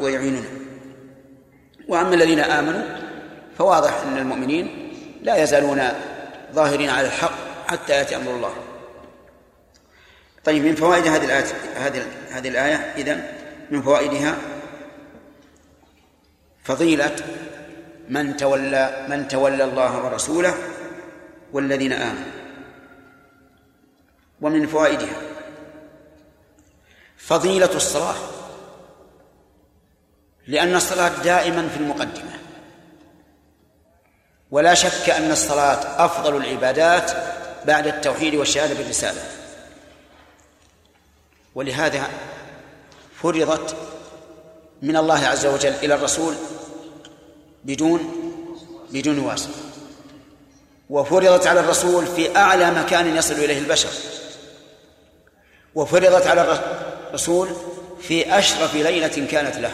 ويعيننا. 0.01 0.49
وأما 1.89 2.15
الذين 2.15 2.41
آمنوا 2.41 2.83
فواضح 3.59 4.01
أن 4.07 4.19
المؤمنين 4.19 4.93
لا 5.23 5.43
يزالون 5.43 5.83
ظاهرين 6.53 6.91
على 6.91 7.07
الحق 7.07 7.35
حتى 7.67 7.93
يأتي 7.93 8.17
أمر 8.17 8.31
الله. 8.31 8.53
طيب 10.45 10.65
من 10.65 10.75
فوائد 10.75 11.07
هذه 11.07 11.25
الآية 11.25 11.45
هذه 12.31 12.49
الآية 12.49 12.95
إذن 12.97 13.23
من 13.71 13.83
فوائدها 13.83 14.37
فضيلة 16.69 17.17
من 18.09 18.37
تولى 18.37 19.07
من 19.09 19.29
تولى 19.29 19.65
الله 19.65 20.05
ورسوله 20.05 20.55
والذين 21.53 21.93
آمنوا. 21.93 22.33
ومن 24.41 24.67
فوائدها 24.67 25.21
فضيلة 27.17 27.77
الصلاة 27.77 28.15
لأن 30.47 30.75
الصلاة 30.75 31.23
دائما 31.23 31.69
في 31.69 31.77
المقدمة. 31.77 32.39
ولا 34.51 34.75
شك 34.75 35.11
أن 35.11 35.31
الصلاة 35.31 36.05
أفضل 36.05 36.37
العبادات 36.37 37.11
بعد 37.65 37.87
التوحيد 37.87 38.35
والشهادة 38.35 38.75
بالرسالة. 38.75 39.23
ولهذا 41.55 42.09
فرضت 43.23 43.77
من 44.83 44.97
الله 44.97 45.27
عز 45.27 45.47
وجل 45.47 45.73
إلى 45.73 45.95
الرسول 45.95 46.35
بدون 47.65 48.01
بدون 48.91 49.19
واسطة 49.19 49.69
وفرضت 50.91 51.47
على 51.47 51.61
الرسول 51.61 52.07
في 52.07 52.37
أعلى 52.37 52.71
مكان 52.71 53.17
يصل 53.17 53.35
إليه 53.35 53.59
البشر. 53.59 53.89
وفرضت 55.75 56.27
على 56.27 56.61
الرسول 57.11 57.49
في 58.01 58.39
أشرف 58.39 58.75
ليلة 58.75 59.27
كانت 59.31 59.57
له. 59.57 59.73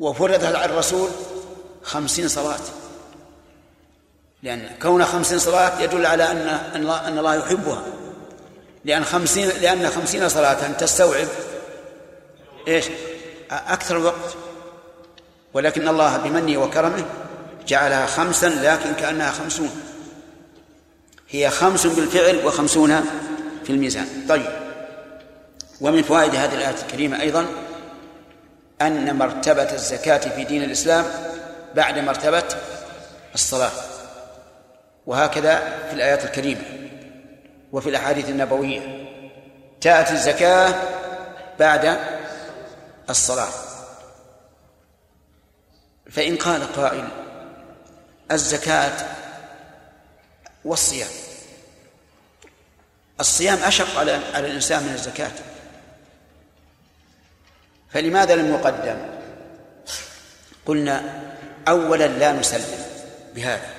وفرضت 0.00 0.44
على 0.44 0.64
الرسول 0.64 1.10
خمسين 1.82 2.28
صلاة. 2.28 2.60
لأن 4.42 4.70
كون 4.82 5.04
خمسين 5.04 5.38
صلاة 5.38 5.80
يدل 5.80 6.06
على 6.06 6.30
أن 6.30 6.38
أن 6.86 7.18
الله, 7.18 7.34
يحبها. 7.34 7.82
لأن 8.84 9.04
خمسين 9.04 9.48
لأن 9.48 9.90
خمسين 9.90 10.28
صلاة 10.28 10.72
تستوعب 10.72 11.28
إيش؟ 12.68 12.84
أكثر 13.50 13.96
الوقت 13.96 14.36
ولكن 15.54 15.88
الله 15.88 16.16
بمنه 16.16 16.58
وكرمه 16.58 17.04
جعلها 17.66 18.06
خمسا 18.06 18.46
لكن 18.46 18.92
كأنها 18.92 19.30
خمسون. 19.30 19.70
هي 21.30 21.50
خمس 21.50 21.86
بالفعل 21.86 22.46
وخمسون 22.46 23.00
في 23.64 23.70
الميزان. 23.70 24.06
طيب. 24.28 24.46
ومن 25.80 26.02
فوائد 26.02 26.34
هذه 26.34 26.54
الآية 26.54 26.74
الكريمة 26.82 27.20
أيضا 27.20 27.46
أن 28.82 29.16
مرتبة 29.16 29.72
الزكاة 29.72 30.18
في 30.18 30.44
دين 30.44 30.62
الإسلام 30.62 31.04
بعد 31.74 31.98
مرتبة 31.98 32.44
الصلاة. 33.34 33.70
وهكذا 35.06 35.56
في 35.88 35.94
الآيات 35.94 36.24
الكريمة 36.24 36.62
وفي 37.72 37.88
الأحاديث 37.88 38.28
النبوية. 38.28 39.08
تأتي 39.80 40.12
الزكاة 40.12 40.74
بعد 41.58 41.98
الصلاة. 43.10 43.71
فإن 46.12 46.36
قال 46.36 46.72
قائل 46.72 47.08
الزكاة 48.32 49.06
والصيام. 50.64 51.08
الصيام 53.20 53.58
أشق 53.58 53.98
على 53.98 54.20
على 54.34 54.46
الإنسان 54.46 54.82
من 54.82 54.92
الزكاة. 54.92 55.32
فلماذا 57.90 58.34
لم 58.34 58.54
يقدم؟ 58.54 58.96
قلنا 60.66 61.22
أولا 61.68 62.06
لا 62.06 62.32
نسلم 62.32 62.84
بهذا 63.34 63.70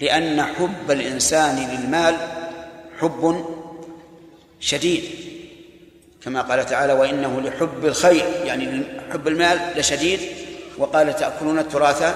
لأن 0.00 0.42
حب 0.42 0.90
الإنسان 0.90 1.56
للمال 1.70 2.16
حب 3.00 3.46
شديد 4.60 5.04
كما 6.22 6.42
قال 6.42 6.66
تعالى 6.66 6.92
وإنه 6.92 7.40
لحب 7.40 7.84
الخير. 7.84 8.44
يعني 8.44 8.82
حب 9.12 9.28
المال 9.28 9.72
لشديد 9.76 10.45
وقال 10.78 11.16
تأكلون 11.16 11.58
التراث 11.58 12.14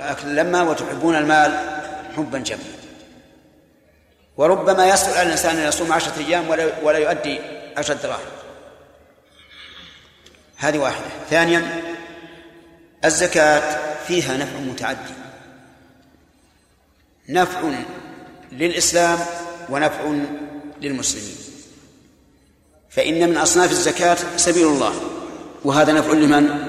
أكل 0.00 0.36
لما 0.36 0.62
وتحبون 0.62 1.16
المال 1.16 1.80
حبا 2.16 2.38
جما 2.38 2.78
وربما 4.36 4.88
يسهل 4.88 5.18
على 5.18 5.22
الإنسان 5.22 5.56
أن 5.56 5.68
يصوم 5.68 5.92
عشرة 5.92 6.18
أيام 6.18 6.48
ولا 6.48 6.72
ولا 6.82 6.98
يؤدي 6.98 7.38
عشرة 7.76 7.94
دراهم. 7.94 8.20
هذه 10.56 10.78
واحدة. 10.78 11.06
ثانيا 11.30 11.82
الزكاة 13.04 13.78
فيها 14.06 14.36
نفع 14.36 14.58
متعدي 14.58 15.14
نفع 17.28 17.60
للإسلام 18.52 19.18
ونفع 19.70 20.14
للمسلمين. 20.80 21.36
فإن 22.90 23.30
من 23.30 23.36
أصناف 23.36 23.70
الزكاة 23.70 24.18
سبيل 24.36 24.66
الله. 24.66 25.00
وهذا 25.64 25.92
نفع 25.92 26.12
لمن؟ 26.12 26.67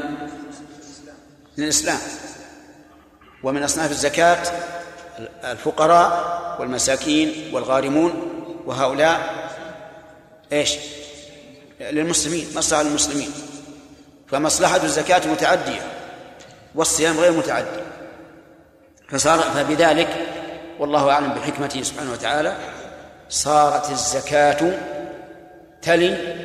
للإسلام 1.59 1.99
ومن 3.43 3.63
أصناف 3.63 3.91
الزكاة 3.91 4.43
الفقراء 5.43 6.39
والمساكين 6.59 7.53
والغارمون 7.53 8.13
وهؤلاء 8.65 9.49
إيش؟ 10.53 10.75
للمسلمين 11.79 12.47
مصلحة 12.55 12.83
للمسلمين. 12.83 13.31
فمصلحة 14.27 14.83
الزكاة 14.83 15.27
متعدية 15.27 15.81
والصيام 16.75 17.19
غير 17.19 17.31
متعدي. 17.31 17.81
فصار 19.09 19.39
فبذلك 19.39 20.27
والله 20.79 21.11
أعلم 21.11 21.33
بحكمته 21.33 21.83
سبحانه 21.83 22.11
وتعالى 22.11 22.57
صارت 23.29 23.91
الزكاة 23.91 24.79
تلي 25.81 26.35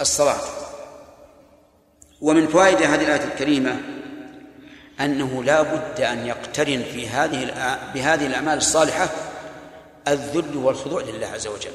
الصلاة. 0.00 0.40
ومن 2.20 2.48
فوائد 2.48 2.82
هذه 2.82 3.02
الآية 3.02 3.24
الكريمة 3.24 3.76
أنه 5.04 5.44
لا 5.44 5.62
بد 5.62 6.00
أن 6.00 6.26
يقترن 6.26 6.84
في 6.92 7.08
هذه 7.08 7.50
بهذه 7.94 8.26
الأعمال 8.26 8.58
الصالحة 8.58 9.08
الذل 10.08 10.56
والخضوع 10.56 11.02
لله 11.02 11.26
عز 11.26 11.46
وجل. 11.46 11.72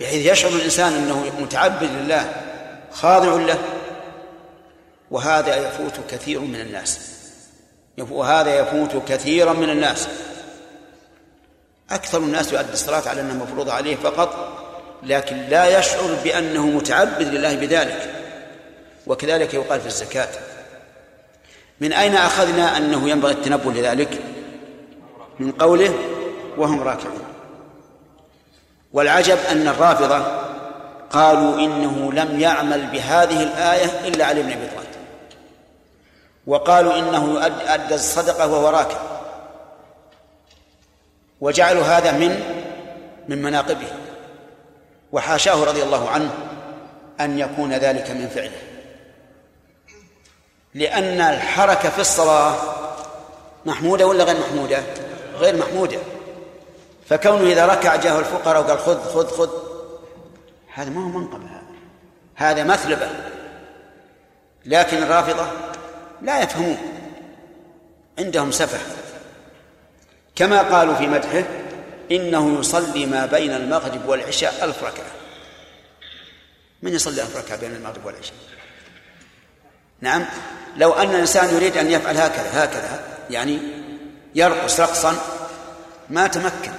بحيث 0.00 0.32
يشعر 0.32 0.50
الإنسان 0.50 0.92
أنه 0.92 1.32
متعبد 1.40 1.90
لله 1.90 2.32
خاضع 2.92 3.34
له 3.34 3.58
وهذا 5.10 5.56
يفوت 5.56 5.92
كثير 6.10 6.40
من 6.40 6.60
الناس. 6.60 7.00
وهذا 7.98 8.58
يفوت 8.58 9.08
كثيرا 9.08 9.52
من 9.52 9.70
الناس. 9.70 10.08
أكثر 11.90 12.18
الناس 12.18 12.52
يؤدي 12.52 12.72
الصلاة 12.72 13.08
على 13.08 13.20
أنها 13.20 13.34
مفروضة 13.34 13.72
عليه 13.72 13.96
فقط 13.96 14.58
لكن 15.02 15.36
لا 15.36 15.78
يشعر 15.78 16.14
بأنه 16.24 16.66
متعبد 16.66 17.26
لله 17.26 17.54
بذلك. 17.54 18.12
وكذلك 19.06 19.54
يقال 19.54 19.80
في 19.80 19.86
الزكاة. 19.86 20.28
من 21.80 21.92
أين 21.92 22.16
أخذنا 22.16 22.76
أنه 22.76 23.08
ينبغي 23.08 23.32
التنبه 23.32 23.72
لذلك؟ 23.72 24.20
من 25.38 25.52
قوله 25.52 25.94
وهم 26.56 26.80
راكعون. 26.80 27.22
والعجب 28.92 29.38
أن 29.50 29.68
الرافضة 29.68 30.18
قالوا 31.10 31.60
إنه 31.60 32.12
لم 32.12 32.40
يعمل 32.40 32.86
بهذه 32.86 33.42
الآية 33.42 34.08
إلا 34.08 34.24
علي 34.24 34.42
بن 34.42 34.52
أبي 34.52 34.66
طالب. 34.66 34.86
وقالوا 36.46 36.98
إنه 36.98 37.46
أدى 37.74 37.94
الصدقة 37.94 38.46
وهو 38.46 38.68
راكع. 38.68 38.98
وجعلوا 41.40 41.82
هذا 41.82 42.12
من 42.12 42.42
من 43.28 43.42
مناقبه. 43.42 43.88
وحاشاه 45.12 45.64
رضي 45.64 45.82
الله 45.82 46.10
عنه 46.10 46.30
أن 47.20 47.38
يكون 47.38 47.72
ذلك 47.72 48.10
من 48.10 48.28
فعله. 48.28 48.75
لأن 50.76 51.20
الحركة 51.20 51.90
في 51.90 52.00
الصلاة 52.00 52.54
محمودة 53.66 54.06
ولا 54.06 54.24
غير 54.24 54.40
محمودة؟ 54.40 54.82
غير 55.38 55.56
محمودة. 55.56 55.98
فكونه 57.08 57.52
إذا 57.52 57.66
ركع 57.66 57.96
جاءه 57.96 58.18
الفقراء 58.18 58.62
وقال 58.62 58.78
خذ 58.78 59.14
خذ 59.14 59.36
خذ 59.36 59.50
هذا 60.74 60.90
ما 60.90 61.04
هو 61.04 61.08
منقبة 61.08 61.44
هذا. 61.44 61.62
هذا 62.34 62.64
مثلبة. 62.64 63.08
لكن 64.66 65.02
الرافضة 65.02 65.46
لا 66.22 66.42
يفهمون. 66.42 66.78
عندهم 68.18 68.50
سفه. 68.50 68.78
كما 70.34 70.62
قالوا 70.62 70.94
في 70.94 71.06
مدحه 71.06 71.44
إنه 72.10 72.60
يصلي 72.60 73.06
ما 73.06 73.26
بين 73.26 73.52
المغرب 73.52 74.08
والعشاء 74.08 74.64
ألف 74.64 74.84
ركعة. 74.84 75.12
من 76.82 76.94
يصلي 76.94 77.22
ألف 77.22 77.36
ركعة 77.36 77.60
بين 77.60 77.76
المغرب 77.76 78.06
والعشاء؟ 78.06 78.55
نعم. 80.00 80.24
لو 80.76 80.92
أن 80.92 81.10
الإنسان 81.10 81.54
يريد 81.54 81.76
أن 81.76 81.90
يفعل 81.90 82.16
هكذا 82.16 82.64
هكذا 82.64 83.00
يعني 83.30 83.58
يرقص 84.34 84.80
رقصا 84.80 85.14
ما 86.10 86.26
تمكن. 86.26 86.72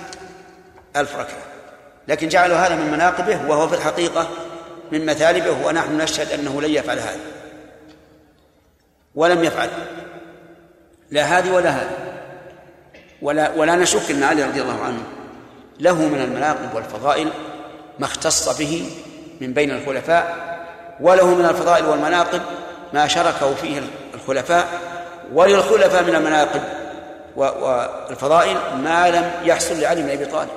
ألف 0.95 1.15
ركعة. 1.15 1.43
لكن 2.07 2.27
جعلوا 2.27 2.57
هذا 2.57 2.75
من 2.75 2.91
مناقبه 2.91 3.49
وهو 3.49 3.67
في 3.67 3.75
الحقيقة 3.75 4.29
من 4.91 5.05
مثالبه 5.05 5.65
ونحن 5.65 5.97
نشهد 5.97 6.31
أنه 6.31 6.61
لن 6.61 6.69
يفعل 6.69 6.99
هذا. 6.99 7.19
ولم 9.15 9.43
يفعل. 9.43 9.69
لا 11.11 11.23
هذه 11.23 11.51
ولا 11.51 11.69
هذه. 11.69 12.07
ولا 13.21 13.51
ولا 13.55 13.75
نشك 13.75 14.11
أن 14.11 14.23
علي 14.23 14.43
رضي 14.43 14.61
الله 14.61 14.83
عنه 14.83 15.03
له 15.79 15.95
من 15.95 16.21
المناقب 16.21 16.75
والفضائل 16.75 17.29
ما 17.99 18.05
اختص 18.05 18.57
به 18.57 18.89
من 19.41 19.53
بين 19.53 19.71
الخلفاء 19.71 20.57
وله 21.01 21.35
من 21.35 21.45
الفضائل 21.45 21.85
والمناقب 21.85 22.41
ما 22.93 23.07
شركه 23.07 23.55
فيه 23.55 23.81
الخلفاء 24.13 24.67
وللخلفاء 25.33 26.03
من 26.03 26.15
المناقب 26.15 26.61
والفضائل 27.35 28.57
ما 28.75 29.09
لم 29.09 29.31
يحصل 29.43 29.79
لعلي 29.79 30.01
بن 30.01 30.09
أبي 30.09 30.25
طالب. 30.25 30.49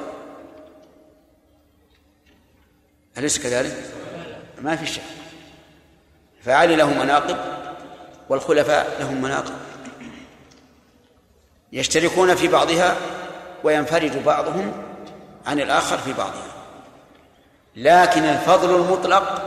أليس 3.18 3.38
كذلك؟ 3.38 3.76
ما 4.60 4.76
في 4.76 4.86
شك. 4.86 5.02
فعلي 6.44 6.76
له 6.76 6.86
مناقب 6.86 7.36
والخلفاء 8.28 8.96
لهم 9.00 9.22
مناقب. 9.22 9.54
يشتركون 11.72 12.34
في 12.34 12.48
بعضها 12.48 12.96
وينفرد 13.64 14.24
بعضهم 14.24 14.72
عن 15.46 15.60
الآخر 15.60 15.98
في 15.98 16.12
بعضها. 16.12 16.50
لكن 17.76 18.24
الفضل 18.24 18.74
المطلق 18.74 19.42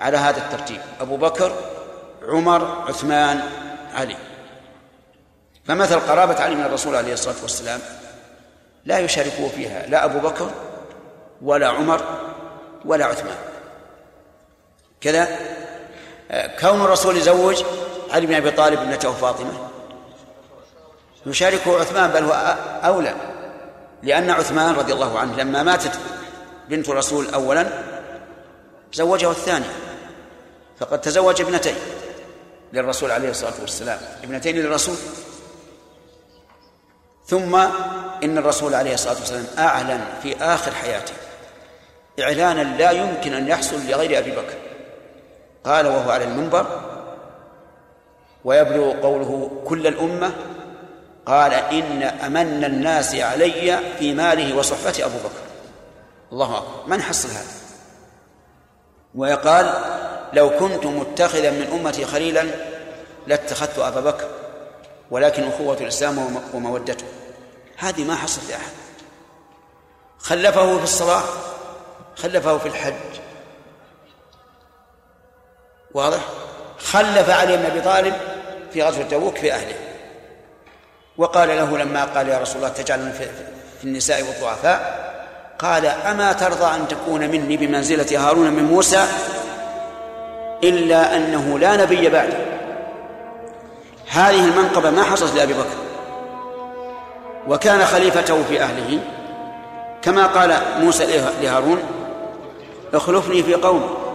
على 0.00 0.16
هذا 0.16 0.38
الترتيب. 0.38 0.80
أبو 1.00 1.16
بكر 1.16 1.52
عمر 2.26 2.84
عثمان 2.88 3.40
علي. 3.94 4.16
فمثل 5.64 6.00
قرابة 6.00 6.42
علي 6.42 6.54
من 6.54 6.64
الرسول 6.64 6.96
عليه 6.96 7.12
الصلاة 7.12 7.36
والسلام 7.42 7.80
لا 8.84 8.98
يشاركه 8.98 9.48
فيها 9.48 9.86
لا 9.86 10.04
أبو 10.04 10.18
بكر 10.18 10.50
ولا 11.42 11.68
عمر 11.68 12.00
ولا 12.84 13.04
عثمان. 13.04 13.36
كذا 15.00 15.28
كون 16.60 16.80
الرسول 16.84 17.16
يزوج 17.16 17.64
علي 18.10 18.26
بن 18.26 18.34
أبي 18.34 18.50
طالب 18.50 18.80
ابنته 18.80 19.12
فاطمة 19.12 19.52
يشاركه 21.26 21.80
عثمان 21.80 22.10
بل 22.10 22.24
هو 22.24 22.56
أولى 22.84 23.14
لأن 24.02 24.30
عثمان 24.30 24.74
رضي 24.74 24.92
الله 24.92 25.18
عنه 25.18 25.36
لما 25.36 25.62
ماتت 25.62 25.98
بنت 26.68 26.88
الرسول 26.88 27.34
أولا 27.34 27.66
زوجه 28.92 29.30
الثاني 29.30 29.64
فقد 30.78 31.00
تزوج 31.00 31.40
ابنتين. 31.40 31.74
للرسول 32.72 33.10
عليه 33.10 33.30
الصلاة 33.30 33.60
والسلام. 33.60 33.98
ابنتين 34.22 34.56
للرسول. 34.56 34.96
ثم 37.26 37.56
إن 38.24 38.38
الرسول 38.38 38.74
عليه 38.74 38.94
الصلاة 38.94 39.14
والسلام 39.14 39.46
أعلن 39.58 40.04
في 40.22 40.36
آخر 40.36 40.74
حياته. 40.74 41.12
إعلانا 42.20 42.76
لا 42.76 42.90
يمكن 42.90 43.34
أن 43.34 43.48
يحصل 43.48 43.76
لغير 43.88 44.18
أبي 44.18 44.30
بكر. 44.30 44.54
قال 45.64 45.86
وهو 45.86 46.10
على 46.10 46.24
المنبر. 46.24 46.80
ويبلغ 48.44 49.00
قوله 49.02 49.62
كل 49.66 49.86
الأمة. 49.86 50.32
قال 51.26 51.52
إن 51.52 52.02
أمن 52.02 52.64
الناس 52.64 53.14
علي 53.14 53.78
في 53.98 54.14
ماله 54.14 54.56
وصحبته 54.56 55.04
أبو 55.04 55.18
بكر. 55.18 55.46
الله 56.32 56.58
أكبر. 56.58 56.86
من 56.86 57.02
حصل 57.02 57.28
هذا؟ 57.28 57.56
ويقال 59.14 59.74
لو 60.36 60.50
كنت 60.50 60.86
متخذا 60.86 61.50
من 61.50 61.68
أمتي 61.72 62.04
خليلا 62.04 62.46
لاتخذت 63.26 63.78
أبا 63.78 64.00
بكر 64.00 64.28
ولكن 65.10 65.48
أخوة 65.48 65.76
الإسلام 65.80 66.42
ومودته. 66.54 67.04
هذه 67.76 68.04
ما 68.04 68.14
حصلت 68.14 68.50
لأحد. 68.50 68.72
خلفه 70.18 70.78
في 70.78 70.84
الصلاة 70.84 71.22
خلفه 72.16 72.58
في 72.58 72.68
الحج. 72.68 72.92
واضح؟ 75.94 76.20
خلف 76.78 77.30
علي 77.30 77.56
بن 77.56 77.64
أبي 77.64 77.80
طالب 77.80 78.14
في 78.72 78.82
غزوة 78.82 79.04
تبوك 79.04 79.38
في 79.38 79.52
أهله. 79.52 79.76
وقال 81.16 81.48
له 81.48 81.78
لما 81.78 82.04
قال 82.04 82.28
يا 82.28 82.38
رسول 82.38 82.56
الله 82.56 82.68
تجعلني 82.68 83.12
في 83.80 83.84
النساء 83.84 84.22
والضعفاء 84.22 85.06
قال 85.58 85.86
أما 85.86 86.32
ترضى 86.32 86.76
أن 86.76 86.88
تكون 86.88 87.20
مني 87.30 87.56
بمنزلة 87.56 88.28
هارون 88.28 88.50
من 88.50 88.64
موسى 88.64 89.06
إلا 90.68 91.16
أنه 91.16 91.58
لا 91.58 91.76
نبي 91.76 92.08
بعده. 92.08 92.38
هذه 94.08 94.44
المنقبة 94.44 94.90
ما 94.90 95.02
حصلت 95.02 95.34
لأبي 95.34 95.52
بكر. 95.52 95.76
وكان 97.48 97.84
خليفته 97.84 98.42
في 98.42 98.62
أهله. 98.62 99.00
كما 100.02 100.26
قال 100.26 100.62
موسى 100.80 101.06
لهارون 101.42 101.78
اخلفني 102.94 103.42
في 103.42 103.54
قومي 103.54 104.06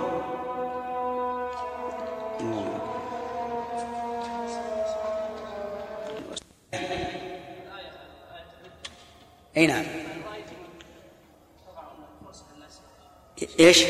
أي 9.57 9.67
نعم. 9.67 9.83
إيش؟ 13.59 13.85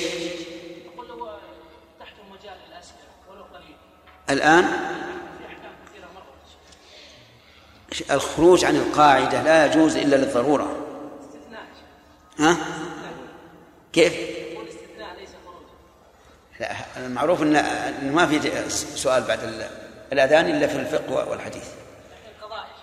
مرت 4.39 4.65
الخروج 8.11 8.65
عن 8.65 8.75
القاعدة 8.75 9.41
لا 9.43 9.65
يجوز 9.65 9.97
للضرورة 9.97 10.75
استثناء 11.21 11.61
ها؟ 12.39 12.57
كيف؟ 13.93 14.13
لا 16.59 16.71
المعروف 16.97 17.41
إن 17.41 18.11
ما 18.13 18.25
في 18.27 18.69
سؤال 18.69 19.23
بعد 19.23 19.43
ال- 19.43 19.67
الأذان 20.13 20.49
إلا 20.49 20.67
في 20.67 20.75
الفقه 20.75 21.29
والحديث 21.29 21.65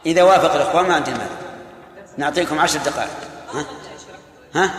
إذا 0.07 0.23
وافق 0.23 0.55
الإخوان 0.55 0.89
ما 0.89 0.95
عندي 0.95 1.11
مانع 1.11 1.27
نعطيكم 2.17 2.59
عشر 2.59 2.79
دقائق 2.79 3.11
ها؟ 3.55 3.65
ها؟ 4.55 4.71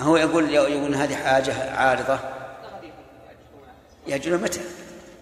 هو 0.00 0.16
يقول 0.16 0.50
يقول 0.54 0.94
هذه 0.94 1.14
حاجة 1.16 1.70
عارضة 1.76 2.18
يأجلون 4.06 4.42
متى؟ 4.42 4.60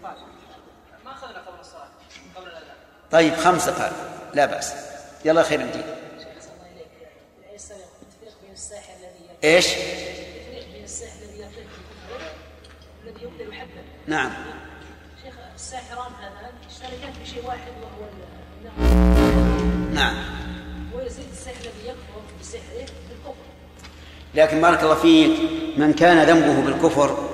ما 0.02 1.12
أخذنا 1.12 1.38
قبل 1.38 1.60
الصلاة 1.60 1.88
قبل 2.36 2.46
الأذان. 2.46 2.76
طيب 3.10 3.34
خمس 3.34 3.68
دقائق 3.68 3.92
لا 4.34 4.46
بأس. 4.46 4.72
يلا 5.24 5.42
خير 5.42 5.60
يطلق 5.60 6.04
إيش؟ 9.44 9.66
التفريق 9.66 10.72
بين 10.72 10.84
الساحر 10.84 11.18
الذي 11.22 11.38
بالكفر 11.38 12.24
والذي 13.00 13.24
يبدل 13.24 13.54
حدا 13.54 13.84
نعم. 14.06 14.32
شيخ 15.24 15.34
الساحران 15.54 16.12
هذان 16.20 16.52
يشتركان 16.70 17.12
في 17.12 17.30
شيء 17.30 17.46
واحد 17.46 17.72
وهو 17.82 18.08
نعم. 19.94 20.16
ويزيد 20.94 21.26
الساحر 21.32 21.60
الذي 21.60 21.88
يكفر 21.88 22.22
بسحره 22.40 22.86
بالكفر 23.08 23.44
لكن 24.34 24.60
بارك 24.60 24.82
الله 24.82 24.94
فيك 24.94 25.38
من 25.76 25.92
كان 25.92 26.26
ذنبه 26.26 26.60
بالكفر 26.60 27.28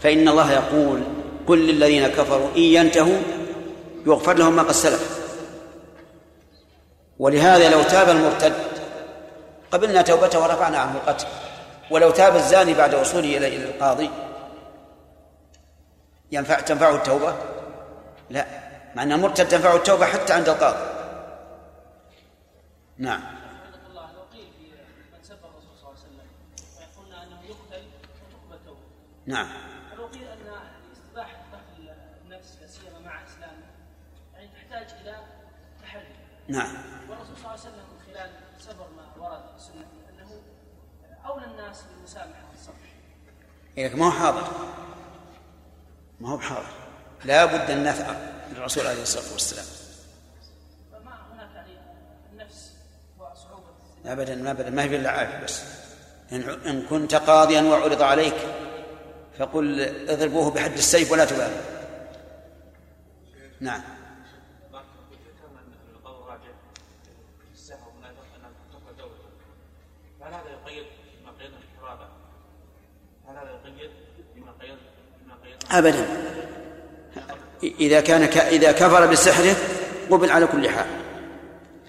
فإن 0.00 0.28
الله 0.28 0.52
يقول 0.52 1.02
قل 1.46 1.58
للذين 1.58 2.08
كفروا 2.08 2.48
إن 2.56 2.62
ينتهوا 2.62 3.18
يغفر 4.06 4.34
لهم 4.34 4.56
ما 4.56 4.62
قد 4.62 4.72
سلف. 4.72 5.18
ولهذا 7.18 7.70
لو 7.70 7.82
تاب 7.82 8.08
المرتد 8.08 8.52
قبلنا 9.70 10.02
توبته 10.02 10.42
ورفعنا 10.42 10.78
عنه 10.78 10.94
القتل. 10.94 11.26
ولو 11.90 12.10
تاب 12.10 12.36
الزاني 12.36 12.74
بعد 12.74 12.94
وصوله 12.94 13.36
إلى 13.36 13.56
القاضي 13.56 14.10
ينفع 16.32 16.60
تنفعه 16.60 16.94
التوبة؟ 16.94 17.34
لا. 18.30 18.46
مع 18.94 19.02
أن 19.02 19.12
المرتد 19.12 19.48
تنفعه 19.48 19.76
التوبة 19.76 20.06
حتى 20.06 20.32
عند 20.32 20.48
القاضي. 20.48 20.78
نعم. 22.98 23.20
رحمه 29.28 29.67
نعم. 36.48 36.74
والرسول 37.08 37.36
صلى 37.36 37.38
الله 37.38 37.50
عليه 37.50 37.60
وسلم 37.60 37.74
من 37.74 38.14
خلال 38.14 38.30
سبر 38.58 38.86
ما 38.96 39.24
ورد 39.24 39.40
في 39.56 39.64
سنته 39.64 40.08
أنه 40.10 40.40
أولى 41.26 41.46
الناس 41.46 41.82
بالمسامحة 41.82 42.48
والصبر. 42.50 42.74
إيه 43.78 43.94
ما 43.94 44.06
هو 44.06 44.10
حاضر. 44.10 44.48
ما 46.20 46.30
هو 46.30 46.36
بحاضر. 46.36 46.70
لا 47.24 47.44
بد 47.44 47.70
أن 47.70 47.84
نثأر 47.88 48.16
للرسول 48.52 48.86
عليه 48.86 49.02
الصلاة 49.02 49.32
والسلام. 49.32 49.66
فما 50.92 51.18
هناك 51.32 51.56
يعني 51.56 51.72
النفس 52.32 52.72
وصعوبة؟ 53.18 53.64
أبدا 54.06 54.50
أبدا 54.50 54.70
ما 54.70 54.82
هي 54.82 54.96
إلا 54.96 55.10
عافية 55.10 55.44
بس. 55.44 55.62
إن 56.32 56.42
إن 56.66 56.86
كنت 56.86 57.14
قاضيا 57.14 57.62
وعرض 57.62 58.02
عليك 58.02 58.34
فقل 59.38 59.80
اضربوه 60.10 60.50
بحد 60.50 60.72
السيف 60.72 61.12
ولا 61.12 61.24
تبالي 61.24 61.60
نعم 63.60 63.82
ذكرنا 64.72 65.60
ان 65.60 65.72
القول 65.94 66.22
الراجع 66.22 66.52
في 67.38 67.52
السهو 67.52 67.90
من 67.90 68.04
انها 68.04 68.50
تقوى 68.72 68.96
دوله 68.98 69.14
هل 70.20 70.34
هذا 70.34 70.50
يقيد 70.50 70.86
بما 71.20 71.30
قيدنا 71.30 71.58
في 71.58 71.64
الحرابه؟ 71.74 72.08
هل 73.28 73.36
هذا 73.36 73.50
يقيد 73.50 73.90
بما 74.36 74.52
قيد 74.52 74.78
بما 75.22 75.34
قيدنا 75.34 75.57
أبدا. 75.70 76.06
إذا 77.62 78.00
كان 78.00 78.26
ك... 78.26 78.36
إذا 78.36 78.72
كفر 78.72 79.06
بسحره 79.06 79.56
قبل 80.10 80.30
على 80.30 80.46
كل 80.46 80.68
حال. 80.68 80.86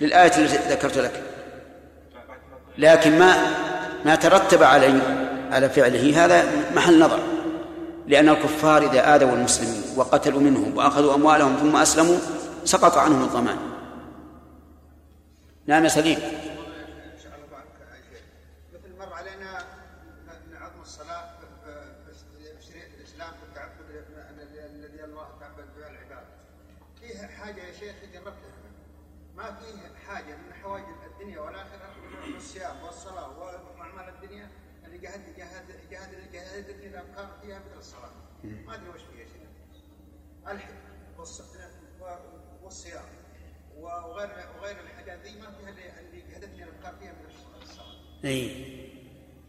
للآية 0.02 0.38
التي 0.38 0.58
ذكرت 0.74 0.98
لك. 0.98 1.24
لكن 2.78 3.20
ما 3.20 3.34
ما 4.06 4.16
ترتب 4.16 4.64
عليه 4.64 5.02
على 5.52 5.70
فعله 5.70 6.26
هذا 6.26 6.44
محل 6.76 7.00
نظر. 7.00 7.20
لأن 8.08 8.30
الكفار 8.30 8.92
إذا 8.92 9.16
آذوا 9.16 9.32
المسلمين 9.34 9.84
وقتلوا 9.96 10.40
منهم 10.42 10.78
وأخذوا 10.78 11.16
أموالهم 11.16 11.56
ثم 11.56 11.76
أسلموا 11.76 12.18
سقط 12.66 12.98
عنهم 12.98 13.24
الضمان. 13.24 13.58
نعم 15.68 15.84
يا 15.84 15.90
سليم 15.90 16.20
شاء 17.24 17.34
الله 17.36 17.58
عنك 17.58 17.80
يا 17.92 18.18
شيخ 18.18 18.22
مثل 18.74 19.00
مر 19.00 19.14
علينا 19.14 19.60
ان 19.60 20.58
عظم 20.62 20.82
الصلاه 20.82 21.24
في 21.66 22.68
شريعه 22.68 22.88
الاسلام 23.00 23.30
في 23.32 23.44
التعبد 23.50 23.80
الذي 24.76 25.04
الله 25.04 25.28
تعبد 25.40 25.66
به 25.78 25.88
العباد 25.88 26.26
فيه 27.02 27.28
حاجة 27.28 27.62
يا 27.62 27.74
شيخ 27.80 27.96
جربتها 28.14 28.60
ما 29.38 29.44
فيه 29.44 30.08
حاجة 30.08 30.36
من 30.36 30.54
حوائج 30.64 30.84
الدنيا 31.14 31.40
والاخره 31.40 31.90
من 32.28 32.36
الصيام 32.36 32.76
والصلاه 32.86 33.30
واعمال 33.40 34.14
الدنيا 34.16 34.48
اللي 34.86 34.98
جهد 34.98 35.22
جهد 35.38 35.66
جهد 35.92 36.32
جهد 36.34 36.66
الافكار 36.84 37.28
فيها 37.42 37.60
مثل 37.60 37.80
الصلاه 37.80 38.12
ما 38.44 38.76
ادري 38.76 38.90
وش 38.90 39.02
فيها 39.02 39.26
شيء 39.26 39.48
الحج 40.48 40.74
والص- 41.18 41.42
والصيام 42.64 43.04
وغير 43.80 44.30
وغير 44.60 44.76
الحاجات 44.80 45.20
ذي 45.24 45.40
ما 45.42 45.52
فيها 45.52 45.70
اللي 45.70 45.90
اللي 46.00 46.22
جهدتني 46.32 46.64
الافكار 46.64 46.94
فيها 47.00 47.12
مثل 47.12 47.70
الصلاه 48.24 48.34
إيه. 48.34 48.50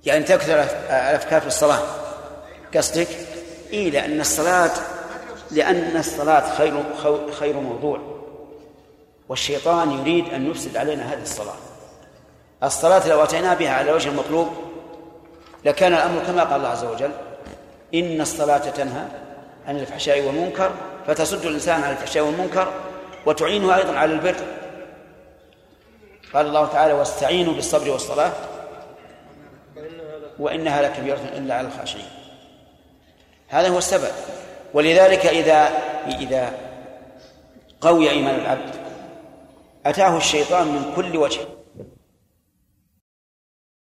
يعني 0.05 0.25
تكثر 0.25 0.53
الأفكار 0.53 1.41
في 1.41 1.47
الصلاة. 1.47 1.83
قصدك؟ 2.75 3.09
إيه 3.73 3.91
لأن 3.91 4.21
الصلاة 4.21 4.71
لأن 5.51 5.97
الصلاة 5.97 6.55
خير 6.55 6.85
خير 7.33 7.57
موضوع. 7.57 8.01
والشيطان 9.29 9.91
يريد 9.91 10.35
أن 10.35 10.51
يفسد 10.51 10.77
علينا 10.77 11.13
هذه 11.13 11.23
الصلاة. 11.23 11.57
الصلاة 12.63 13.09
لو 13.09 13.25
أتينا 13.25 13.55
بها 13.55 13.71
على 13.71 13.93
وجه 13.93 14.09
المطلوب 14.09 14.49
لكان 15.65 15.93
الأمر 15.93 16.23
كما 16.27 16.45
قال 16.45 16.57
الله 16.57 16.69
عز 16.69 16.85
وجل 16.85 17.11
إن 17.95 18.21
الصلاة 18.21 18.59
تنهى 18.59 19.05
عن 19.67 19.77
الفحشاء 19.79 20.21
والمنكر 20.21 20.71
فتسد 21.07 21.45
الإنسان 21.45 21.83
عن 21.83 21.91
الفحشاء 21.91 22.23
والمنكر 22.23 22.73
وتعينه 23.27 23.77
أيضا 23.77 23.97
على 23.97 24.13
البر. 24.13 24.37
قال 26.35 26.47
الله 26.47 26.67
تعالى 26.67 26.93
واستعينوا 26.93 27.55
بالصبر 27.55 27.91
والصلاة. 27.91 28.33
وإنها 30.41 30.83
لكبيرة 30.83 31.21
إلا 31.37 31.55
على 31.55 31.69
الخاشعين. 31.69 32.09
هذا 33.49 33.69
هو 33.69 33.79
السبب. 33.79 34.13
ولذلك 34.75 35.27
إذا 35.27 35.71
إذا 36.07 36.53
قوي 37.81 38.11
إيمان 38.11 38.35
العبد 38.35 38.75
أتاه 39.87 40.17
الشيطان 40.17 40.67
من 40.67 40.93
كل 40.97 41.17
وجه. 41.17 41.41